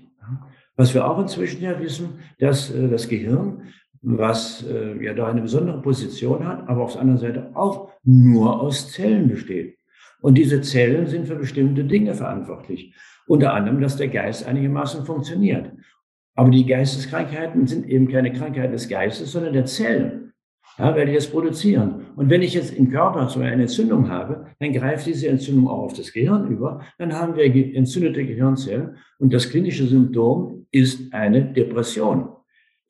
Was 0.77 0.95
wir 0.95 1.07
auch 1.07 1.19
inzwischen 1.19 1.63
ja 1.63 1.79
wissen, 1.79 2.21
dass 2.39 2.71
äh, 2.71 2.89
das 2.89 3.09
Gehirn, 3.09 3.65
was 4.03 4.65
äh, 4.67 5.03
ja 5.05 5.13
da 5.15 5.27
eine 5.27 5.43
besondere 5.43 5.83
Position 5.83 6.47
hat, 6.47 6.69
aber 6.69 6.85
auf 6.85 6.93
der 6.93 7.03
anderen 7.03 7.21
Seite 7.21 7.51
auch 7.55 7.91
nur 8.03 8.61
aus 8.61 8.91
Zellen 8.93 9.29
besteht. 9.29 9.77
Und 10.23 10.37
diese 10.37 10.61
Zellen 10.61 11.07
sind 11.07 11.27
für 11.27 11.37
bestimmte 11.37 11.85
Dinge 11.85 12.15
verantwortlich. 12.15 12.95
Unter 13.27 13.55
anderem, 13.55 13.81
dass 13.81 13.97
der 13.97 14.09
Geist 14.09 14.47
einigermaßen 14.47 15.05
funktioniert. 15.05 15.73
Aber 16.35 16.51
die 16.51 16.67
Geisteskrankheiten 16.67 17.67
sind 17.67 17.87
eben 17.87 18.09
keine 18.09 18.33
Krankheit 18.33 18.73
des 18.73 18.89
Geistes, 18.89 19.33
sondern 19.33 19.53
der 19.53 19.67
Zellen, 19.67 20.30
ja, 20.81 20.97
weil 20.97 21.07
die 21.07 21.15
das 21.15 21.27
produzieren. 21.27 22.07
Und 22.17 22.31
wenn 22.31 22.43
ich 22.43 22.55
jetzt 22.55 22.75
im 22.75 22.91
Körper 22.91 23.29
so 23.29 23.41
eine 23.41 23.63
Entzündung 23.63 24.09
habe, 24.09 24.47
dann 24.59 24.73
greift 24.73 25.07
diese 25.07 25.29
Entzündung 25.29 25.69
auch 25.69 25.83
auf 25.83 25.93
das 25.93 26.13
Gehirn 26.13 26.49
über. 26.49 26.81
Dann 26.99 27.13
haben 27.13 27.37
wir 27.37 27.45
entzündete 27.45 28.25
Gehirnzellen 28.25 28.97
und 29.19 29.33
das 29.33 29.51
klinische 29.51 29.87
Symptom 29.87 30.67
ist 30.71 31.13
eine 31.13 31.45
Depression. 31.45 32.31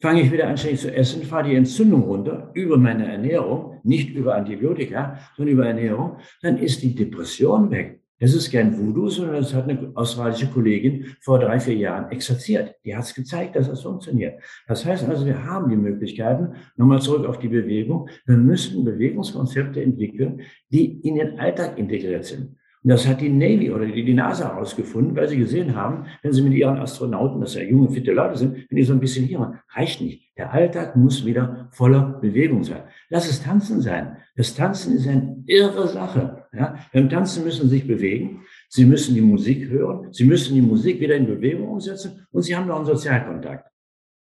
Fange 0.00 0.22
ich 0.22 0.32
wieder 0.32 0.48
an, 0.48 0.56
ständig 0.56 0.80
zu 0.80 0.94
essen, 0.94 1.22
fahre 1.22 1.50
die 1.50 1.56
Entzündung 1.56 2.02
runter 2.02 2.50
über 2.54 2.78
meine 2.78 3.06
Ernährung, 3.06 3.80
nicht 3.82 4.14
über 4.14 4.34
Antibiotika, 4.34 5.18
sondern 5.36 5.54
über 5.54 5.66
Ernährung, 5.66 6.16
dann 6.42 6.56
ist 6.56 6.82
die 6.82 6.94
Depression 6.94 7.70
weg. 7.70 7.99
Das 8.20 8.34
ist 8.34 8.52
kein 8.52 8.76
Voodoo, 8.78 9.08
sondern 9.08 9.36
das 9.36 9.54
hat 9.54 9.66
eine 9.68 9.92
australische 9.94 10.46
Kollegin 10.46 11.06
vor 11.20 11.38
drei, 11.38 11.58
vier 11.58 11.74
Jahren 11.74 12.10
exerziert. 12.12 12.74
Die 12.84 12.94
hat 12.94 13.04
es 13.04 13.14
gezeigt, 13.14 13.56
dass 13.56 13.68
das 13.68 13.82
funktioniert. 13.82 14.40
Das 14.68 14.84
heißt 14.84 15.08
also, 15.08 15.24
wir 15.24 15.42
haben 15.42 15.70
die 15.70 15.76
Möglichkeiten, 15.76 16.54
nochmal 16.76 17.00
zurück 17.00 17.26
auf 17.26 17.38
die 17.38 17.48
Bewegung, 17.48 18.10
wir 18.26 18.36
müssen 18.36 18.84
Bewegungskonzepte 18.84 19.82
entwickeln, 19.82 20.42
die 20.68 21.00
in 21.00 21.14
den 21.14 21.40
Alltag 21.40 21.78
integriert 21.78 22.26
sind. 22.26 22.56
Und 22.82 22.88
das 22.88 23.06
hat 23.06 23.20
die 23.20 23.28
Navy 23.28 23.70
oder 23.70 23.84
die, 23.84 24.04
die 24.04 24.14
NASA 24.14 24.54
herausgefunden, 24.54 25.14
weil 25.14 25.28
sie 25.28 25.36
gesehen 25.36 25.76
haben, 25.76 26.06
wenn 26.22 26.32
sie 26.32 26.40
mit 26.40 26.54
ihren 26.54 26.78
Astronauten, 26.78 27.40
das 27.40 27.54
ja 27.54 27.62
junge, 27.62 27.90
fitte 27.90 28.12
Leute 28.12 28.38
sind, 28.38 28.56
wenn 28.70 28.76
die 28.76 28.82
so 28.84 28.94
ein 28.94 29.00
bisschen 29.00 29.26
hier 29.26 29.38
machen, 29.38 29.58
reicht 29.74 30.00
nicht. 30.00 30.34
Der 30.38 30.52
Alltag 30.52 30.96
muss 30.96 31.26
wieder 31.26 31.68
voller 31.72 32.18
Bewegung 32.22 32.64
sein. 32.64 32.82
Lass 33.10 33.28
es 33.28 33.42
Tanzen 33.42 33.82
sein. 33.82 34.16
Das 34.34 34.54
Tanzen 34.54 34.96
ist 34.96 35.06
eine 35.06 35.42
irre 35.46 35.88
Sache. 35.88 36.46
Ja? 36.54 36.78
Beim 36.94 37.10
Tanzen 37.10 37.44
müssen 37.44 37.68
sie 37.68 37.76
sich 37.76 37.86
bewegen. 37.86 38.44
Sie 38.70 38.86
müssen 38.86 39.14
die 39.14 39.20
Musik 39.20 39.68
hören. 39.68 40.10
Sie 40.12 40.24
müssen 40.24 40.54
die 40.54 40.62
Musik 40.62 41.00
wieder 41.00 41.16
in 41.16 41.26
Bewegung 41.26 41.68
umsetzen. 41.68 42.26
Und 42.30 42.42
sie 42.42 42.56
haben 42.56 42.66
noch 42.66 42.76
einen 42.76 42.86
Sozialkontakt. 42.86 43.70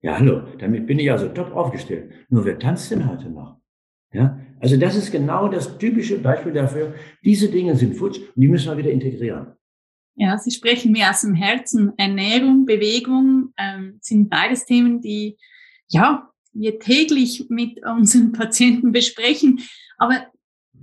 Ja, 0.01 0.19
hallo, 0.19 0.43
damit 0.59 0.87
bin 0.87 0.99
ich 0.99 1.11
also 1.11 1.29
top 1.29 1.55
aufgestellt. 1.55 2.11
Nur 2.29 2.45
wer 2.45 2.59
tanzt 2.59 2.91
denn 2.91 3.09
heute 3.09 3.31
noch? 3.31 3.61
Ja, 4.13 4.39
also 4.61 4.77
das 4.77 4.97
ist 4.97 5.13
genau 5.13 5.49
das 5.49 5.79
typische 5.79 6.19
Beispiel 6.19 6.53
dafür. 6.53 6.95
Diese 7.25 7.49
Dinge 7.49 7.77
sind 7.77 7.95
futsch 7.95 8.19
und 8.19 8.43
die 8.43 8.49
müssen 8.49 8.71
wir 8.71 8.79
wieder 8.79 8.91
integrieren. 8.91 9.55
Ja, 10.17 10.37
Sie 10.37 10.51
sprechen 10.51 10.93
mir 10.93 11.11
aus 11.11 11.21
dem 11.21 11.35
Herzen. 11.35 11.93
Ernährung, 11.97 12.67
Bewegung 12.67 13.53
ähm, 13.57 13.99
sind 14.01 14.29
beides 14.29 14.67
Themen, 14.67 15.01
die 15.01 15.37
ja 15.89 16.29
wir 16.53 16.79
täglich 16.79 17.47
mit 17.49 17.85
unseren 17.87 18.33
Patienten 18.33 18.91
besprechen. 18.91 19.61
Aber 19.97 20.27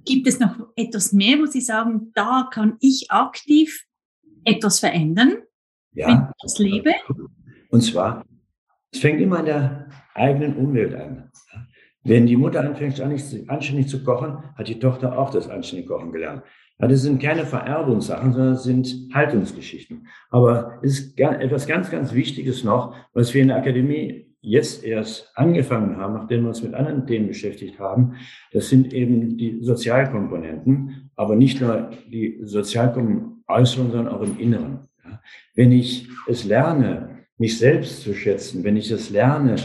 gibt 0.05 0.27
es 0.27 0.39
noch 0.39 0.55
etwas 0.75 1.11
mehr, 1.11 1.37
wo 1.39 1.45
Sie 1.45 1.61
sagen, 1.61 2.11
da 2.13 2.47
kann 2.51 2.77
ich 2.79 3.11
aktiv 3.11 3.85
etwas 4.45 4.79
verändern, 4.79 5.37
ja. 5.93 6.07
wenn 6.07 6.15
ich 6.15 6.35
das 6.41 6.59
lebe? 6.59 6.93
Und 7.69 7.81
zwar, 7.81 8.25
es 8.91 8.99
fängt 8.99 9.19
immer 9.19 9.39
in 9.39 9.45
der 9.45 9.89
eigenen 10.13 10.55
Umwelt 10.55 10.95
an. 10.95 11.31
Wenn 12.05 12.27
die 12.27 12.37
Mutter 12.37 12.61
anfängt, 12.61 13.01
anständig 13.01 13.87
zu 13.87 14.03
kochen, 14.03 14.37
hat 14.55 14.67
die 14.67 14.79
Tochter 14.79 15.17
auch 15.17 15.31
das 15.31 15.49
anständige 15.49 15.89
Kochen 15.89 16.11
gelernt. 16.11 16.43
Ja, 16.79 16.87
das 16.87 17.01
sind 17.01 17.21
keine 17.21 17.45
Vererbungssachen, 17.45 18.33
sondern 18.33 18.57
sind 18.57 19.09
Haltungsgeschichten. 19.13 20.07
Aber 20.29 20.79
es 20.83 20.99
ist 20.99 21.19
etwas 21.19 21.65
ganz, 21.67 21.89
ganz 21.89 22.13
Wichtiges 22.13 22.63
noch, 22.63 22.95
was 23.13 23.33
wir 23.33 23.41
in 23.41 23.47
der 23.47 23.57
Akademie 23.57 24.27
jetzt 24.41 24.83
erst 24.83 25.31
angefangen 25.35 25.97
haben, 25.97 26.13
nachdem 26.13 26.43
wir 26.43 26.49
uns 26.49 26.61
mit 26.61 26.75
anderen 26.75 27.07
Themen 27.07 27.27
beschäftigt 27.27 27.79
haben. 27.79 28.13
Das 28.51 28.69
sind 28.69 28.93
eben 28.93 29.37
die 29.37 29.63
Sozialkomponenten, 29.63 31.09
aber 31.15 31.35
nicht 31.35 31.59
nur 31.59 31.89
die 32.11 32.39
Sozialkomponenten 32.43 33.43
äußeren, 33.47 33.91
sondern 33.91 34.13
auch 34.13 34.21
im 34.21 34.37
Inneren. 34.39 34.87
Ja, 35.03 35.21
wenn 35.55 35.71
ich 35.71 36.07
es 36.27 36.45
lerne, 36.45 37.25
mich 37.37 37.57
selbst 37.57 38.01
zu 38.01 38.13
schätzen, 38.13 38.63
wenn 38.63 38.77
ich 38.77 38.91
es 38.91 39.09
lerne, 39.09 39.55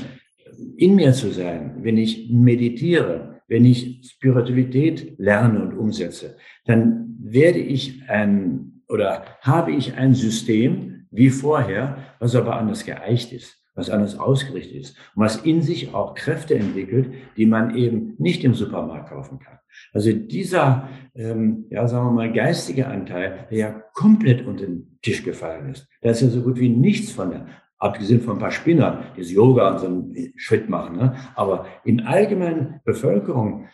in 0.76 0.94
mir 0.94 1.12
zu 1.12 1.30
sein, 1.30 1.78
wenn 1.82 1.96
ich 1.96 2.30
meditiere, 2.30 3.40
wenn 3.48 3.64
ich 3.64 4.08
Spiritualität 4.08 5.18
lerne 5.18 5.62
und 5.62 5.76
umsetze, 5.76 6.36
dann 6.66 7.16
werde 7.20 7.58
ich 7.58 8.02
ein 8.08 8.82
oder 8.88 9.24
habe 9.40 9.72
ich 9.72 9.94
ein 9.94 10.14
System 10.14 11.06
wie 11.10 11.30
vorher, 11.30 11.98
was 12.18 12.34
aber 12.34 12.56
anders 12.56 12.84
geeicht 12.84 13.32
ist, 13.32 13.58
was 13.74 13.90
anders 13.90 14.18
ausgerichtet 14.18 14.76
ist 14.76 14.96
und 15.14 15.24
was 15.24 15.36
in 15.36 15.62
sich 15.62 15.94
auch 15.94 16.14
Kräfte 16.14 16.54
entwickelt, 16.56 17.12
die 17.36 17.46
man 17.46 17.76
eben 17.76 18.14
nicht 18.18 18.44
im 18.44 18.54
Supermarkt 18.54 19.10
kaufen 19.10 19.38
kann. 19.38 19.58
Also 19.92 20.12
dieser, 20.12 20.88
ähm, 21.14 21.66
ja, 21.70 21.86
sagen 21.86 22.06
wir 22.06 22.12
mal, 22.12 22.32
geistige 22.32 22.86
Anteil, 22.86 23.46
der 23.50 23.58
ja 23.58 23.82
komplett 23.94 24.46
unter 24.46 24.66
den 24.66 24.98
Tisch 25.02 25.22
gefallen 25.22 25.70
ist, 25.70 25.88
da 26.02 26.10
ist 26.10 26.22
ja 26.22 26.28
so 26.28 26.42
gut 26.42 26.58
wie 26.58 26.68
nichts 26.68 27.12
von 27.12 27.30
der 27.30 27.46
abgesehen 27.80 28.20
von 28.20 28.36
ein 28.36 28.40
paar 28.40 28.50
Spinnern, 28.50 29.04
die 29.16 29.22
das 29.22 29.32
Yoga 29.32 29.72
und 29.72 29.80
so 29.80 29.86
einen 29.86 30.32
Schritt 30.36 30.68
machen. 30.68 30.96
Ne? 30.96 31.16
Aber 31.34 31.66
in 31.84 32.02
allgemeinen 32.02 32.80
Bevölkerung 32.84 33.66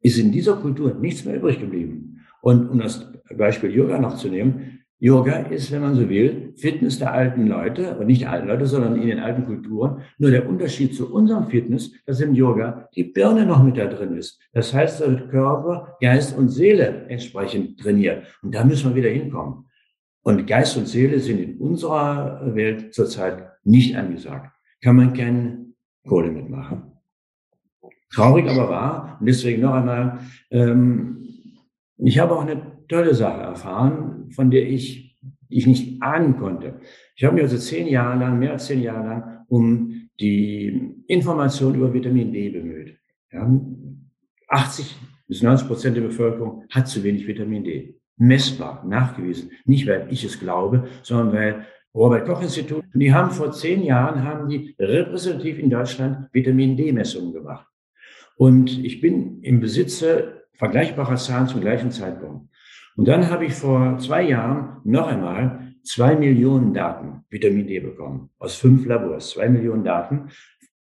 ist 0.00 0.18
in 0.18 0.30
dieser 0.30 0.56
Kultur 0.56 0.94
nichts 0.94 1.24
mehr 1.24 1.36
übrig 1.36 1.58
geblieben. 1.58 2.20
Und 2.42 2.68
um 2.68 2.78
das 2.78 3.10
Beispiel 3.36 3.74
Yoga 3.74 3.98
noch 3.98 4.16
zu 4.16 4.28
nehmen, 4.28 4.76
Yoga 4.98 5.40
ist, 5.40 5.70
wenn 5.72 5.82
man 5.82 5.94
so 5.94 6.08
will, 6.08 6.54
Fitness 6.56 6.98
der 6.98 7.12
alten 7.12 7.46
Leute, 7.48 7.98
und 7.98 8.06
nicht 8.06 8.22
der 8.22 8.32
alten 8.32 8.48
Leute, 8.48 8.64
sondern 8.64 8.96
in 8.96 9.08
den 9.08 9.18
alten 9.18 9.44
Kulturen. 9.44 10.00
Nur 10.16 10.30
der 10.30 10.48
Unterschied 10.48 10.94
zu 10.94 11.12
unserem 11.12 11.48
Fitness, 11.48 11.92
dass 12.06 12.20
im 12.20 12.34
Yoga 12.34 12.88
die 12.96 13.04
Birne 13.04 13.44
noch 13.44 13.62
mit 13.62 13.76
da 13.76 13.86
drin 13.86 14.16
ist. 14.16 14.40
Das 14.54 14.72
heißt, 14.72 15.02
da 15.02 15.10
wird 15.10 15.28
Körper, 15.28 15.96
Geist 16.00 16.36
und 16.36 16.48
Seele 16.48 17.06
entsprechend 17.08 17.78
trainiert. 17.78 18.24
Und 18.42 18.54
da 18.54 18.64
müssen 18.64 18.90
wir 18.90 18.96
wieder 18.96 19.10
hinkommen. 19.10 19.65
Und 20.26 20.44
Geist 20.48 20.76
und 20.76 20.88
Seele 20.88 21.20
sind 21.20 21.38
in 21.38 21.56
unserer 21.58 22.52
Welt 22.56 22.92
zurzeit 22.92 23.48
nicht 23.62 23.94
angesagt. 23.94 24.50
Kann 24.82 24.96
man 24.96 25.12
keine 25.12 25.66
Kohle 26.04 26.32
mitmachen. 26.32 26.82
Traurig 28.12 28.48
aber 28.48 28.68
wahr. 28.68 29.18
Und 29.20 29.26
deswegen 29.26 29.62
noch 29.62 29.74
einmal, 29.74 30.18
ähm, 30.50 31.28
ich 31.98 32.18
habe 32.18 32.34
auch 32.34 32.40
eine 32.40 32.60
tolle 32.88 33.14
Sache 33.14 33.40
erfahren, 33.40 34.28
von 34.32 34.50
der 34.50 34.68
ich, 34.68 35.16
ich 35.48 35.68
nicht 35.68 36.02
ahnen 36.02 36.36
konnte. 36.38 36.80
Ich 37.14 37.22
habe 37.22 37.34
mich 37.34 37.44
also 37.44 37.58
zehn 37.58 37.86
Jahre 37.86 38.18
lang, 38.18 38.40
mehr 38.40 38.50
als 38.50 38.66
zehn 38.66 38.82
Jahre 38.82 39.06
lang, 39.06 39.44
um 39.46 40.08
die 40.18 41.04
Information 41.06 41.76
über 41.76 41.94
Vitamin 41.94 42.32
D 42.32 42.50
bemüht. 42.50 42.98
Ja, 43.30 43.48
80 44.48 44.92
bis 45.28 45.42
90 45.44 45.68
Prozent 45.68 45.96
der 45.96 46.02
Bevölkerung 46.02 46.64
hat 46.70 46.88
zu 46.88 47.04
wenig 47.04 47.28
Vitamin 47.28 47.62
D 47.62 47.96
messbar, 48.16 48.84
nachgewiesen. 48.86 49.50
Nicht, 49.64 49.86
weil 49.86 50.08
ich 50.10 50.24
es 50.24 50.38
glaube, 50.38 50.88
sondern 51.02 51.32
weil 51.32 51.66
Robert 51.94 52.26
Koch 52.26 52.42
Institut, 52.42 52.84
die 52.92 53.14
haben 53.14 53.30
vor 53.30 53.52
zehn 53.52 53.82
Jahren, 53.82 54.22
haben 54.22 54.48
die 54.48 54.74
repräsentativ 54.78 55.58
in 55.58 55.70
Deutschland 55.70 56.28
Vitamin 56.32 56.76
D-Messungen 56.76 57.32
gemacht. 57.32 57.66
Und 58.36 58.84
ich 58.84 59.00
bin 59.00 59.42
im 59.42 59.60
Besitze 59.60 60.44
vergleichbarer 60.54 61.16
Zahlen 61.16 61.48
zum 61.48 61.60
gleichen 61.60 61.90
Zeitpunkt. 61.90 62.48
Und 62.96 63.08
dann 63.08 63.30
habe 63.30 63.46
ich 63.46 63.54
vor 63.54 63.98
zwei 63.98 64.22
Jahren 64.22 64.80
noch 64.84 65.06
einmal 65.06 65.74
zwei 65.84 66.16
Millionen 66.16 66.74
Daten 66.74 67.24
Vitamin 67.30 67.66
D 67.66 67.80
bekommen. 67.80 68.30
Aus 68.38 68.56
fünf 68.56 68.86
Labors. 68.86 69.30
Zwei 69.30 69.48
Millionen 69.48 69.84
Daten 69.84 70.28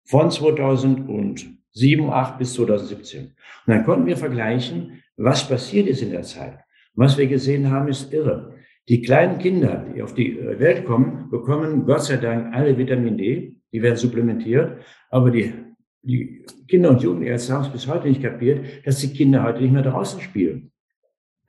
von 0.06 0.30
2007, 0.30 2.10
8 2.10 2.38
bis 2.38 2.54
2017. 2.54 3.26
Und 3.26 3.34
dann 3.66 3.86
konnten 3.86 4.06
wir 4.06 4.18
vergleichen, 4.18 5.04
was 5.18 5.48
passiert 5.48 5.88
ist 5.88 6.02
in 6.02 6.12
der 6.12 6.24
Zeit. 6.24 6.60
Was 6.94 7.18
wir 7.18 7.28
gesehen 7.28 7.70
haben, 7.70 7.88
ist 7.88 8.14
irre. 8.14 8.56
Die 8.90 9.02
kleinen 9.02 9.38
Kinder, 9.38 9.86
die 9.96 10.02
auf 10.02 10.14
die 10.14 10.38
äh, 10.38 10.60
Welt 10.60 10.86
kommen, 10.86 11.30
bekommen 11.30 11.86
Gott 11.86 12.04
sei 12.04 12.18
Dank 12.18 12.54
alle 12.54 12.78
Vitamin 12.78 13.18
D. 13.18 13.56
Die 13.72 13.82
werden 13.82 13.96
supplementiert. 13.96 14.82
Aber 15.10 15.32
die, 15.32 15.54
die 16.02 16.46
Kinder 16.68 16.90
und 16.90 17.02
Jugendärzte 17.02 17.54
haben 17.54 17.64
es 17.64 17.72
bis 17.72 17.88
heute 17.88 18.08
nicht 18.08 18.22
kapiert, 18.22 18.86
dass 18.86 19.00
die 19.00 19.14
Kinder 19.14 19.44
heute 19.44 19.62
nicht 19.62 19.72
mehr 19.72 19.84
draußen 19.84 20.20
spielen. 20.22 20.72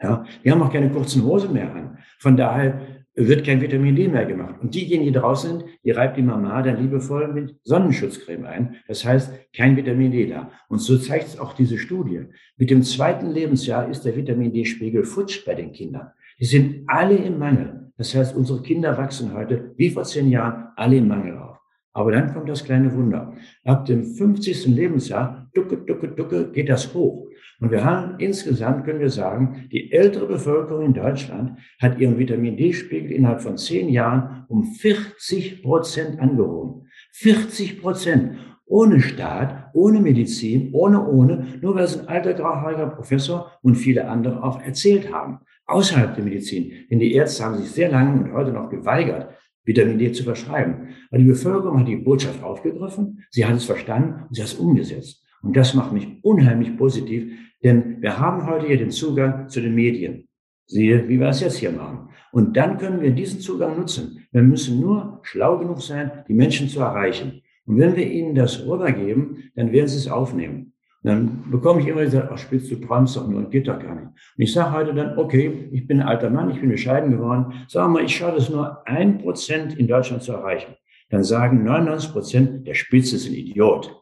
Ja, 0.01 0.25
die 0.45 0.51
haben 0.51 0.63
auch 0.63 0.73
keine 0.73 0.91
kurzen 0.91 1.25
Hosen 1.25 1.53
mehr 1.53 1.75
an. 1.75 1.99
Von 2.19 2.37
daher 2.37 3.02
wird 3.15 3.45
kein 3.45 3.61
Vitamin 3.61 3.95
D 3.95 4.09
mehr 4.09 4.25
gemacht. 4.25 4.57
Und 4.61 4.75
diejenigen, 4.75 5.13
die 5.13 5.19
draußen 5.19 5.59
sind, 5.59 5.65
die 5.85 5.91
reibt 5.91 6.17
die 6.17 6.23
Mama 6.23 6.63
dann 6.63 6.81
liebevoll 6.81 7.33
mit 7.33 7.57
Sonnenschutzcreme 7.63 8.47
ein. 8.47 8.77
Das 8.89 9.05
heißt, 9.05 9.33
kein 9.55 9.77
Vitamin 9.77 10.13
D 10.13 10.27
da. 10.27 10.51
Und 10.69 10.79
so 10.79 10.97
zeigt 10.97 11.29
es 11.29 11.39
auch 11.39 11.53
diese 11.53 11.79
Studie. 11.79 12.27
Mit 12.57 12.71
dem 12.71 12.83
zweiten 12.83 13.31
Lebensjahr 13.31 13.89
ist 13.89 14.03
der 14.03 14.17
Vitamin 14.17 14.53
D-Spiegel 14.53 15.05
futsch 15.05 15.45
bei 15.45 15.55
den 15.55 15.73
Kindern. 15.73 16.09
Die 16.39 16.47
sind 16.47 16.85
alle 16.87 17.17
im 17.17 17.39
Mangel. 17.39 17.91
Das 17.99 18.15
heißt, 18.15 18.35
unsere 18.35 18.63
Kinder 18.63 18.97
wachsen 18.97 19.35
heute, 19.35 19.75
wie 19.77 19.91
vor 19.91 20.05
zehn 20.05 20.31
Jahren, 20.31 20.69
alle 20.77 20.97
im 20.97 21.09
Mangel 21.09 21.37
auf. 21.37 21.59
Aber 21.93 22.13
dann 22.13 22.33
kommt 22.33 22.49
das 22.49 22.65
kleine 22.65 22.95
Wunder. 22.95 23.35
Ab 23.65 23.85
dem 23.85 24.05
50. 24.05 24.67
Lebensjahr, 24.69 25.51
ducke, 25.55 25.77
ducke, 25.77 26.09
ducke, 26.09 26.51
geht 26.51 26.71
das 26.71 26.95
hoch. 26.95 27.29
Und 27.63 27.71
wir 27.71 27.85
haben 27.85 28.19
insgesamt, 28.19 28.85
können 28.85 28.99
wir 28.99 29.09
sagen, 29.09 29.69
die 29.71 29.93
ältere 29.93 30.27
Bevölkerung 30.27 30.85
in 30.85 30.95
Deutschland 30.95 31.61
hat 31.81 31.97
ihren 32.01 32.19
Vitamin 32.19 32.57
D-Spiegel 32.57 33.13
innerhalb 33.13 33.41
von 33.41 33.57
zehn 33.57 33.89
Jahren 33.89 34.45
um 34.49 34.65
40 34.65 35.63
Prozent 35.63 36.19
angehoben. 36.19 36.89
40 37.13 37.81
Prozent. 37.81 38.37
Ohne 38.67 39.01
Staat, 39.01 39.71
ohne 39.75 40.01
Medizin, 40.01 40.71
ohne, 40.73 41.07
ohne, 41.07 41.47
nur 41.61 41.77
weil 41.77 41.85
es 41.85 42.01
ein 42.01 42.09
alter 42.09 42.35
grauhaariger 42.35 42.89
Professor 42.89 43.53
und 43.63 43.77
viele 43.77 44.09
andere 44.09 44.43
auch 44.43 44.61
erzählt 44.61 45.13
haben. 45.13 45.39
Außerhalb 45.67 46.17
der 46.17 46.25
Medizin. 46.25 46.73
Denn 46.91 46.99
die 46.99 47.15
Ärzte 47.15 47.45
haben 47.45 47.59
sich 47.59 47.71
sehr 47.71 47.93
lange 47.93 48.25
und 48.25 48.33
heute 48.33 48.51
noch 48.51 48.71
geweigert, 48.71 49.29
Vitamin 49.65 50.01
D 50.01 50.11
zu 50.11 50.25
verschreiben. 50.25 50.89
Aber 51.11 51.19
die 51.19 51.29
Bevölkerung 51.29 51.79
hat 51.79 51.87
die 51.87 51.95
Botschaft 51.95 52.43
aufgegriffen, 52.43 53.23
sie 53.31 53.47
hat 53.47 53.55
es 53.55 53.67
verstanden 53.67 54.25
und 54.27 54.35
sie 54.35 54.43
hat 54.43 54.49
es 54.49 54.55
umgesetzt. 54.55 55.22
Und 55.43 55.57
das 55.57 55.75
macht 55.75 55.93
mich 55.93 56.09
unheimlich 56.23 56.77
positiv, 56.77 57.33
denn 57.63 58.01
wir 58.01 58.19
haben 58.19 58.47
heute 58.47 58.67
hier 58.67 58.79
den 58.79 58.91
Zugang 58.91 59.49
zu 59.49 59.61
den 59.61 59.75
Medien. 59.75 60.29
Siehe, 60.67 61.09
wie 61.09 61.21
wir 61.21 61.29
es 61.29 61.41
jetzt 61.41 61.59
hier 61.59 61.73
machen. 61.73 62.09
Und 62.33 62.57
dann 62.57 62.79
können 62.79 63.03
wir 63.03 63.11
diesen 63.11 63.41
Zugang 63.41 63.77
nutzen. 63.77 64.27
Wir 64.33 64.43
müssen 64.43 64.81
nur 64.81 65.21
schlau 65.23 65.59
genug 65.59 65.83
sein, 65.83 66.11
die 66.29 66.35
Menschen 66.35 66.69
zu 66.69 66.81
erreichen. 66.81 67.43
Und 67.67 67.79
wenn 67.79 67.95
wir 67.95 68.11
ihnen 68.11 68.35
das 68.35 68.67
rübergeben, 68.67 69.51
dann 69.55 69.73
werden 69.73 69.89
sie 69.89 69.99
es 69.99 70.09
aufnehmen. 70.09 70.73
Und 71.03 71.11
dann 71.11 71.51
bekomme 71.51 71.81
ich 71.81 71.89
immer 71.89 72.03
gesagt, 72.03 72.31
ach 72.33 72.39
Spitz, 72.39 72.69
du 72.69 72.77
träumst 72.77 73.17
doch 73.17 73.29
nur 73.29 73.41
und 73.41 73.51
geht 73.51 73.69
doch 73.69 73.79
gar 73.79 73.95
nicht. 73.95 74.07
Und 74.07 74.15
ich 74.37 74.53
sage 74.53 74.73
heute 74.73 74.95
dann, 74.95 75.19
okay, 75.19 75.69
ich 75.73 75.87
bin 75.87 76.01
ein 76.01 76.09
alter 76.09 76.31
Mann, 76.31 76.51
ich 76.51 76.61
bin 76.61 76.71
bescheiden 76.71 77.11
geworden. 77.11 77.53
Wir 77.71 77.89
mal, 77.89 78.05
ich 78.05 78.17
schaffe 78.17 78.39
es 78.39 78.49
nur 78.49 78.87
ein 78.87 79.19
Prozent 79.19 79.77
in 79.79 79.89
Deutschland 79.89 80.23
zu 80.23 80.33
erreichen. 80.33 80.75
Dann 81.11 81.25
sagen 81.25 81.65
99 81.65 82.13
Prozent, 82.13 82.67
der 82.67 82.75
Spitze 82.75 83.17
ist 83.17 83.29
ein 83.29 83.35
Idiot. 83.35 84.02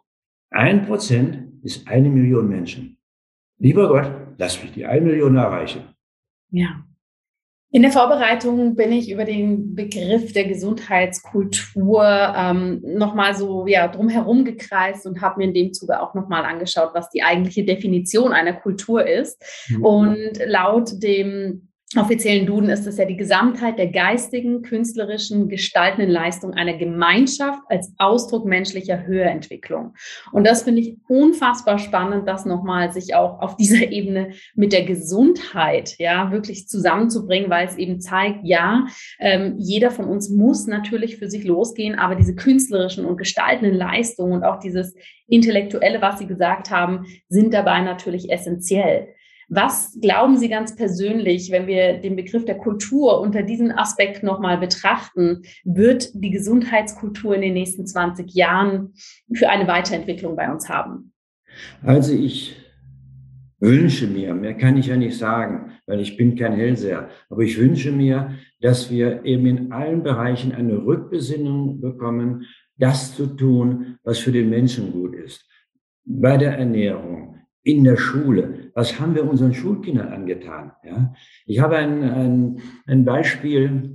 Ein 0.50 0.86
Prozent 0.86 1.62
ist 1.62 1.88
eine 1.88 2.08
Million 2.08 2.48
Menschen. 2.48 2.98
Lieber 3.58 3.88
Gott, 3.88 4.10
lass 4.38 4.62
mich 4.62 4.72
die 4.72 4.86
eine 4.86 5.02
Million 5.02 5.36
erreichen. 5.36 5.94
Ja. 6.50 6.84
In 7.72 7.82
der 7.82 7.92
Vorbereitung 7.92 8.74
bin 8.74 8.90
ich 8.90 9.12
über 9.12 9.24
den 9.24 9.76
Begriff 9.76 10.32
der 10.32 10.48
Gesundheitskultur 10.48 12.02
ähm, 12.36 12.82
nochmal 12.82 13.36
so 13.36 13.64
ja, 13.68 13.86
drumherum 13.86 14.44
gekreist 14.44 15.06
und 15.06 15.20
habe 15.20 15.38
mir 15.38 15.44
in 15.44 15.54
dem 15.54 15.72
Zuge 15.72 16.00
auch 16.00 16.14
nochmal 16.14 16.44
angeschaut, 16.44 16.90
was 16.94 17.10
die 17.10 17.22
eigentliche 17.22 17.64
Definition 17.64 18.32
einer 18.32 18.54
Kultur 18.54 19.06
ist. 19.06 19.40
Mhm. 19.68 19.84
Und 19.84 20.30
laut 20.46 21.00
dem 21.00 21.69
offiziellen 21.96 22.46
Duden 22.46 22.70
ist 22.70 22.86
es 22.86 22.98
ja 22.98 23.04
die 23.04 23.16
Gesamtheit 23.16 23.76
der 23.76 23.88
geistigen, 23.88 24.62
künstlerischen, 24.62 25.48
gestaltenden 25.48 26.08
Leistung 26.08 26.54
einer 26.54 26.74
Gemeinschaft 26.74 27.60
als 27.68 27.92
Ausdruck 27.98 28.44
menschlicher 28.46 29.06
Höherentwicklung. 29.06 29.94
Und 30.30 30.46
das 30.46 30.62
finde 30.62 30.82
ich 30.82 30.98
unfassbar 31.08 31.78
spannend, 31.78 32.28
das 32.28 32.46
nochmal 32.46 32.92
sich 32.92 33.16
auch 33.16 33.40
auf 33.40 33.56
dieser 33.56 33.82
Ebene 33.90 34.30
mit 34.54 34.72
der 34.72 34.84
Gesundheit 34.84 35.96
ja 35.98 36.30
wirklich 36.30 36.68
zusammenzubringen, 36.68 37.50
weil 37.50 37.66
es 37.66 37.76
eben 37.76 38.00
zeigt, 38.00 38.44
ja, 38.44 38.86
ähm, 39.18 39.56
jeder 39.58 39.90
von 39.90 40.04
uns 40.04 40.30
muss 40.30 40.68
natürlich 40.68 41.16
für 41.16 41.28
sich 41.28 41.42
losgehen, 41.42 41.98
aber 41.98 42.14
diese 42.14 42.36
künstlerischen 42.36 43.04
und 43.04 43.16
gestaltenden 43.16 43.74
Leistungen 43.74 44.34
und 44.34 44.44
auch 44.44 44.60
dieses 44.60 44.94
intellektuelle, 45.26 46.00
was 46.00 46.20
Sie 46.20 46.26
gesagt 46.26 46.70
haben, 46.70 47.06
sind 47.28 47.52
dabei 47.52 47.80
natürlich 47.80 48.30
essentiell. 48.30 49.08
Was 49.52 49.98
glauben 50.00 50.38
Sie 50.38 50.48
ganz 50.48 50.76
persönlich, 50.76 51.50
wenn 51.50 51.66
wir 51.66 51.94
den 51.94 52.14
Begriff 52.14 52.44
der 52.44 52.56
Kultur 52.56 53.20
unter 53.20 53.42
diesem 53.42 53.72
Aspekt 53.72 54.22
nochmal 54.22 54.58
betrachten, 54.58 55.42
wird 55.64 56.10
die 56.14 56.30
Gesundheitskultur 56.30 57.34
in 57.34 57.40
den 57.40 57.54
nächsten 57.54 57.84
20 57.84 58.32
Jahren 58.32 58.94
für 59.34 59.48
eine 59.48 59.66
Weiterentwicklung 59.66 60.36
bei 60.36 60.52
uns 60.52 60.68
haben? 60.68 61.12
Also 61.82 62.14
ich 62.14 62.54
wünsche 63.58 64.06
mir, 64.06 64.34
mehr 64.34 64.54
kann 64.54 64.76
ich 64.76 64.86
ja 64.86 64.96
nicht 64.96 65.18
sagen, 65.18 65.72
weil 65.84 65.98
ich 65.98 66.16
bin 66.16 66.36
kein 66.36 66.52
Hellseher, 66.52 67.08
aber 67.28 67.42
ich 67.42 67.58
wünsche 67.58 67.90
mir, 67.90 68.36
dass 68.60 68.88
wir 68.88 69.24
eben 69.24 69.46
in 69.46 69.72
allen 69.72 70.04
Bereichen 70.04 70.52
eine 70.52 70.76
Rückbesinnung 70.76 71.80
bekommen, 71.80 72.46
das 72.78 73.16
zu 73.16 73.26
tun, 73.26 73.98
was 74.04 74.20
für 74.20 74.30
den 74.30 74.48
Menschen 74.48 74.92
gut 74.92 75.16
ist. 75.16 75.44
Bei 76.04 76.36
der 76.36 76.56
Ernährung, 76.56 77.40
in 77.62 77.84
der 77.84 77.96
Schule. 77.96 78.59
Was 78.74 79.00
haben 79.00 79.14
wir 79.14 79.28
unseren 79.28 79.54
Schulkindern 79.54 80.12
angetan? 80.12 80.72
Ja? 80.84 81.14
Ich 81.46 81.60
habe 81.60 81.76
ein, 81.76 82.02
ein, 82.02 82.62
ein 82.86 83.04
Beispiel 83.04 83.92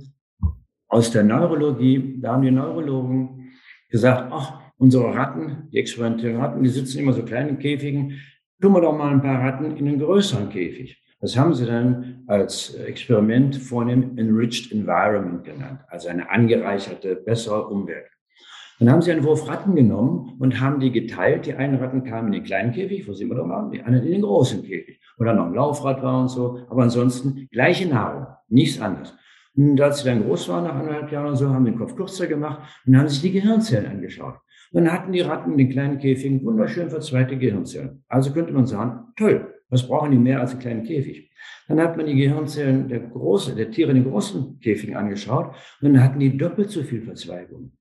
aus 0.88 1.10
der 1.10 1.24
Neurologie. 1.24 2.18
Da 2.20 2.32
haben 2.32 2.42
die 2.42 2.50
Neurologen 2.50 3.50
gesagt, 3.90 4.30
ach, 4.32 4.60
unsere 4.78 5.14
Ratten, 5.14 5.68
die 5.72 5.78
experimentellen 5.78 6.36
Ratten, 6.36 6.62
die 6.62 6.68
sitzen 6.68 6.98
immer 6.98 7.12
so 7.12 7.22
kleinen 7.22 7.58
Käfigen. 7.58 8.20
Tun 8.60 8.72
wir 8.72 8.80
doch 8.80 8.96
mal 8.96 9.12
ein 9.12 9.22
paar 9.22 9.40
Ratten 9.40 9.76
in 9.76 9.88
einen 9.88 9.98
größeren 9.98 10.48
Käfig. 10.48 11.02
Das 11.20 11.36
haben 11.36 11.54
sie 11.54 11.66
dann 11.66 12.24
als 12.26 12.74
Experiment 12.74 13.56
vornehm 13.56 14.18
Enriched 14.18 14.70
Environment 14.70 15.44
genannt, 15.44 15.80
also 15.88 16.08
eine 16.08 16.30
angereicherte, 16.30 17.16
bessere 17.16 17.68
Umwelt. 17.68 18.06
Dann 18.78 18.90
haben 18.90 19.00
sie 19.00 19.10
einen 19.10 19.24
Wurf 19.24 19.48
Ratten 19.48 19.74
genommen 19.74 20.36
und 20.38 20.60
haben 20.60 20.80
die 20.80 20.92
geteilt. 20.92 21.46
Die 21.46 21.54
einen 21.54 21.76
Ratten 21.76 22.04
kamen 22.04 22.28
in 22.28 22.32
den 22.32 22.44
kleinen 22.44 22.72
Käfig, 22.72 23.08
wo 23.08 23.12
sie 23.14 23.24
immer 23.24 23.36
noch 23.36 23.48
waren, 23.48 23.70
die 23.70 23.82
anderen 23.82 24.06
in 24.06 24.12
den 24.12 24.22
großen 24.22 24.62
Käfig. 24.62 25.00
Und 25.16 25.26
dann 25.26 25.36
noch 25.36 25.46
ein 25.46 25.54
Laufrad 25.54 26.02
war 26.02 26.20
und 26.20 26.28
so. 26.28 26.60
Aber 26.68 26.82
ansonsten 26.82 27.48
gleiche 27.50 27.88
Nahrung, 27.88 28.26
nichts 28.48 28.80
anderes. 28.80 29.14
Und 29.56 29.80
als 29.80 30.00
sie 30.00 30.04
dann 30.04 30.24
groß 30.24 30.48
waren, 30.50 30.64
nach 30.64 30.74
anderthalb 30.74 31.10
Jahren 31.10 31.28
oder 31.28 31.36
so, 31.36 31.48
haben 31.48 31.64
den 31.64 31.78
Kopf 31.78 31.96
kürzer 31.96 32.26
gemacht 32.26 32.60
und 32.86 32.98
haben 32.98 33.08
sich 33.08 33.22
die 33.22 33.32
Gehirnzellen 33.32 33.90
angeschaut. 33.90 34.34
Und 34.72 34.84
dann 34.84 34.92
hatten 34.92 35.12
die 35.12 35.20
Ratten 35.20 35.52
in 35.52 35.58
den 35.58 35.70
kleinen 35.70 35.98
Käfigen 35.98 36.44
wunderschön 36.44 36.90
verzweigte 36.90 37.38
Gehirnzellen. 37.38 38.04
Also 38.08 38.32
könnte 38.32 38.52
man 38.52 38.66
sagen, 38.66 39.12
toll, 39.16 39.54
was 39.70 39.86
brauchen 39.86 40.10
die 40.10 40.18
mehr 40.18 40.40
als 40.40 40.50
einen 40.50 40.60
kleinen 40.60 40.84
Käfig? 40.84 41.30
Dann 41.68 41.80
hat 41.80 41.96
man 41.96 42.06
die 42.06 42.14
Gehirnzellen 42.14 42.88
der, 42.88 43.00
große, 43.00 43.54
der 43.54 43.70
Tiere 43.70 43.90
in 43.90 44.02
den 44.02 44.10
großen 44.10 44.60
Käfigen 44.60 44.96
angeschaut 44.96 45.54
und 45.80 45.94
dann 45.94 46.02
hatten 46.02 46.20
die 46.20 46.36
doppelt 46.36 46.70
so 46.70 46.82
viel 46.82 47.02
Verzweigung. 47.02 47.72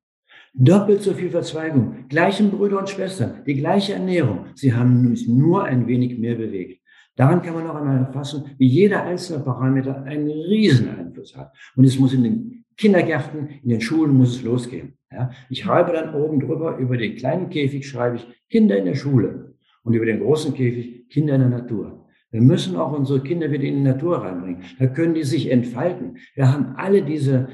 Doppelt 0.58 1.01
so 1.01 1.14
viel 1.14 1.30
Verzweigung, 1.30 2.08
gleichen 2.08 2.49
Brüder 2.49 2.80
und 2.80 2.89
Schwestern, 2.89 3.43
die 3.45 3.56
gleiche 3.56 3.93
Ernährung. 3.93 4.45
Sie 4.56 4.74
haben 4.74 5.14
sich 5.16 5.28
nur 5.28 5.66
ein 5.66 5.86
wenig 5.86 6.18
mehr 6.18 6.36
bewegt. 6.36 6.82
Daran 7.18 7.41
kann 7.41 7.53
man 7.53 7.66
noch 7.66 7.76
einmal 7.76 7.97
erfassen, 7.97 8.45
wie 8.58 8.68
jeder 8.68 9.03
einzelne 9.03 9.43
Parameter 9.43 10.03
einen 10.03 10.30
riesen 10.30 10.89
Einfluss 10.89 11.36
hat. 11.36 11.51
Und 11.76 11.84
es 11.84 11.99
muss 11.99 12.14
in 12.14 12.24
den 12.24 12.66
Kindergärten, 12.78 13.49
in 13.64 13.70
den 13.70 13.82
Schulen 13.82 14.16
muss 14.16 14.38
es 14.38 14.43
losgehen. 14.43 14.97
Ja, 15.12 15.30
ich 15.49 15.60
schreibe 15.60 15.93
dann 15.93 16.14
oben 16.14 16.39
drüber, 16.39 16.78
über 16.78 16.97
den 16.97 17.16
kleinen 17.16 17.49
Käfig 17.49 17.88
schreibe 17.88 18.18
ich 18.18 18.28
Kinder 18.49 18.78
in 18.78 18.86
der 18.86 18.95
Schule 18.95 19.56
und 19.84 19.93
über 19.93 20.06
den 20.06 20.20
großen 20.20 20.53
Käfig 20.53 21.10
Kinder 21.10 21.36
in 21.36 21.41
der 21.41 21.49
Natur. 21.49 22.06
Wir 22.32 22.41
müssen 22.41 22.76
auch 22.76 22.91
unsere 22.91 23.22
Kinder 23.22 23.49
wieder 23.49 23.64
in 23.64 23.76
die 23.76 23.82
Natur 23.82 24.18
reinbringen. 24.18 24.64
Da 24.78 24.88
können 24.88 25.14
die 25.14 25.24
sich 25.24 25.49
entfalten. 25.49 26.18
Wir 26.34 26.51
haben 26.51 26.76
alle 26.76 27.01
diese, 27.01 27.47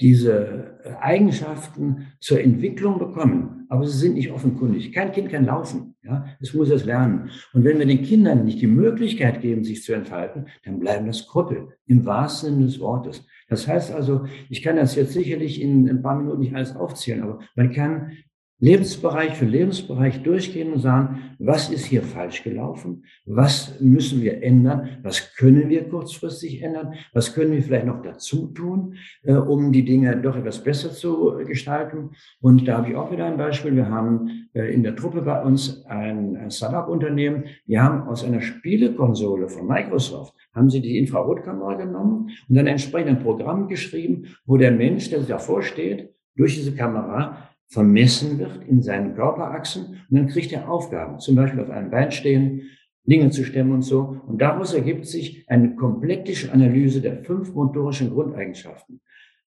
diese 0.00 0.78
Eigenschaften 1.00 2.08
zur 2.20 2.40
Entwicklung 2.40 2.98
bekommen, 2.98 3.66
aber 3.68 3.86
sie 3.86 3.98
sind 3.98 4.14
nicht 4.14 4.30
offenkundig. 4.30 4.92
Kein 4.92 5.12
Kind 5.12 5.30
kann 5.30 5.46
laufen, 5.46 5.94
ja, 6.02 6.26
es 6.40 6.54
muss 6.54 6.70
es 6.70 6.84
lernen. 6.84 7.30
Und 7.52 7.64
wenn 7.64 7.78
wir 7.78 7.86
den 7.86 8.02
Kindern 8.02 8.44
nicht 8.44 8.60
die 8.60 8.66
Möglichkeit 8.66 9.40
geben, 9.40 9.64
sich 9.64 9.82
zu 9.82 9.94
entfalten, 9.94 10.46
dann 10.64 10.78
bleiben 10.78 11.06
das 11.06 11.26
Krüppel 11.26 11.68
im 11.86 12.04
wahrsten 12.04 12.54
Sinne 12.54 12.66
des 12.66 12.80
Wortes. 12.80 13.26
Das 13.48 13.66
heißt 13.66 13.92
also, 13.92 14.26
ich 14.50 14.62
kann 14.62 14.76
das 14.76 14.96
jetzt 14.96 15.12
sicherlich 15.12 15.60
in 15.60 15.88
ein 15.88 16.02
paar 16.02 16.16
Minuten 16.16 16.40
nicht 16.40 16.54
alles 16.54 16.76
aufzählen, 16.76 17.22
aber 17.22 17.40
man 17.54 17.72
kann 17.72 18.12
Lebensbereich 18.58 19.34
für 19.34 19.44
Lebensbereich 19.44 20.22
durchgehen 20.22 20.72
und 20.72 20.80
sagen, 20.80 21.34
was 21.38 21.68
ist 21.68 21.84
hier 21.84 22.02
falsch 22.02 22.42
gelaufen? 22.42 23.04
Was 23.26 23.78
müssen 23.80 24.22
wir 24.22 24.42
ändern? 24.42 24.98
Was 25.02 25.34
können 25.36 25.68
wir 25.68 25.88
kurzfristig 25.88 26.62
ändern? 26.62 26.94
Was 27.12 27.34
können 27.34 27.52
wir 27.52 27.62
vielleicht 27.62 27.84
noch 27.84 28.00
dazu 28.00 28.46
tun, 28.46 28.94
äh, 29.24 29.34
um 29.34 29.72
die 29.72 29.84
Dinge 29.84 30.16
doch 30.16 30.36
etwas 30.36 30.64
besser 30.64 30.90
zu 30.90 31.36
gestalten? 31.46 32.12
Und 32.40 32.66
da 32.66 32.78
habe 32.78 32.90
ich 32.90 32.96
auch 32.96 33.12
wieder 33.12 33.26
ein 33.26 33.36
Beispiel. 33.36 33.76
Wir 33.76 33.90
haben 33.90 34.48
äh, 34.54 34.72
in 34.72 34.82
der 34.82 34.96
Truppe 34.96 35.20
bei 35.20 35.42
uns 35.42 35.84
ein, 35.84 36.36
ein 36.36 36.50
Startup-Unternehmen. 36.50 37.44
Wir 37.66 37.82
haben 37.82 38.08
aus 38.08 38.24
einer 38.24 38.40
Spielekonsole 38.40 39.48
von 39.48 39.66
Microsoft 39.66 40.34
haben 40.56 40.70
sie 40.70 40.80
die 40.80 40.98
Infrarotkamera 40.98 41.74
genommen 41.74 42.30
und 42.48 42.54
dann 42.54 42.66
entsprechend 42.66 43.10
ein 43.10 43.22
Programm 43.22 43.68
geschrieben, 43.68 44.36
wo 44.46 44.56
der 44.56 44.72
Mensch, 44.72 45.10
der 45.10 45.18
sich 45.18 45.28
davor 45.28 45.62
steht, 45.62 46.14
durch 46.34 46.54
diese 46.54 46.74
Kamera 46.74 47.50
vermessen 47.68 48.38
wird 48.38 48.64
in 48.68 48.82
seinen 48.82 49.14
Körperachsen 49.14 50.00
und 50.10 50.18
dann 50.18 50.28
kriegt 50.28 50.52
er 50.52 50.68
Aufgaben, 50.70 51.18
zum 51.18 51.34
Beispiel 51.34 51.60
auf 51.60 51.70
einem 51.70 51.90
Bein 51.90 52.12
stehen, 52.12 52.62
Dinge 53.04 53.30
zu 53.30 53.44
stemmen 53.44 53.72
und 53.72 53.82
so. 53.82 54.20
Und 54.26 54.40
daraus 54.40 54.74
ergibt 54.74 55.06
sich 55.06 55.44
eine 55.48 55.76
komplektische 55.76 56.52
Analyse 56.52 57.00
der 57.00 57.24
fünf 57.24 57.54
motorischen 57.54 58.10
Grundeigenschaften 58.10 59.00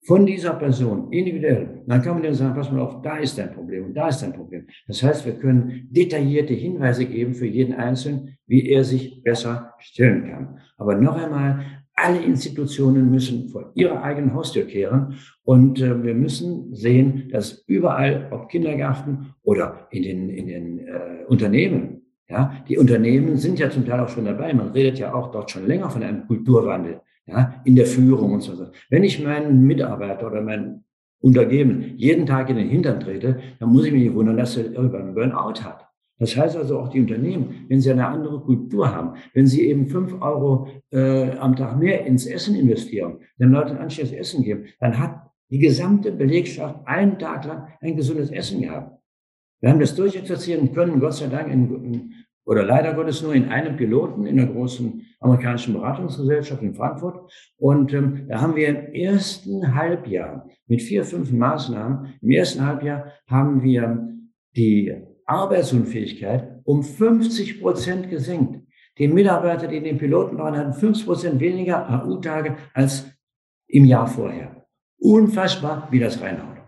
von 0.07 0.27
dieser 0.27 0.55
Person 0.55 1.11
individuell. 1.13 1.83
Dann 1.87 2.03
kann 2.03 2.15
man 2.15 2.23
dann 2.23 2.35
sagen, 2.35 2.55
pass 2.55 2.71
mal 2.71 2.81
auf, 2.81 3.01
da 3.03 3.17
ist 3.17 3.39
dein 3.39 3.53
Problem 3.53 3.87
und 3.87 3.95
da 3.95 4.09
ist 4.09 4.21
dein 4.21 4.35
Problem. 4.35 4.67
Das 4.87 5.03
heißt, 5.03 5.25
wir 5.25 5.35
können 5.35 5.89
detaillierte 5.91 6.53
Hinweise 6.53 7.07
geben 7.07 7.35
für 7.35 7.47
jeden 7.47 7.75
Einzelnen, 7.75 8.37
wie 8.47 8.69
er 8.69 8.85
sich 8.85 9.23
besser 9.23 9.73
stellen 9.79 10.29
kann. 10.31 10.59
Aber 10.77 10.97
noch 10.97 11.17
einmal, 11.17 11.84
alle 11.95 12.23
Institutionen 12.23 13.11
müssen 13.11 13.49
vor 13.49 13.71
ihrer 13.75 14.03
eigenen 14.03 14.35
Haustür 14.35 14.65
kehren 14.65 15.17
und 15.45 15.81
äh, 15.81 16.03
wir 16.03 16.15
müssen 16.15 16.75
sehen, 16.75 17.29
dass 17.31 17.65
überall, 17.67 18.29
ob 18.31 18.49
Kindergarten 18.49 19.35
oder 19.43 19.87
in 19.91 20.03
den, 20.03 20.29
in 20.29 20.47
den 20.47 20.79
äh, 20.81 21.25
Unternehmen, 21.29 22.03
ja, 22.29 22.55
die 22.69 22.79
Unternehmen 22.79 23.37
sind 23.37 23.59
ja 23.59 23.71
zum 23.71 23.85
Teil 23.85 24.01
auch 24.01 24.09
schon 24.09 24.25
dabei. 24.25 24.53
Man 24.55 24.71
redet 24.71 24.99
ja 24.99 25.15
auch 25.15 25.31
dort 25.31 25.51
schon 25.51 25.67
länger 25.67 25.91
von 25.91 26.03
einem 26.03 26.27
Kulturwandel, 26.27 27.01
ja, 27.27 27.63
in 27.65 27.77
der 27.77 27.87
Führung 27.87 28.33
und 28.33 28.41
so. 28.41 28.53
Wenn 28.89 29.05
ich 29.05 29.23
meinen 29.23 29.63
Mitarbeiter 29.67 30.27
oder 30.27 30.41
meinen 30.41 30.85
Untergeben 31.21 31.95
jeden 31.97 32.27
Tag 32.27 32.51
in 32.51 32.57
den 32.57 32.69
Hintern 32.69 33.01
trete, 33.01 33.41
dann 33.59 33.71
muss 33.71 33.87
ich 33.87 33.93
mich 33.93 34.05
nicht 34.05 34.15
wundern, 34.15 34.37
dass 34.37 34.57
er 34.57 34.73
irgendwann 34.73 35.03
einen 35.03 35.15
Burnout 35.15 35.63
hat. 35.63 35.84
Das 36.19 36.37
heißt 36.37 36.57
also 36.57 36.79
auch 36.79 36.89
die 36.89 37.01
Unternehmen, 37.01 37.67
wenn 37.69 37.81
sie 37.81 37.91
eine 37.91 38.07
andere 38.07 38.41
Kultur 38.41 38.95
haben, 38.95 39.17
wenn 39.33 39.47
sie 39.47 39.69
eben 39.69 39.89
fünf 39.89 40.21
Euro 40.21 40.69
äh, 40.93 41.33
am 41.33 41.57
Tag 41.57 41.79
mehr 41.79 42.07
ins 42.07 42.27
Essen 42.27 42.55
investieren, 42.55 43.19
den 43.39 43.51
Leuten 43.51 43.77
anständiges 43.77 44.19
Essen 44.19 44.45
geben, 44.45 44.67
dann 44.79 44.99
hat 44.99 45.31
die 45.51 45.59
gesamte 45.59 46.13
Belegschaft 46.13 46.87
einen 46.87 47.19
Tag 47.19 47.45
lang 47.45 47.69
ein 47.81 47.97
gesundes 47.97 48.31
Essen 48.31 48.63
gehabt. 48.63 49.01
Wir 49.61 49.71
haben 49.71 49.81
das 49.81 49.95
durchexerziert 49.95 50.61
und 50.61 50.75
können 50.75 51.01
Gott 51.01 51.15
sei 51.15 51.27
Dank 51.27 51.51
in, 51.51 52.13
oder 52.47 52.63
leider 52.63 52.95
Gottes 52.95 53.23
nur 53.23 53.35
in 53.35 53.49
einem 53.49 53.77
Piloten 53.77 54.27
in 54.27 54.37
der 54.37 54.47
großen 54.47 55.03
amerikanischen 55.21 55.75
Beratungsgesellschaft 55.75 56.63
in 56.63 56.75
Frankfurt. 56.75 57.31
Und 57.57 57.93
ähm, 57.93 58.27
da 58.29 58.41
haben 58.41 58.57
wir 58.57 58.69
im 58.69 58.93
ersten 58.93 59.75
Halbjahr 59.75 60.47
mit 60.67 60.83
vier, 60.83 61.05
fünf 61.05 61.33
Maßnahmen, 61.33 62.15
im 62.21 62.31
ersten 62.31 62.65
Halbjahr 62.65 63.13
haben 63.27 63.63
wir 63.63 64.09
die 64.57 64.95
Arbeitsunfähigkeit 65.27 66.61
um 66.65 66.83
50 66.83 67.61
Prozent 67.61 68.11
gesenkt. 68.11 68.61
Die 68.99 69.09
Mitarbeiter, 69.09 69.67
die 69.67 69.79
in 69.79 69.85
den 69.85 69.99
Piloten 69.99 70.39
waren, 70.39 70.57
hatten 70.57 70.73
50 70.73 71.07
Prozent 71.07 71.41
weniger 71.41 71.89
AU-Tage 71.91 72.57
als 72.73 73.07
im 73.67 73.85
Jahr 73.85 74.07
vorher. 74.07 74.67
Unfassbar, 74.99 75.89
wie 75.91 75.99
das 75.99 76.21
reinhaut. 76.21 76.59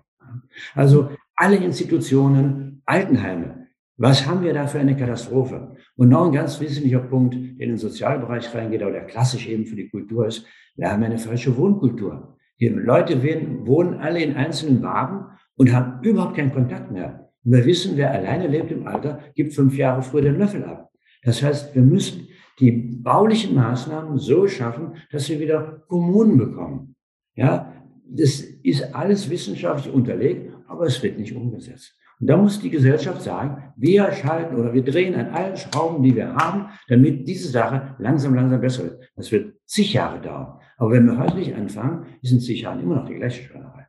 Also 0.74 1.10
alle 1.36 1.56
Institutionen, 1.56 2.82
Altenheime, 2.84 3.68
was 3.98 4.26
haben 4.26 4.42
wir 4.42 4.52
da 4.52 4.66
für 4.66 4.78
eine 4.78 4.96
Katastrophe? 4.96 5.76
Und 5.96 6.10
noch 6.10 6.26
ein 6.26 6.32
ganz 6.32 6.60
wesentlicher 6.60 7.00
Punkt, 7.00 7.34
der 7.34 7.40
in 7.42 7.58
den 7.58 7.78
Sozialbereich 7.78 8.54
reingeht, 8.54 8.82
aber 8.82 8.92
der 8.92 9.06
klassisch 9.06 9.48
eben 9.48 9.64
für 9.64 9.76
die 9.76 9.88
Kultur 9.88 10.26
ist, 10.26 10.44
wir 10.76 10.90
haben 10.90 11.02
eine 11.02 11.18
falsche 11.18 11.56
Wohnkultur. 11.56 12.36
Die 12.60 12.68
Leute 12.68 13.22
wohnen 13.66 13.94
alle 13.94 14.22
in 14.22 14.34
einzelnen 14.34 14.82
Wagen 14.82 15.26
und 15.56 15.72
haben 15.72 16.02
überhaupt 16.02 16.36
keinen 16.36 16.52
Kontakt 16.52 16.90
mehr. 16.90 17.25
Und 17.46 17.52
wir 17.52 17.64
wissen, 17.64 17.96
wer 17.96 18.12
alleine 18.12 18.48
lebt 18.48 18.72
im 18.72 18.88
Alter, 18.88 19.20
gibt 19.36 19.54
fünf 19.54 19.78
Jahre 19.78 20.02
früher 20.02 20.22
den 20.22 20.38
Löffel 20.38 20.64
ab. 20.64 20.90
Das 21.22 21.42
heißt, 21.42 21.74
wir 21.76 21.82
müssen 21.82 22.26
die 22.58 22.72
baulichen 22.72 23.54
Maßnahmen 23.54 24.18
so 24.18 24.48
schaffen, 24.48 24.94
dass 25.12 25.28
wir 25.28 25.38
wieder 25.38 25.84
Kommunen 25.86 26.38
bekommen. 26.38 26.96
Ja, 27.36 27.72
das 28.08 28.40
ist 28.40 28.94
alles 28.94 29.30
wissenschaftlich 29.30 29.94
unterlegt, 29.94 30.52
aber 30.66 30.86
es 30.86 31.00
wird 31.02 31.18
nicht 31.18 31.36
umgesetzt. 31.36 31.94
Und 32.18 32.28
da 32.28 32.36
muss 32.36 32.60
die 32.60 32.70
Gesellschaft 32.70 33.22
sagen, 33.22 33.72
wir 33.76 34.10
schalten 34.10 34.56
oder 34.56 34.72
wir 34.72 34.82
drehen 34.82 35.14
an 35.14 35.28
allen 35.28 35.56
Schrauben, 35.56 36.02
die 36.02 36.16
wir 36.16 36.34
haben, 36.34 36.70
damit 36.88 37.28
diese 37.28 37.48
Sache 37.48 37.94
langsam, 37.98 38.34
langsam 38.34 38.60
besser 38.60 38.84
wird. 38.84 39.10
Das 39.14 39.30
wird 39.30 39.54
zig 39.66 39.92
Jahre 39.92 40.20
dauern. 40.20 40.58
Aber 40.78 40.92
wenn 40.92 41.06
wir 41.06 41.18
heute 41.18 41.36
nicht 41.36 41.54
anfangen, 41.54 42.06
ist 42.22 42.32
in 42.32 42.40
zig 42.40 42.62
Jahren 42.62 42.80
immer 42.80 42.96
noch 42.96 43.06
die 43.06 43.14
gleiche 43.14 43.44
Schweinerei. 43.44 43.86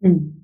Mhm. 0.00 0.35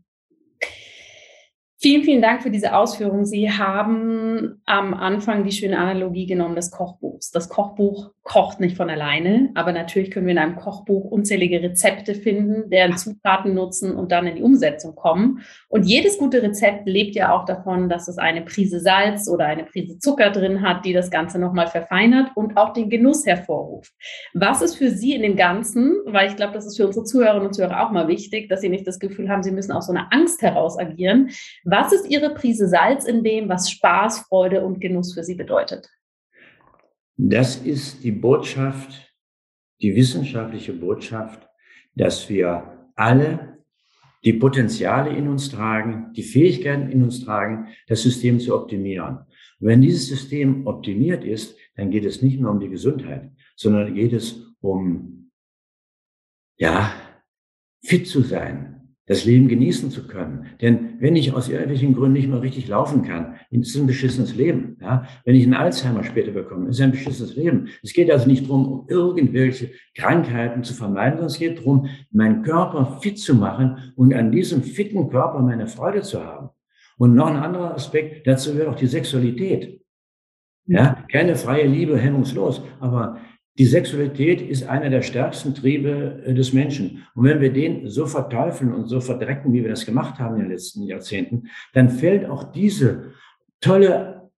Vielen, 1.82 2.04
vielen 2.04 2.22
Dank 2.22 2.44
für 2.44 2.50
diese 2.50 2.76
Ausführung. 2.76 3.24
Sie 3.24 3.50
haben 3.50 4.62
am 4.66 4.94
Anfang 4.94 5.42
die 5.42 5.50
schöne 5.50 5.78
Analogie 5.78 6.26
genommen 6.26 6.54
des 6.54 6.70
Kochbuchs. 6.70 7.32
Das 7.32 7.48
Kochbuch 7.48 8.12
kocht 8.22 8.60
nicht 8.60 8.76
von 8.76 8.88
alleine, 8.88 9.50
aber 9.56 9.72
natürlich 9.72 10.12
können 10.12 10.26
wir 10.26 10.32
in 10.32 10.38
einem 10.38 10.54
Kochbuch 10.54 11.10
unzählige 11.10 11.60
Rezepte 11.60 12.14
finden, 12.14 12.70
deren 12.70 12.96
Zutaten 12.96 13.54
nutzen 13.54 13.96
und 13.96 14.12
dann 14.12 14.28
in 14.28 14.36
die 14.36 14.42
Umsetzung 14.42 14.94
kommen. 14.94 15.40
Und 15.68 15.82
jedes 15.82 16.18
gute 16.18 16.40
Rezept 16.40 16.86
lebt 16.86 17.16
ja 17.16 17.34
auch 17.34 17.46
davon, 17.46 17.88
dass 17.88 18.06
es 18.06 18.16
eine 18.16 18.42
Prise 18.42 18.78
Salz 18.78 19.28
oder 19.28 19.46
eine 19.46 19.64
Prise 19.64 19.98
Zucker 19.98 20.30
drin 20.30 20.62
hat, 20.62 20.84
die 20.84 20.92
das 20.92 21.10
Ganze 21.10 21.40
nochmal 21.40 21.66
verfeinert 21.66 22.30
und 22.36 22.56
auch 22.56 22.72
den 22.72 22.90
Genuss 22.90 23.26
hervorruft. 23.26 23.92
Was 24.34 24.62
ist 24.62 24.76
für 24.76 24.90
Sie 24.90 25.14
in 25.14 25.22
dem 25.22 25.34
Ganzen, 25.34 25.96
weil 26.06 26.28
ich 26.28 26.36
glaube, 26.36 26.52
das 26.52 26.64
ist 26.64 26.76
für 26.76 26.86
unsere 26.86 27.04
Zuhörerinnen 27.04 27.48
und 27.48 27.54
Zuhörer 27.54 27.84
auch 27.84 27.90
mal 27.90 28.06
wichtig, 28.06 28.48
dass 28.48 28.60
Sie 28.60 28.68
nicht 28.68 28.86
das 28.86 29.00
Gefühl 29.00 29.28
haben, 29.28 29.42
Sie 29.42 29.50
müssen 29.50 29.72
aus 29.72 29.86
so 29.86 29.92
einer 29.92 30.12
Angst 30.12 30.42
heraus 30.42 30.78
agieren. 30.78 31.30
Was 31.72 31.90
ist 31.90 32.10
Ihre 32.10 32.34
Prise 32.34 32.68
Salz 32.68 33.06
in 33.06 33.24
dem, 33.24 33.48
was 33.48 33.70
Spaß, 33.70 34.26
Freude 34.28 34.62
und 34.62 34.78
Genuss 34.78 35.14
für 35.14 35.24
Sie 35.24 35.36
bedeutet? 35.36 35.88
Das 37.16 37.56
ist 37.56 38.04
die 38.04 38.12
Botschaft, 38.12 39.10
die 39.80 39.96
wissenschaftliche 39.96 40.74
Botschaft, 40.74 41.48
dass 41.94 42.28
wir 42.28 42.90
alle 42.94 43.64
die 44.22 44.34
Potenziale 44.34 45.16
in 45.16 45.28
uns 45.28 45.48
tragen, 45.48 46.12
die 46.12 46.22
Fähigkeiten 46.22 46.90
in 46.90 47.02
uns 47.02 47.24
tragen, 47.24 47.68
das 47.86 48.02
System 48.02 48.38
zu 48.38 48.54
optimieren. 48.54 49.20
Und 49.58 49.66
wenn 49.68 49.80
dieses 49.80 50.08
System 50.08 50.66
optimiert 50.66 51.24
ist, 51.24 51.56
dann 51.76 51.90
geht 51.90 52.04
es 52.04 52.20
nicht 52.20 52.38
nur 52.38 52.50
um 52.50 52.60
die 52.60 52.68
Gesundheit, 52.68 53.30
sondern 53.56 53.94
geht 53.94 54.12
es 54.12 54.44
um, 54.60 55.30
ja, 56.58 56.92
fit 57.82 58.06
zu 58.06 58.20
sein, 58.20 58.94
das 59.06 59.24
Leben 59.24 59.48
genießen 59.48 59.90
zu 59.90 60.06
können. 60.06 60.50
Denn 60.60 60.91
wenn 61.02 61.16
ich 61.16 61.34
aus 61.34 61.48
irgendwelchen 61.48 61.94
Gründen 61.94 62.12
nicht 62.12 62.28
mehr 62.28 62.42
richtig 62.42 62.68
laufen 62.68 63.02
kann, 63.02 63.34
ist 63.50 63.74
es 63.74 63.76
ein 63.76 63.88
beschissenes 63.88 64.36
Leben. 64.36 64.76
Ja? 64.80 65.04
Wenn 65.24 65.34
ich 65.34 65.42
einen 65.42 65.54
Alzheimer 65.54 66.04
später 66.04 66.30
bekomme, 66.30 66.68
ist 66.68 66.76
es 66.76 66.80
ein 66.80 66.92
beschissenes 66.92 67.34
Leben. 67.34 67.70
Es 67.82 67.92
geht 67.92 68.08
also 68.08 68.28
nicht 68.28 68.44
darum, 68.44 68.66
um 68.66 68.88
irgendwelche 68.88 69.72
Krankheiten 69.96 70.62
zu 70.62 70.74
vermeiden, 70.74 71.14
sondern 71.14 71.26
es 71.26 71.40
geht 71.40 71.58
darum, 71.58 71.88
meinen 72.12 72.44
Körper 72.44 73.00
fit 73.02 73.18
zu 73.18 73.34
machen 73.34 73.92
und 73.96 74.14
an 74.14 74.30
diesem 74.30 74.62
fitten 74.62 75.10
Körper 75.10 75.40
meine 75.40 75.66
Freude 75.66 76.02
zu 76.02 76.24
haben. 76.24 76.50
Und 76.98 77.16
noch 77.16 77.26
ein 77.26 77.36
anderer 77.36 77.74
Aspekt, 77.74 78.28
dazu 78.28 78.52
gehört 78.52 78.68
auch 78.68 78.76
die 78.76 78.86
Sexualität. 78.86 79.82
Ja, 80.66 81.04
keine 81.10 81.34
freie 81.34 81.66
Liebe, 81.66 81.98
hemmungslos, 81.98 82.62
aber 82.78 83.18
die 83.58 83.66
Sexualität 83.66 84.40
ist 84.40 84.66
einer 84.66 84.88
der 84.88 85.02
stärksten 85.02 85.54
Triebe 85.54 86.22
äh, 86.24 86.34
des 86.34 86.52
Menschen. 86.52 87.04
Und 87.14 87.24
wenn 87.24 87.40
wir 87.40 87.52
den 87.52 87.88
so 87.88 88.06
verteufeln 88.06 88.72
und 88.72 88.86
so 88.86 89.00
verdrecken, 89.00 89.52
wie 89.52 89.62
wir 89.62 89.70
das 89.70 89.84
gemacht 89.84 90.18
haben 90.18 90.36
in 90.36 90.42
den 90.42 90.50
letzten 90.50 90.84
Jahrzehnten, 90.84 91.48
dann 91.74 91.90
fällt 91.90 92.24
auch 92.24 92.44
diese 92.52 93.12
tolle 93.60 94.30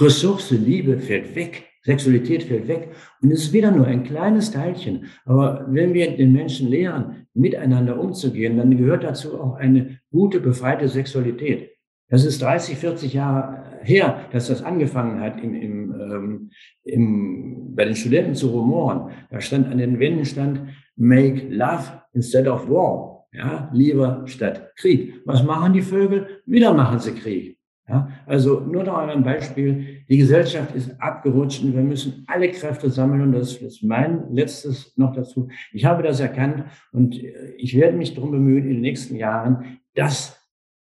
Ressource 0.00 0.50
Liebe 0.52 0.98
fällt 0.98 1.34
weg. 1.34 1.68
Sexualität 1.84 2.44
fällt 2.44 2.68
weg. 2.68 2.90
Und 3.20 3.32
es 3.32 3.44
ist 3.44 3.52
wieder 3.52 3.72
nur 3.72 3.86
ein 3.86 4.04
kleines 4.04 4.52
Teilchen. 4.52 5.06
Aber 5.24 5.66
wenn 5.68 5.92
wir 5.92 6.16
den 6.16 6.32
Menschen 6.32 6.68
lehren, 6.68 7.26
miteinander 7.34 7.98
umzugehen, 7.98 8.56
dann 8.56 8.76
gehört 8.76 9.04
dazu 9.04 9.40
auch 9.40 9.56
eine 9.56 9.98
gute, 10.10 10.40
befreite 10.40 10.88
Sexualität. 10.88 11.72
Das 12.08 12.24
ist 12.24 12.40
30, 12.40 12.76
40 12.76 13.14
Jahre 13.14 13.64
her, 13.82 14.11
dass 14.32 14.48
das 14.48 14.62
angefangen 14.62 15.20
hat 15.20 15.42
im, 15.42 15.54
im, 15.54 15.94
ähm, 16.00 16.50
im, 16.84 17.74
bei 17.74 17.84
den 17.84 17.94
Studenten 17.94 18.34
zu 18.34 18.48
rumoren. 18.48 19.12
Da 19.30 19.40
stand 19.40 19.68
an 19.68 19.78
den 19.78 19.98
Wänden 19.98 20.24
stand 20.24 20.62
Make 20.96 21.48
Love 21.48 21.84
instead 22.12 22.46
of 22.46 22.68
War. 22.68 23.26
Ja, 23.32 23.70
lieber 23.72 24.22
statt 24.26 24.72
Krieg. 24.76 25.14
Was 25.24 25.42
machen 25.42 25.72
die 25.72 25.80
Vögel? 25.82 26.42
Wieder 26.44 26.74
machen 26.74 26.98
sie 26.98 27.12
Krieg. 27.12 27.58
Ja, 27.88 28.08
also 28.26 28.60
nur 28.60 28.84
noch 28.84 28.96
ein 28.96 29.24
Beispiel. 29.24 30.04
Die 30.08 30.18
Gesellschaft 30.18 30.74
ist 30.74 31.00
abgerutscht 31.00 31.64
und 31.64 31.74
wir 31.74 31.82
müssen 31.82 32.24
alle 32.28 32.50
Kräfte 32.50 32.90
sammeln 32.90 33.22
und 33.22 33.32
das 33.32 33.56
ist 33.56 33.82
mein 33.82 34.32
letztes 34.32 34.96
noch 34.96 35.14
dazu. 35.14 35.48
Ich 35.72 35.84
habe 35.84 36.02
das 36.02 36.20
erkannt 36.20 36.64
und 36.92 37.20
ich 37.56 37.76
werde 37.76 37.96
mich 37.96 38.14
darum 38.14 38.30
bemühen, 38.30 38.64
in 38.64 38.74
den 38.74 38.80
nächsten 38.82 39.16
Jahren 39.16 39.78
das 39.94 40.41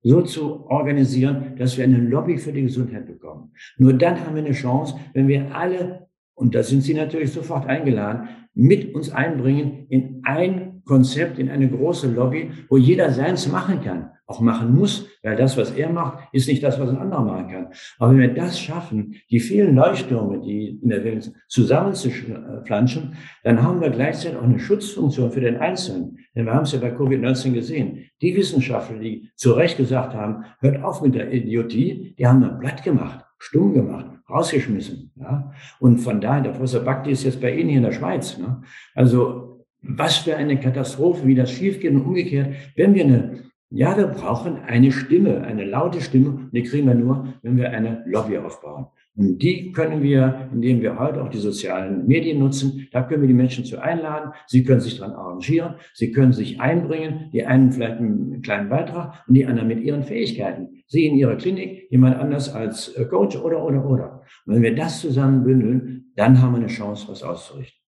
so 0.03 0.21
zu 0.21 0.65
organisieren, 0.67 1.55
dass 1.57 1.77
wir 1.77 1.83
eine 1.83 1.99
Lobby 1.99 2.37
für 2.37 2.53
die 2.53 2.63
Gesundheit 2.63 3.07
bekommen. 3.07 3.51
Nur 3.77 3.93
dann 3.93 4.19
haben 4.19 4.35
wir 4.35 4.43
eine 4.43 4.53
Chance, 4.53 4.95
wenn 5.13 5.27
wir 5.27 5.55
alle, 5.55 6.07
und 6.33 6.55
da 6.55 6.63
sind 6.63 6.81
Sie 6.81 6.93
natürlich 6.93 7.31
sofort 7.31 7.65
eingeladen, 7.65 8.29
mit 8.53 8.93
uns 8.93 9.09
einbringen 9.11 9.87
in 9.89 10.21
ein 10.23 10.76
Konzept, 10.87 11.37
in 11.37 11.49
eine 11.49 11.69
große 11.69 12.09
Lobby, 12.09 12.51
wo 12.69 12.77
jeder 12.77 13.11
seins 13.11 13.47
machen 13.47 13.81
kann 13.81 14.09
auch 14.27 14.41
machen 14.41 14.75
muss, 14.75 15.07
weil 15.23 15.37
das, 15.37 15.57
was 15.57 15.71
er 15.71 15.89
macht, 15.89 16.19
ist 16.33 16.49
nicht 16.49 16.61
das, 16.61 16.79
was 16.79 16.89
ein 16.89 16.97
anderer 16.97 17.23
machen 17.23 17.47
kann. 17.47 17.67
Aber 17.97 18.11
wenn 18.11 18.19
wir 18.19 18.33
das 18.33 18.59
schaffen, 18.59 19.15
die 19.31 19.39
vielen 19.39 19.75
Leuchttürme, 19.75 20.41
die 20.41 20.79
in 20.81 20.89
der 20.89 21.05
Welt 21.05 21.31
zusammenzuflanschen, 21.47 23.15
dann 23.43 23.63
haben 23.63 23.79
wir 23.79 23.89
gleichzeitig 23.89 24.37
auch 24.37 24.43
eine 24.43 24.59
Schutzfunktion 24.59 25.31
für 25.31 25.39
den 25.39 25.55
Einzelnen. 25.55 26.19
Denn 26.35 26.45
wir 26.45 26.53
haben 26.53 26.63
es 26.63 26.73
ja 26.73 26.79
bei 26.79 26.93
Covid-19 26.93 27.53
gesehen. 27.53 28.09
Die 28.21 28.35
Wissenschaftler, 28.35 28.99
die 28.99 29.31
zu 29.35 29.53
Recht 29.53 29.77
gesagt 29.77 30.13
haben, 30.13 30.43
hört 30.59 30.83
auf 30.83 31.01
mit 31.01 31.15
der 31.15 31.31
Idiotie, 31.31 32.13
die 32.19 32.27
haben 32.27 32.43
ein 32.43 32.59
Blatt 32.59 32.83
gemacht, 32.83 33.23
stumm 33.37 33.73
gemacht, 33.73 34.07
rausgeschmissen. 34.29 35.13
Ja? 35.15 35.53
Und 35.79 35.99
von 35.99 36.19
daher, 36.19 36.43
der 36.43 36.49
Professor 36.51 36.81
Bakti 36.81 37.11
ist 37.11 37.23
jetzt 37.23 37.39
bei 37.39 37.55
Ihnen 37.55 37.69
hier 37.69 37.77
in 37.77 37.83
der 37.83 37.93
Schweiz. 37.93 38.37
Ne? 38.37 38.61
Also 38.93 39.46
was 39.87 40.17
für 40.17 40.35
eine 40.35 40.59
Katastrophe, 40.59 41.25
wie 41.25 41.35
das 41.35 41.51
schief 41.51 41.79
geht 41.79 41.91
und 41.91 42.01
umgekehrt. 42.01 42.53
Wenn 42.75 42.93
wir 42.93 43.05
eine 43.05 43.47
ja, 43.69 43.97
wir 43.97 44.07
brauchen 44.07 44.59
eine 44.65 44.93
Stimme, 44.93 45.41
eine 45.41 45.65
laute 45.65 45.99
Stimme. 45.99 46.49
Die 46.53 46.63
kriegen 46.63 46.87
wir 46.87 46.95
nur, 46.95 47.33
wenn 47.41 47.57
wir 47.57 47.69
eine 47.71 48.01
Lobby 48.05 48.37
aufbauen. 48.37 48.87
Und 49.13 49.39
die 49.39 49.73
können 49.73 50.01
wir, 50.01 50.49
indem 50.53 50.81
wir 50.81 50.97
heute 50.97 51.21
auch 51.21 51.29
die 51.29 51.39
sozialen 51.39 52.07
Medien 52.07 52.39
nutzen, 52.39 52.87
da 52.93 53.01
können 53.01 53.23
wir 53.23 53.27
die 53.27 53.33
Menschen 53.33 53.65
zu 53.65 53.81
einladen. 53.81 54.31
Sie 54.45 54.63
können 54.63 54.79
sich 54.79 54.97
dran 54.97 55.11
arrangieren. 55.11 55.75
Sie 55.93 56.11
können 56.11 56.31
sich 56.31 56.61
einbringen. 56.61 57.29
Die 57.33 57.45
einen 57.45 57.73
vielleicht 57.73 57.97
einen 57.97 58.41
kleinen 58.41 58.69
Beitrag 58.69 59.25
und 59.27 59.33
die 59.33 59.45
anderen 59.45 59.67
mit 59.67 59.81
ihren 59.81 60.03
Fähigkeiten. 60.03 60.69
Sie 60.85 61.05
in 61.05 61.15
ihrer 61.15 61.35
Klinik, 61.35 61.91
jemand 61.91 62.15
anders 62.17 62.53
als 62.53 62.95
Coach 63.09 63.35
oder, 63.35 63.65
oder, 63.65 63.85
oder. 63.85 64.21
Und 64.45 64.55
wenn 64.55 64.61
wir 64.61 64.75
das 64.75 65.01
zusammen 65.01 65.43
bündeln, 65.43 66.13
dann 66.15 66.41
haben 66.41 66.53
wir 66.53 66.59
eine 66.59 66.67
Chance, 66.67 67.07
was 67.09 67.21
auszurichten. 67.21 67.86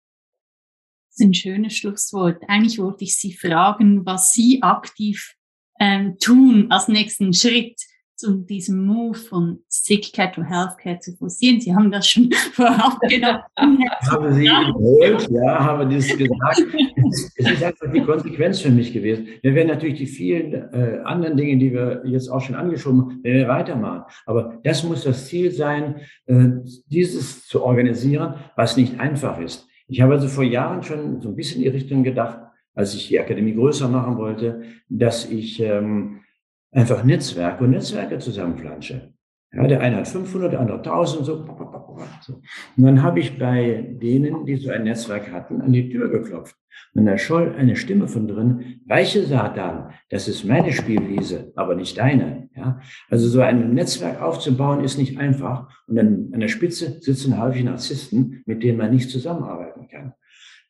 Ist 1.18 1.26
ein 1.26 1.34
schönes 1.34 1.76
Schlusswort. 1.76 2.44
Eigentlich 2.48 2.78
wollte 2.78 3.04
ich 3.04 3.18
Sie 3.18 3.34
fragen, 3.34 4.06
was 4.06 4.34
Sie 4.34 4.62
aktiv 4.62 5.34
ähm, 5.80 6.16
tun 6.20 6.68
als 6.70 6.90
nächsten 6.90 7.34
Schritt, 7.34 7.76
um 8.24 8.46
diesen 8.46 8.86
Move 8.86 9.18
von 9.18 9.58
Sickcare 9.68 10.32
to 10.32 10.44
Healthcare 10.44 11.00
zu 11.00 11.16
forcieren? 11.16 11.60
Sie 11.60 11.74
haben 11.74 11.90
das 11.90 12.08
schon 12.08 12.32
vorab 12.54 13.00
gedacht. 13.00 13.46
haben 13.58 14.34
Sie 14.36 14.44
geholt, 14.44 15.28
ja, 15.32 15.66
haben 15.66 15.90
das 15.90 16.06
gesagt. 16.06 16.62
es 17.38 17.52
ist 17.52 17.64
einfach 17.64 17.92
die 17.92 18.02
Konsequenz 18.02 18.60
für 18.60 18.70
mich 18.70 18.94
gewesen. 18.94 19.28
Wir 19.42 19.56
werden 19.56 19.70
natürlich 19.70 19.98
die 19.98 20.06
vielen 20.06 20.54
äh, 20.54 21.02
anderen 21.04 21.36
Dinge, 21.36 21.58
die 21.58 21.74
wir 21.74 22.04
jetzt 22.06 22.30
auch 22.30 22.42
schon 22.42 22.54
angeschoben 22.54 23.02
haben, 23.02 23.24
werden 23.24 23.38
wir 23.40 23.48
weitermachen. 23.48 24.04
Aber 24.28 24.60
das 24.64 24.84
muss 24.84 25.04
das 25.04 25.26
Ziel 25.26 25.50
sein, 25.50 25.96
äh, 26.28 26.50
dieses 26.86 27.48
zu 27.48 27.64
organisieren, 27.64 28.36
was 28.56 28.78
nicht 28.78 29.00
einfach 29.00 29.40
ist. 29.40 29.67
Ich 29.88 30.02
habe 30.02 30.14
also 30.14 30.28
vor 30.28 30.44
Jahren 30.44 30.84
schon 30.84 31.22
so 31.22 31.30
ein 31.30 31.36
bisschen 31.36 31.58
in 31.58 31.72
die 31.72 31.78
Richtung 31.78 32.04
gedacht, 32.04 32.40
als 32.74 32.94
ich 32.94 33.08
die 33.08 33.20
Akademie 33.20 33.56
größer 33.56 33.88
machen 33.88 34.18
wollte, 34.18 34.64
dass 34.90 35.30
ich 35.30 35.60
ähm, 35.60 36.22
einfach 36.72 37.04
Netzwerke 37.04 37.64
und 37.64 37.72
Netzwerke 37.72 38.20
zusammenflansche. 38.20 39.14
Ja, 39.54 39.66
der 39.66 39.80
eine 39.80 39.98
hat 39.98 40.08
500, 40.08 40.54
der 40.54 40.60
andere 40.60 40.78
1000, 40.78 41.26
so. 41.26 41.46
Und 42.78 42.84
dann 42.84 43.02
habe 43.02 43.20
ich 43.20 43.40
bei 43.40 43.96
denen, 44.02 44.46
die 44.46 44.58
so 44.58 44.70
ein 44.70 44.84
Netzwerk 44.84 45.32
hatten, 45.32 45.62
an 45.62 45.72
die 45.72 45.90
Tür 45.90 46.10
geklopft. 46.10 46.56
Und 46.94 47.06
da 47.06 47.18
scholl 47.18 47.56
eine 47.58 47.76
Stimme 47.76 48.08
von 48.08 48.28
drin, 48.28 48.82
weiche 48.86 49.24
Satan, 49.24 49.94
das 50.10 50.28
ist 50.28 50.44
meine 50.44 50.74
Spielwiese, 50.74 51.54
aber 51.56 51.76
nicht 51.76 51.98
deine. 51.98 52.50
Ja? 52.56 52.82
Also 53.10 53.28
so 53.30 53.42
ein 53.42 53.74
Netzwerk 53.74 54.22
aufzubauen 54.22 54.84
ist 54.84 54.98
nicht 54.98 55.18
einfach. 55.18 55.70
Und 55.88 55.96
dann 55.96 56.30
an 56.34 56.40
der 56.40 56.50
Spitze 56.50 57.00
sitzen 57.02 57.40
häufig 57.42 57.64
Narzissten, 57.64 58.44
mit 58.46 58.64
denen 58.64 58.78
man 58.78 58.92
nicht 58.92 59.10
zusammenarbeiten 59.10 59.88
kann. 59.88 60.14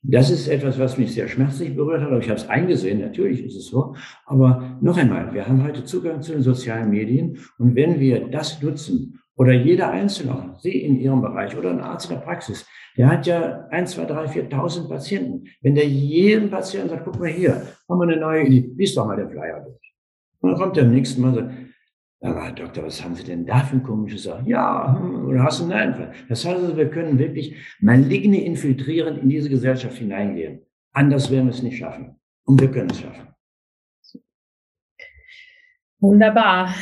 Das 0.10 0.30
ist 0.32 0.48
etwas, 0.48 0.80
was 0.80 0.98
mich 0.98 1.14
sehr 1.14 1.28
schmerzlich 1.28 1.76
berührt 1.76 2.02
hat, 2.02 2.08
aber 2.08 2.20
ich 2.20 2.30
habe 2.30 2.40
es 2.40 2.48
eingesehen, 2.48 3.02
natürlich 3.02 3.44
ist 3.44 3.58
es 3.58 3.68
so. 3.68 3.94
Aber 4.26 4.78
noch 4.82 4.98
einmal, 4.98 5.34
wir 5.34 5.46
haben 5.46 5.62
heute 5.64 5.84
Zugang 5.84 6.22
zu 6.22 6.32
den 6.32 6.42
sozialen 6.42 6.90
Medien 6.90 7.38
und 7.58 7.76
wenn 7.76 8.00
wir 8.00 8.30
das 8.30 8.62
nutzen, 8.62 9.20
oder 9.36 9.52
jeder 9.54 9.92
Einzelne, 9.92 10.56
Sie 10.60 10.82
in 10.82 11.00
Ihrem 11.00 11.22
Bereich 11.22 11.56
oder 11.56 11.70
ein 11.70 11.80
Arzt 11.80 12.10
in 12.10 12.16
der 12.16 12.24
Praxis, 12.24 12.66
der 12.98 13.08
hat 13.08 13.28
ja 13.28 13.68
1, 13.70 13.92
2, 13.92 14.06
3, 14.06 14.26
4.000 14.26 14.90
Patienten. 14.90 15.44
Wenn 15.62 15.76
der 15.76 15.88
jedem 15.88 16.50
Patienten 16.50 16.90
sagt, 16.90 17.06
guck 17.06 17.20
mal 17.20 17.30
hier, 17.30 17.62
haben 17.88 18.00
wir 18.00 18.08
eine 18.08 18.18
neue 18.20 18.46
Idee, 18.46 18.72
lies 18.76 18.96
doch 18.96 19.06
mal 19.06 19.16
den 19.16 19.30
Flyer 19.30 19.60
durch. 19.60 19.94
Und 20.40 20.52
dann 20.52 20.60
kommt 20.60 20.76
der 20.76 20.86
nächsten 20.86 21.22
Mal 21.22 21.30
und 21.30 21.36
sagt, 21.36 21.54
aber 22.22 22.46
Herr 22.46 22.52
Doktor, 22.52 22.84
was 22.84 23.04
haben 23.04 23.16
Sie 23.16 23.24
denn 23.24 23.46
da 23.46 23.60
für 23.60 23.76
ein 23.76 23.84
komisches 23.84 24.24
Sachen? 24.24 24.48
Ja, 24.48 24.98
hm, 25.00 25.28
oder 25.28 25.44
hast 25.44 25.60
du 25.60 25.66
einen 25.66 25.74
Einfall? 25.74 26.14
Das 26.30 26.46
heißt 26.46 26.58
also, 26.58 26.76
wir 26.76 26.90
können 26.90 27.20
wirklich 27.20 27.56
maligne 27.80 28.44
infiltrierend 28.44 29.22
in 29.22 29.30
diese 29.30 29.50
Gesellschaft 29.50 29.98
hineingehen. 29.98 30.62
Anders 30.94 31.30
werden 31.30 31.46
wir 31.46 31.54
es 31.54 31.62
nicht 31.62 31.78
schaffen. 31.78 32.16
Und 32.46 32.60
wir 32.60 32.72
können 32.72 32.90
es 32.90 33.02
schaffen. 33.02 33.28
Wunderbar. 36.00 36.74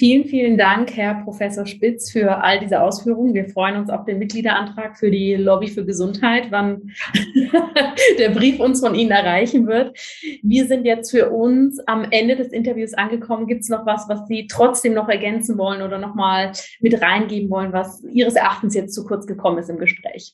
Vielen, 0.00 0.24
vielen 0.24 0.56
Dank, 0.56 0.96
Herr 0.96 1.22
Professor 1.24 1.66
Spitz, 1.66 2.10
für 2.10 2.42
all 2.42 2.58
diese 2.58 2.80
Ausführungen. 2.80 3.34
Wir 3.34 3.50
freuen 3.50 3.76
uns 3.76 3.90
auf 3.90 4.06
den 4.06 4.18
Mitgliederantrag 4.18 4.96
für 4.96 5.10
die 5.10 5.34
Lobby 5.34 5.68
für 5.68 5.84
Gesundheit, 5.84 6.46
wann 6.48 6.90
der 8.18 8.30
Brief 8.30 8.60
uns 8.60 8.80
von 8.80 8.94
Ihnen 8.94 9.10
erreichen 9.10 9.66
wird. 9.66 9.98
Wir 10.42 10.64
sind 10.64 10.86
jetzt 10.86 11.10
für 11.10 11.28
uns 11.28 11.80
am 11.86 12.06
Ende 12.10 12.34
des 12.34 12.48
Interviews 12.48 12.94
angekommen. 12.94 13.46
Gibt 13.46 13.60
es 13.60 13.68
noch 13.68 13.84
was, 13.84 14.08
was 14.08 14.26
Sie 14.26 14.46
trotzdem 14.46 14.94
noch 14.94 15.10
ergänzen 15.10 15.58
wollen 15.58 15.82
oder 15.82 15.98
noch 15.98 16.14
mal 16.14 16.52
mit 16.80 17.02
reingeben 17.02 17.50
wollen, 17.50 17.74
was 17.74 18.02
Ihres 18.10 18.36
Erachtens 18.36 18.74
jetzt 18.74 18.94
zu 18.94 19.04
kurz 19.04 19.26
gekommen 19.26 19.58
ist 19.58 19.68
im 19.68 19.76
Gespräch? 19.76 20.32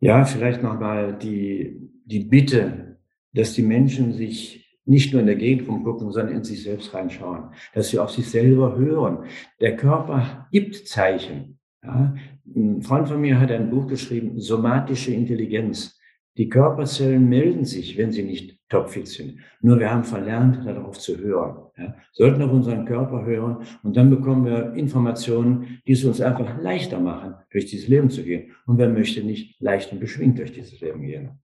Ja, 0.00 0.24
vielleicht 0.24 0.62
noch 0.62 0.80
mal 0.80 1.18
die, 1.18 1.76
die 2.06 2.20
Bitte, 2.20 2.96
dass 3.34 3.52
die 3.52 3.62
Menschen 3.62 4.14
sich 4.14 4.67
nicht 4.88 5.12
nur 5.12 5.20
in 5.20 5.26
der 5.26 5.36
Gegend 5.36 5.68
rumgucken, 5.68 6.10
sondern 6.10 6.36
in 6.36 6.44
sich 6.44 6.62
selbst 6.62 6.94
reinschauen, 6.94 7.50
dass 7.74 7.90
sie 7.90 7.98
auf 7.98 8.10
sich 8.10 8.28
selber 8.28 8.76
hören. 8.76 9.24
Der 9.60 9.76
Körper 9.76 10.48
gibt 10.50 10.88
Zeichen. 10.88 11.58
Ja? 11.84 12.14
Ein 12.56 12.82
Freund 12.82 13.08
von 13.08 13.20
mir 13.20 13.38
hat 13.38 13.50
ein 13.50 13.70
Buch 13.70 13.86
geschrieben, 13.86 14.40
Somatische 14.40 15.12
Intelligenz. 15.12 15.98
Die 16.38 16.48
Körperzellen 16.48 17.28
melden 17.28 17.64
sich, 17.64 17.98
wenn 17.98 18.12
sie 18.12 18.22
nicht 18.22 18.58
topfit 18.68 19.08
sind. 19.08 19.40
Nur 19.60 19.78
wir 19.78 19.90
haben 19.90 20.04
verlernt, 20.04 20.64
darauf 20.64 20.98
zu 20.98 21.18
hören. 21.18 21.66
Ja? 21.76 21.94
Sollten 22.12 22.40
auf 22.40 22.52
unseren 22.52 22.86
Körper 22.86 23.26
hören 23.26 23.58
und 23.82 23.96
dann 23.96 24.08
bekommen 24.08 24.46
wir 24.46 24.72
Informationen, 24.72 25.80
die 25.86 25.92
es 25.92 26.04
uns 26.04 26.20
einfach 26.20 26.60
leichter 26.62 26.98
machen, 26.98 27.34
durch 27.50 27.66
dieses 27.66 27.88
Leben 27.88 28.08
zu 28.08 28.22
gehen. 28.22 28.52
Und 28.66 28.78
wer 28.78 28.88
möchte 28.88 29.22
nicht 29.22 29.60
leicht 29.60 29.92
und 29.92 30.00
beschwingt 30.00 30.38
durch 30.38 30.52
dieses 30.52 30.80
Leben 30.80 31.02
gehen? 31.02 31.40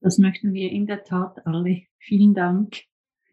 Das 0.00 0.18
möchten 0.18 0.52
wir 0.52 0.70
in 0.70 0.86
der 0.86 1.04
Tat 1.04 1.44
alle. 1.46 1.82
Vielen 1.98 2.34
Dank. 2.34 2.76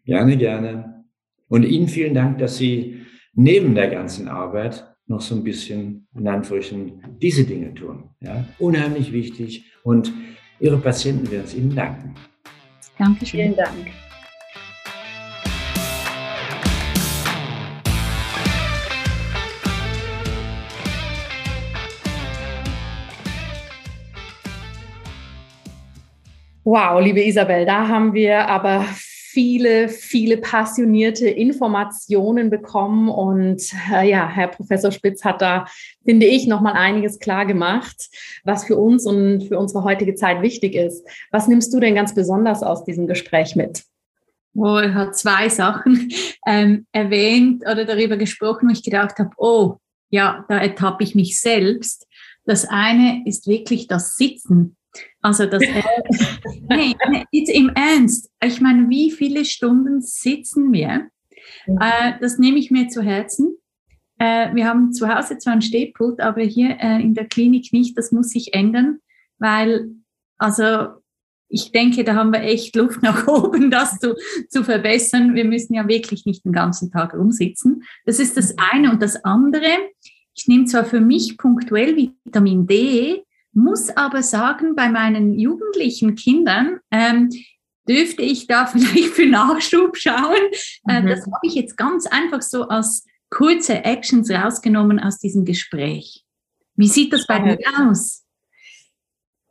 Gerne, 0.05 0.37
gerne. 0.37 1.05
Und 1.47 1.63
Ihnen 1.63 1.87
vielen 1.87 2.13
Dank, 2.13 2.39
dass 2.39 2.57
Sie 2.57 3.05
neben 3.33 3.75
der 3.75 3.89
ganzen 3.89 4.27
Arbeit 4.27 4.85
noch 5.07 5.21
so 5.21 5.35
ein 5.35 5.43
bisschen, 5.43 6.07
in 6.15 6.27
Anführungsstrichen, 6.27 7.17
diese 7.21 7.45
Dinge 7.45 7.73
tun. 7.73 8.09
Ja? 8.21 8.45
Unheimlich 8.57 9.11
wichtig. 9.11 9.71
Und 9.83 10.11
Ihre 10.59 10.77
Patienten 10.77 11.29
werden 11.29 11.45
es 11.45 11.55
Ihnen 11.55 11.75
danken. 11.75 12.15
Dankeschön. 12.97 13.41
Vielen 13.41 13.55
Dank. 13.55 14.04
Wow, 26.67 26.99
liebe 26.99 27.23
Isabel, 27.23 27.63
da 27.63 27.87
haben 27.87 28.15
wir 28.15 28.47
aber 28.47 28.87
viele, 28.95 29.87
viele 29.87 30.37
passionierte 30.37 31.29
Informationen 31.29 32.49
bekommen. 32.49 33.07
Und 33.07 33.61
äh, 33.93 34.09
ja, 34.09 34.27
Herr 34.27 34.47
Professor 34.47 34.91
Spitz 34.91 35.23
hat 35.23 35.43
da, 35.43 35.67
finde 36.03 36.25
ich, 36.25 36.47
nochmal 36.47 36.73
einiges 36.73 37.19
klar 37.19 37.45
gemacht, 37.45 38.09
was 38.45 38.65
für 38.65 38.77
uns 38.77 39.05
und 39.05 39.43
für 39.43 39.59
unsere 39.59 39.83
heutige 39.83 40.15
Zeit 40.15 40.41
wichtig 40.41 40.73
ist. 40.73 41.07
Was 41.29 41.47
nimmst 41.47 41.71
du 41.71 41.79
denn 41.79 41.93
ganz 41.93 42.15
besonders 42.15 42.63
aus 42.63 42.83
diesem 42.83 43.05
Gespräch 43.05 43.55
mit? 43.55 43.83
Oh, 44.55 44.77
er 44.77 44.95
hat 44.95 45.15
zwei 45.15 45.49
Sachen 45.49 46.09
ähm, 46.47 46.87
erwähnt 46.91 47.61
oder 47.71 47.85
darüber 47.85 48.17
gesprochen, 48.17 48.69
wo 48.69 48.73
ich 48.73 48.81
gedacht 48.81 49.19
habe, 49.19 49.29
oh, 49.37 49.75
ja, 50.09 50.43
da 50.49 50.57
ertappe 50.57 51.03
ich 51.03 51.13
mich 51.13 51.39
selbst. 51.39 52.07
Das 52.45 52.65
eine 52.65 53.21
ist 53.27 53.45
wirklich 53.45 53.85
das 53.85 54.15
Sitzen. 54.15 54.77
Also 55.21 55.45
das, 55.45 55.61
nee, 56.69 56.95
jetzt 57.31 57.49
im 57.49 57.69
Ernst. 57.69 58.31
Ich 58.43 58.61
meine, 58.61 58.89
wie 58.89 59.11
viele 59.11 59.45
Stunden 59.45 60.01
sitzen 60.01 60.71
wir? 60.71 61.09
Äh, 61.67 62.13
das 62.21 62.37
nehme 62.37 62.57
ich 62.57 62.71
mir 62.71 62.87
zu 62.87 63.01
Herzen. 63.01 63.57
Äh, 64.17 64.53
wir 64.55 64.67
haben 64.67 64.93
zu 64.93 65.13
Hause 65.13 65.37
zwar 65.37 65.53
ein 65.53 65.61
Stehpult, 65.61 66.19
aber 66.19 66.41
hier 66.41 66.77
äh, 66.79 67.01
in 67.01 67.13
der 67.13 67.25
Klinik 67.25 67.73
nicht. 67.73 67.97
Das 67.97 68.11
muss 68.11 68.29
sich 68.29 68.53
ändern, 68.53 68.99
weil, 69.39 69.89
also 70.37 71.01
ich 71.47 71.71
denke, 71.71 72.03
da 72.03 72.15
haben 72.15 72.31
wir 72.31 72.41
echt 72.41 72.75
Luft 72.75 73.01
nach 73.03 73.27
oben, 73.27 73.69
das 73.69 73.99
zu, 73.99 74.15
zu 74.49 74.63
verbessern. 74.63 75.35
Wir 75.35 75.45
müssen 75.45 75.73
ja 75.73 75.87
wirklich 75.87 76.25
nicht 76.25 76.45
den 76.45 76.53
ganzen 76.53 76.91
Tag 76.91 77.13
rumsitzen. 77.13 77.83
Das 78.05 78.19
ist 78.19 78.37
das 78.37 78.55
eine. 78.57 78.91
Und 78.91 79.01
das 79.01 79.23
andere, 79.23 79.67
ich 80.33 80.47
nehme 80.47 80.65
zwar 80.65 80.85
für 80.85 81.01
mich 81.01 81.37
punktuell 81.37 81.95
Vitamin 81.95 82.67
D, 82.67 83.23
muss 83.55 83.89
aber 83.95 84.21
sagen, 84.21 84.75
bei 84.75 84.89
meinen 84.89 85.33
jugendlichen 85.33 86.15
Kindern 86.15 86.79
ähm, 86.91 87.29
dürfte 87.87 88.21
ich 88.21 88.47
da 88.47 88.65
vielleicht 88.67 89.13
für 89.13 89.25
Nachschub 89.25 89.97
schauen. 89.97 90.41
Äh, 90.87 91.01
mhm. 91.01 91.07
Das 91.07 91.21
habe 91.21 91.39
ich 91.43 91.55
jetzt 91.55 91.77
ganz 91.77 92.05
einfach 92.05 92.41
so 92.41 92.67
als 92.67 93.05
kurze 93.29 93.83
Actions 93.83 94.29
rausgenommen 94.29 94.99
aus 94.99 95.17
diesem 95.17 95.45
Gespräch. 95.45 96.23
Wie 96.75 96.87
sieht 96.87 97.13
das 97.13 97.25
bei 97.25 97.39
dir 97.39 97.57
aus? 97.79 98.24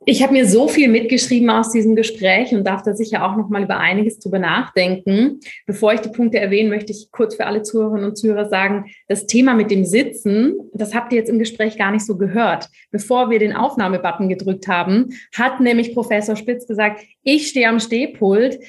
Ich 0.07 0.21
habe 0.21 0.33
mir 0.33 0.47
so 0.47 0.67
viel 0.67 0.87
mitgeschrieben 0.87 1.49
aus 1.49 1.71
diesem 1.71 1.95
Gespräch 1.95 2.53
und 2.53 2.63
darf 2.63 2.83
da 2.83 2.93
sicher 2.93 3.25
auch 3.25 3.35
noch 3.35 3.49
mal 3.49 3.63
über 3.63 3.79
einiges 3.79 4.19
drüber 4.19 4.37
nachdenken. 4.37 5.39
Bevor 5.65 5.93
ich 5.93 6.01
die 6.01 6.09
Punkte 6.09 6.39
erwähne, 6.39 6.69
möchte 6.69 6.91
ich 6.91 7.09
kurz 7.11 7.33
für 7.33 7.47
alle 7.47 7.63
Zuhörerinnen 7.63 8.09
und 8.09 8.15
Zuhörer 8.15 8.47
sagen, 8.47 8.85
das 9.07 9.25
Thema 9.25 9.55
mit 9.55 9.71
dem 9.71 9.83
Sitzen, 9.83 10.53
das 10.73 10.93
habt 10.93 11.11
ihr 11.11 11.17
jetzt 11.17 11.29
im 11.29 11.39
Gespräch 11.39 11.77
gar 11.79 11.91
nicht 11.91 12.05
so 12.05 12.17
gehört. 12.17 12.69
Bevor 12.91 13.31
wir 13.31 13.39
den 13.39 13.55
Aufnahmebutton 13.55 14.29
gedrückt 14.29 14.67
haben, 14.67 15.09
hat 15.35 15.59
nämlich 15.59 15.95
Professor 15.95 16.35
Spitz 16.35 16.67
gesagt, 16.67 17.03
ich 17.23 17.47
stehe 17.47 17.67
am 17.67 17.79
Stehpult. 17.79 18.59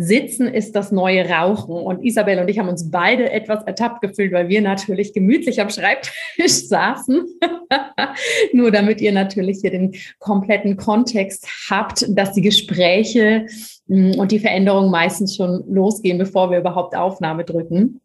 Sitzen 0.00 0.46
ist 0.46 0.76
das 0.76 0.92
neue 0.92 1.28
Rauchen. 1.28 1.74
Und 1.74 2.04
Isabel 2.04 2.38
und 2.38 2.48
ich 2.48 2.58
haben 2.58 2.68
uns 2.68 2.90
beide 2.90 3.30
etwas 3.30 3.64
ertappt 3.64 4.00
gefühlt, 4.00 4.32
weil 4.32 4.48
wir 4.48 4.60
natürlich 4.60 5.12
gemütlich 5.12 5.60
am 5.60 5.70
Schreibtisch 5.70 6.12
saßen. 6.68 7.26
Nur 8.52 8.70
damit 8.70 9.00
ihr 9.00 9.12
natürlich 9.12 9.58
hier 9.60 9.72
den 9.72 9.94
kompletten 10.18 10.76
Kontext 10.76 11.48
habt, 11.68 12.06
dass 12.08 12.32
die 12.32 12.42
Gespräche 12.42 13.46
mm, 13.86 14.12
und 14.18 14.30
die 14.30 14.38
Veränderungen 14.38 14.90
meistens 14.90 15.34
schon 15.36 15.64
losgehen, 15.68 16.18
bevor 16.18 16.50
wir 16.50 16.58
überhaupt 16.58 16.94
Aufnahme 16.94 17.44
drücken. 17.44 18.00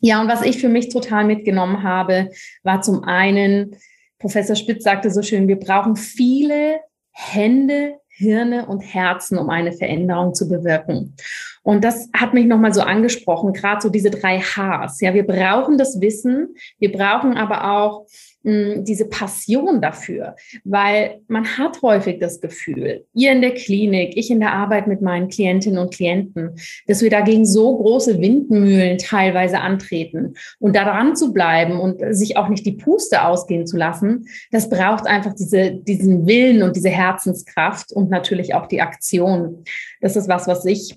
Ja, 0.00 0.20
und 0.20 0.28
was 0.28 0.42
ich 0.42 0.58
für 0.58 0.68
mich 0.68 0.88
total 0.88 1.24
mitgenommen 1.24 1.82
habe, 1.82 2.30
war 2.62 2.80
zum 2.80 3.04
einen, 3.04 3.76
Professor 4.18 4.56
Spitz 4.56 4.82
sagte 4.82 5.10
so 5.10 5.22
schön, 5.22 5.46
wir 5.46 5.58
brauchen 5.58 5.94
viele 5.94 6.80
Hände, 7.12 7.99
Hirne 8.20 8.66
und 8.66 8.80
Herzen, 8.80 9.38
um 9.38 9.48
eine 9.48 9.72
Veränderung 9.72 10.34
zu 10.34 10.46
bewirken. 10.46 11.14
Und 11.62 11.84
das 11.84 12.08
hat 12.12 12.34
mich 12.34 12.44
nochmal 12.44 12.74
so 12.74 12.82
angesprochen, 12.82 13.54
gerade 13.54 13.80
so 13.80 13.88
diese 13.88 14.10
drei 14.10 14.40
Hs. 14.40 15.00
Ja, 15.00 15.14
wir 15.14 15.26
brauchen 15.26 15.78
das 15.78 16.00
Wissen, 16.00 16.54
wir 16.78 16.92
brauchen 16.92 17.38
aber 17.38 17.72
auch 17.72 18.06
diese 18.42 19.06
Passion 19.06 19.82
dafür, 19.82 20.34
weil 20.64 21.20
man 21.28 21.58
hat 21.58 21.82
häufig 21.82 22.20
das 22.20 22.40
Gefühl, 22.40 23.04
ihr 23.12 23.32
in 23.32 23.42
der 23.42 23.52
Klinik, 23.52 24.16
ich 24.16 24.30
in 24.30 24.40
der 24.40 24.54
Arbeit 24.54 24.86
mit 24.86 25.02
meinen 25.02 25.28
Klientinnen 25.28 25.78
und 25.78 25.92
Klienten, 25.92 26.52
dass 26.86 27.02
wir 27.02 27.10
dagegen 27.10 27.44
so 27.44 27.76
große 27.76 28.18
Windmühlen 28.18 28.96
teilweise 28.96 29.60
antreten 29.60 30.34
und 30.58 30.74
daran 30.74 31.16
zu 31.16 31.34
bleiben 31.34 31.78
und 31.78 32.02
sich 32.14 32.38
auch 32.38 32.48
nicht 32.48 32.64
die 32.64 32.72
Puste 32.72 33.24
ausgehen 33.24 33.66
zu 33.66 33.76
lassen, 33.76 34.26
das 34.50 34.70
braucht 34.70 35.06
einfach 35.06 35.34
diese, 35.34 35.72
diesen 35.72 36.26
Willen 36.26 36.62
und 36.62 36.76
diese 36.76 36.88
Herzenskraft 36.88 37.92
und 37.92 38.08
natürlich 38.08 38.54
auch 38.54 38.66
die 38.66 38.80
Aktion. 38.80 39.64
Das 40.00 40.16
ist 40.16 40.28
was, 40.28 40.46
was 40.46 40.64
ich 40.64 40.94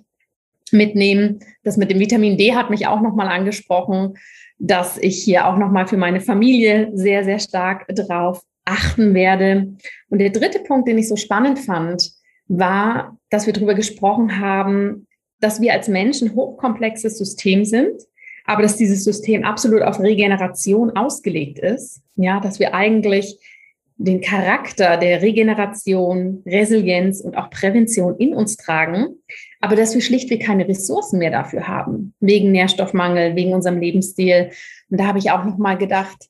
mitnehme. 0.72 1.40
Das 1.64 1.76
mit 1.76 1.92
dem 1.92 2.00
Vitamin 2.00 2.38
D 2.38 2.54
hat 2.54 2.70
mich 2.70 2.88
auch 2.88 3.02
nochmal 3.02 3.28
angesprochen 3.28 4.16
dass 4.60 4.98
ich 4.98 5.24
hier 5.24 5.48
auch 5.48 5.58
nochmal 5.58 5.88
für 5.88 5.98
meine 5.98 6.22
Familie 6.22 6.92
sehr, 6.94 7.24
sehr 7.24 7.40
stark 7.40 7.88
drauf 7.90 8.42
achten 8.66 9.14
werde. 9.14 9.74
Und 10.10 10.20
der 10.20 10.30
dritte 10.30 10.60
Punkt, 10.60 10.88
den 10.88 10.98
ich 10.98 11.10
so 11.10 11.16
spannend 11.16 11.60
fand, 11.60 12.12
war, 12.48 13.18
dass 13.30 13.46
wir 13.46 13.54
darüber 13.54 13.74
gesprochen 13.74 14.40
haben, 14.40 15.08
dass 15.40 15.60
wir 15.60 15.74
als 15.74 15.88
Menschen 15.88 16.36
hochkomplexes 16.36 17.18
System 17.18 17.66
sind, 17.66 18.02
aber 18.46 18.62
dass 18.62 18.78
dieses 18.78 19.04
System 19.04 19.44
absolut 19.44 19.82
auf 19.82 20.00
Regeneration 20.00 20.92
ausgelegt 20.92 21.60
ist. 21.60 22.02
Ja, 22.16 22.40
dass 22.40 22.60
wir 22.60 22.74
eigentlich 22.74 23.38
den 23.98 24.22
Charakter 24.22 24.98
der 24.98 25.22
Regeneration, 25.22 26.44
Resilienz 26.46 27.22
und 27.22 27.38
auch 27.38 27.50
Prävention 27.50 28.18
in 28.18 28.34
uns 28.34 28.58
tragen, 28.58 29.22
aber 29.64 29.78
dass 29.78 29.94
wir 29.94 30.02
schlichtweg 30.02 30.44
keine 30.44 30.68
Ressourcen 30.68 31.20
mehr 31.20 31.32
dafür 31.32 31.70
haben, 31.70 32.14
wegen 32.20 32.52
Nährstoffmangel, 32.52 33.38
wegen 33.38 33.54
unserem 33.54 33.80
Lebensstil. 33.80 34.52
Und 34.90 35.00
da 35.00 35.08
habe 35.08 35.20
ich 35.20 35.32
auch 35.32 35.46
noch 35.46 35.58
mal 35.58 35.78
gedacht, 35.78 36.28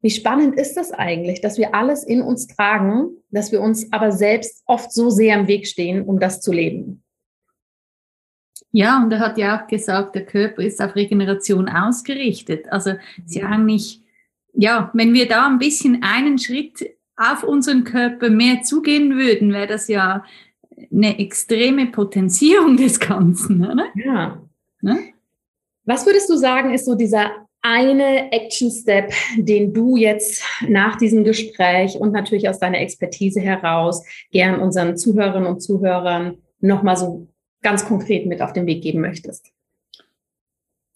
wie 0.00 0.08
spannend 0.08 0.58
ist 0.58 0.78
das 0.78 0.90
eigentlich, 0.90 1.42
dass 1.42 1.58
wir 1.58 1.74
alles 1.74 2.04
in 2.04 2.22
uns 2.22 2.46
tragen, 2.46 3.10
dass 3.28 3.52
wir 3.52 3.60
uns 3.60 3.92
aber 3.92 4.12
selbst 4.12 4.62
oft 4.64 4.92
so 4.92 5.10
sehr 5.10 5.38
im 5.38 5.46
Weg 5.46 5.66
stehen, 5.66 6.00
um 6.06 6.18
das 6.18 6.40
zu 6.40 6.52
leben. 6.52 7.02
Ja, 8.72 9.02
und 9.02 9.12
er 9.12 9.18
hat 9.18 9.36
ja 9.36 9.60
auch 9.60 9.66
gesagt, 9.66 10.14
der 10.14 10.24
Körper 10.24 10.62
ist 10.62 10.80
auf 10.80 10.96
Regeneration 10.96 11.68
ausgerichtet. 11.68 12.64
Also 12.72 12.94
ist 13.26 13.34
ja 13.34 13.44
eigentlich, 13.44 14.00
ja, 14.54 14.90
wenn 14.94 15.12
wir 15.12 15.28
da 15.28 15.46
ein 15.46 15.58
bisschen 15.58 16.02
einen 16.02 16.38
Schritt 16.38 16.96
auf 17.14 17.44
unseren 17.44 17.84
Körper 17.84 18.30
mehr 18.30 18.62
zugehen 18.62 19.18
würden, 19.18 19.52
wäre 19.52 19.66
das 19.66 19.86
ja 19.88 20.24
eine 20.92 21.18
extreme 21.18 21.86
Potenzierung 21.86 22.76
des 22.76 22.98
Ganzen, 23.00 23.64
oder? 23.64 23.86
Ja. 23.94 24.42
Ne? 24.80 24.98
Was 25.84 26.06
würdest 26.06 26.30
du 26.30 26.36
sagen, 26.36 26.72
ist 26.72 26.86
so 26.86 26.94
dieser 26.94 27.30
eine 27.62 28.32
Action 28.32 28.70
Step, 28.70 29.12
den 29.36 29.74
du 29.74 29.96
jetzt 29.96 30.42
nach 30.66 30.96
diesem 30.96 31.24
Gespräch 31.24 31.96
und 31.96 32.12
natürlich 32.12 32.48
aus 32.48 32.58
deiner 32.58 32.78
Expertise 32.78 33.40
heraus 33.40 34.02
gern 34.30 34.60
unseren 34.60 34.96
Zuhörerinnen 34.96 35.48
und 35.48 35.60
Zuhörern 35.60 36.38
nochmal 36.60 36.96
so 36.96 37.28
ganz 37.62 37.84
konkret 37.84 38.26
mit 38.26 38.40
auf 38.40 38.52
den 38.52 38.66
Weg 38.66 38.82
geben 38.82 39.00
möchtest? 39.00 39.52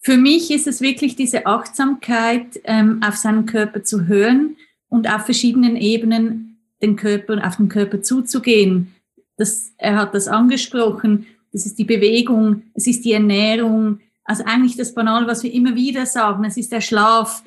Für 0.00 0.16
mich 0.16 0.50
ist 0.50 0.66
es 0.66 0.80
wirklich 0.80 1.16
diese 1.16 1.46
Achtsamkeit, 1.46 2.60
ähm, 2.64 3.00
auf 3.02 3.16
seinen 3.16 3.46
Körper 3.46 3.82
zu 3.82 4.06
hören 4.06 4.56
und 4.88 5.08
auf 5.12 5.24
verschiedenen 5.24 5.76
Ebenen 5.76 6.60
den 6.82 6.96
Körper, 6.96 7.46
auf 7.46 7.56
den 7.56 7.68
Körper 7.68 8.02
zuzugehen. 8.02 8.93
Das, 9.36 9.72
er 9.78 9.96
hat 9.96 10.14
das 10.14 10.28
angesprochen. 10.28 11.26
Das 11.52 11.66
ist 11.66 11.78
die 11.78 11.84
Bewegung, 11.84 12.62
es 12.74 12.86
ist 12.86 13.04
die 13.04 13.12
Ernährung, 13.12 14.00
also 14.24 14.44
eigentlich 14.44 14.76
das 14.76 14.94
Banale, 14.94 15.26
was 15.26 15.42
wir 15.42 15.52
immer 15.52 15.74
wieder 15.74 16.06
sagen, 16.06 16.44
es 16.44 16.56
ist 16.56 16.72
der 16.72 16.80
Schlaf. 16.80 17.44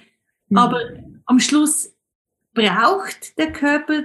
Mhm. 0.49 0.57
Aber 0.57 0.79
am 1.25 1.39
Schluss 1.39 1.93
braucht 2.53 3.37
der 3.37 3.51
Körper 3.51 4.03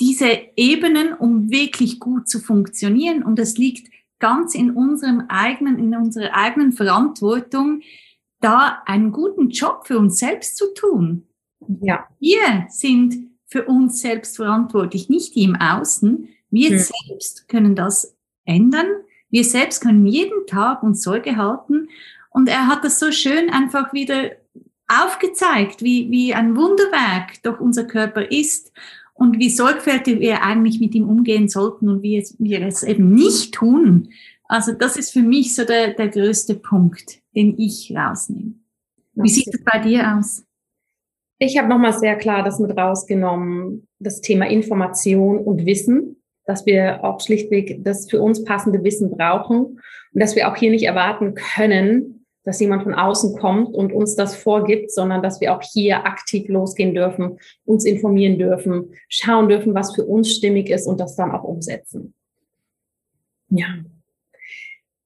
diese 0.00 0.38
Ebenen, 0.56 1.12
um 1.14 1.50
wirklich 1.50 2.00
gut 2.00 2.28
zu 2.28 2.40
funktionieren. 2.40 3.22
Und 3.22 3.38
das 3.38 3.56
liegt 3.56 3.92
ganz 4.18 4.54
in 4.54 4.70
unserem 4.70 5.24
eigenen, 5.28 5.78
in 5.78 5.94
unserer 5.94 6.34
eigenen 6.34 6.72
Verantwortung, 6.72 7.82
da 8.40 8.82
einen 8.86 9.12
guten 9.12 9.50
Job 9.50 9.86
für 9.86 9.98
uns 9.98 10.18
selbst 10.18 10.56
zu 10.56 10.74
tun. 10.74 11.28
Ja. 11.80 12.08
Wir 12.18 12.66
sind 12.68 13.30
für 13.46 13.64
uns 13.66 14.00
selbst 14.00 14.36
verantwortlich, 14.36 15.08
nicht 15.08 15.36
die 15.36 15.44
im 15.44 15.56
Außen. 15.56 16.28
Wir 16.52 16.70
hm. 16.70 16.78
selbst 16.78 17.48
können 17.48 17.74
das 17.74 18.14
ändern. 18.44 18.86
Wir 19.30 19.42
selbst 19.42 19.80
können 19.80 20.06
jeden 20.06 20.46
Tag 20.46 20.82
uns 20.84 21.02
Sorge 21.02 21.36
halten. 21.36 21.88
Und 22.30 22.48
er 22.48 22.68
hat 22.68 22.84
das 22.84 23.00
so 23.00 23.10
schön 23.10 23.50
einfach 23.50 23.92
wieder 23.92 24.32
aufgezeigt, 24.86 25.82
wie, 25.82 26.10
wie 26.10 26.34
ein 26.34 26.54
Wunderwerk 26.56 27.42
doch 27.42 27.58
unser 27.60 27.84
Körper 27.84 28.30
ist 28.30 28.72
und 29.14 29.38
wie 29.38 29.48
sorgfältig 29.48 30.20
wir 30.20 30.42
eigentlich 30.42 30.80
mit 30.80 30.94
ihm 30.94 31.08
umgehen 31.08 31.48
sollten 31.48 31.88
und 31.88 32.02
wie 32.02 32.22
wir 32.38 32.66
es 32.66 32.82
eben 32.82 33.12
nicht 33.12 33.54
tun. 33.54 34.10
Also 34.44 34.72
das 34.72 34.96
ist 34.96 35.12
für 35.12 35.22
mich 35.22 35.54
so 35.54 35.64
der, 35.64 35.94
der 35.94 36.08
größte 36.08 36.54
Punkt, 36.56 37.20
den 37.34 37.58
ich 37.58 37.94
rausnehme. 37.96 38.54
Wie 39.14 39.28
sieht 39.28 39.48
es 39.48 39.62
bei 39.64 39.78
dir 39.78 40.16
aus? 40.16 40.44
Ich 41.38 41.56
habe 41.58 41.68
nochmal 41.68 41.98
sehr 41.98 42.16
klar 42.16 42.42
das 42.42 42.58
mit 42.58 42.76
rausgenommen, 42.76 43.86
das 43.98 44.20
Thema 44.20 44.46
Information 44.46 45.38
und 45.38 45.66
Wissen, 45.66 46.21
dass 46.46 46.66
wir 46.66 47.04
auch 47.04 47.20
schlichtweg 47.20 47.84
das 47.84 48.10
für 48.10 48.20
uns 48.20 48.44
passende 48.44 48.82
Wissen 48.84 49.10
brauchen 49.10 49.80
und 50.12 50.20
dass 50.20 50.36
wir 50.36 50.50
auch 50.50 50.56
hier 50.56 50.70
nicht 50.70 50.84
erwarten 50.84 51.34
können, 51.34 52.26
dass 52.44 52.60
jemand 52.60 52.82
von 52.82 52.94
außen 52.94 53.38
kommt 53.38 53.74
und 53.74 53.92
uns 53.92 54.16
das 54.16 54.34
vorgibt, 54.34 54.90
sondern 54.90 55.22
dass 55.22 55.40
wir 55.40 55.54
auch 55.54 55.62
hier 55.62 56.04
aktiv 56.04 56.48
losgehen 56.48 56.94
dürfen, 56.94 57.38
uns 57.64 57.84
informieren 57.84 58.38
dürfen, 58.38 58.94
schauen 59.08 59.48
dürfen, 59.48 59.74
was 59.74 59.94
für 59.94 60.04
uns 60.04 60.32
stimmig 60.32 60.68
ist 60.68 60.86
und 60.86 60.98
das 60.98 61.14
dann 61.14 61.30
auch 61.30 61.44
umsetzen. 61.44 62.14
Ja. 63.48 63.68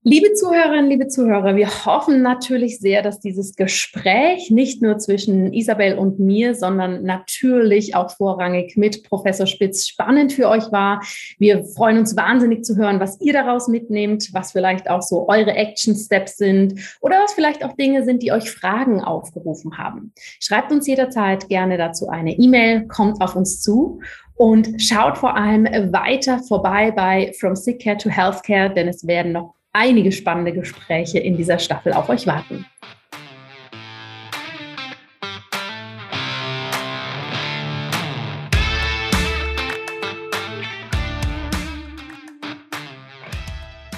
Liebe 0.08 0.34
Zuhörerinnen, 0.34 0.88
liebe 0.88 1.08
Zuhörer, 1.08 1.56
wir 1.56 1.84
hoffen 1.84 2.22
natürlich 2.22 2.78
sehr, 2.78 3.02
dass 3.02 3.18
dieses 3.18 3.56
Gespräch 3.56 4.52
nicht 4.52 4.80
nur 4.80 4.98
zwischen 4.98 5.52
Isabel 5.52 5.98
und 5.98 6.20
mir, 6.20 6.54
sondern 6.54 7.02
natürlich 7.02 7.96
auch 7.96 8.12
vorrangig 8.12 8.76
mit 8.76 9.02
Professor 9.02 9.48
Spitz 9.48 9.88
spannend 9.88 10.32
für 10.32 10.48
euch 10.48 10.70
war. 10.70 11.02
Wir 11.40 11.64
freuen 11.64 11.98
uns 11.98 12.16
wahnsinnig 12.16 12.62
zu 12.62 12.76
hören, 12.76 13.00
was 13.00 13.20
ihr 13.20 13.32
daraus 13.32 13.66
mitnehmt, 13.66 14.32
was 14.32 14.52
vielleicht 14.52 14.88
auch 14.88 15.02
so 15.02 15.28
eure 15.28 15.54
Action 15.54 15.96
Steps 15.96 16.36
sind 16.36 16.78
oder 17.00 17.16
was 17.24 17.32
vielleicht 17.32 17.64
auch 17.64 17.72
Dinge 17.72 18.04
sind, 18.04 18.22
die 18.22 18.30
euch 18.30 18.48
Fragen 18.48 19.00
aufgerufen 19.00 19.76
haben. 19.76 20.12
Schreibt 20.38 20.70
uns 20.70 20.86
jederzeit 20.86 21.48
gerne 21.48 21.78
dazu 21.78 22.08
eine 22.08 22.38
E-Mail, 22.38 22.86
kommt 22.86 23.20
auf 23.20 23.34
uns 23.34 23.60
zu 23.60 23.98
und 24.36 24.80
schaut 24.80 25.18
vor 25.18 25.36
allem 25.36 25.64
weiter 25.92 26.38
vorbei 26.38 26.92
bei 26.92 27.32
From 27.40 27.56
Sick 27.56 27.82
Care 27.82 27.96
to 27.96 28.08
Healthcare, 28.08 28.72
denn 28.72 28.86
es 28.86 29.04
werden 29.04 29.32
noch 29.32 29.55
einige 29.76 30.10
spannende 30.10 30.52
Gespräche 30.52 31.18
in 31.18 31.36
dieser 31.36 31.58
Staffel 31.58 31.92
auf 31.92 32.08
euch 32.08 32.26
warten. 32.26 32.64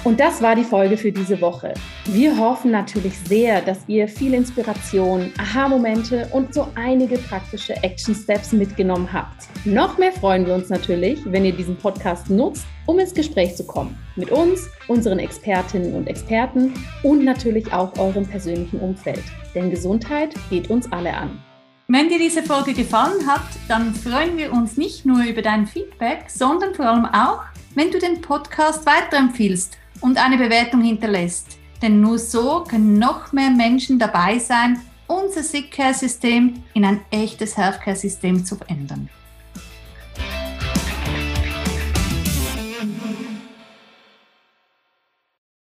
Und 0.09 0.19
das 0.19 0.41
war 0.41 0.55
die 0.55 0.63
Folge 0.63 0.97
für 0.97 1.11
diese 1.11 1.39
Woche. 1.39 1.71
Wir 2.05 2.35
hoffen 2.35 2.71
natürlich 2.71 3.13
sehr, 3.25 3.61
dass 3.61 3.87
ihr 3.87 4.07
viel 4.07 4.33
Inspiration, 4.33 5.31
Aha-Momente 5.37 6.27
und 6.31 6.51
so 6.51 6.67
einige 6.73 7.19
praktische 7.19 7.75
Action-Steps 7.83 8.53
mitgenommen 8.53 9.13
habt. 9.13 9.43
Noch 9.65 9.99
mehr 9.99 10.11
freuen 10.11 10.47
wir 10.47 10.55
uns 10.55 10.69
natürlich, 10.69 11.19
wenn 11.25 11.45
ihr 11.45 11.51
diesen 11.51 11.77
Podcast 11.77 12.27
nutzt, 12.27 12.65
um 12.87 12.97
ins 12.97 13.13
Gespräch 13.13 13.55
zu 13.55 13.63
kommen. 13.67 13.95
Mit 14.15 14.31
uns, 14.31 14.67
unseren 14.87 15.19
Expertinnen 15.19 15.93
und 15.93 16.07
Experten 16.07 16.73
und 17.03 17.23
natürlich 17.23 17.71
auch 17.71 17.95
eurem 17.99 18.25
persönlichen 18.25 18.79
Umfeld. 18.79 19.21
Denn 19.53 19.69
Gesundheit 19.69 20.33
geht 20.49 20.71
uns 20.71 20.91
alle 20.91 21.13
an. 21.13 21.39
Wenn 21.87 22.09
dir 22.09 22.17
diese 22.17 22.41
Folge 22.41 22.73
gefallen 22.73 23.27
hat, 23.27 23.45
dann 23.67 23.93
freuen 23.93 24.37
wir 24.37 24.53
uns 24.53 24.75
nicht 24.75 25.05
nur 25.05 25.23
über 25.23 25.43
dein 25.43 25.67
Feedback, 25.67 26.31
sondern 26.31 26.73
vor 26.73 26.87
allem 26.87 27.05
auch, 27.05 27.43
wenn 27.75 27.91
du 27.91 27.99
den 27.99 28.21
Podcast 28.21 28.87
weiterempfiehlst 28.87 29.77
und 30.01 30.17
eine 30.17 30.37
Bewertung 30.37 30.81
hinterlässt. 30.81 31.57
Denn 31.81 32.01
nur 32.01 32.19
so 32.19 32.63
können 32.67 32.99
noch 32.99 33.31
mehr 33.31 33.49
Menschen 33.49 33.99
dabei 33.99 34.39
sein, 34.39 34.79
unser 35.07 35.43
Sick 35.43 35.71
Care 35.71 35.93
System 35.93 36.63
in 36.73 36.85
ein 36.85 37.01
echtes 37.09 37.57
Healthcare 37.57 37.95
System 37.95 38.45
zu 38.45 38.55
verändern. 38.55 39.09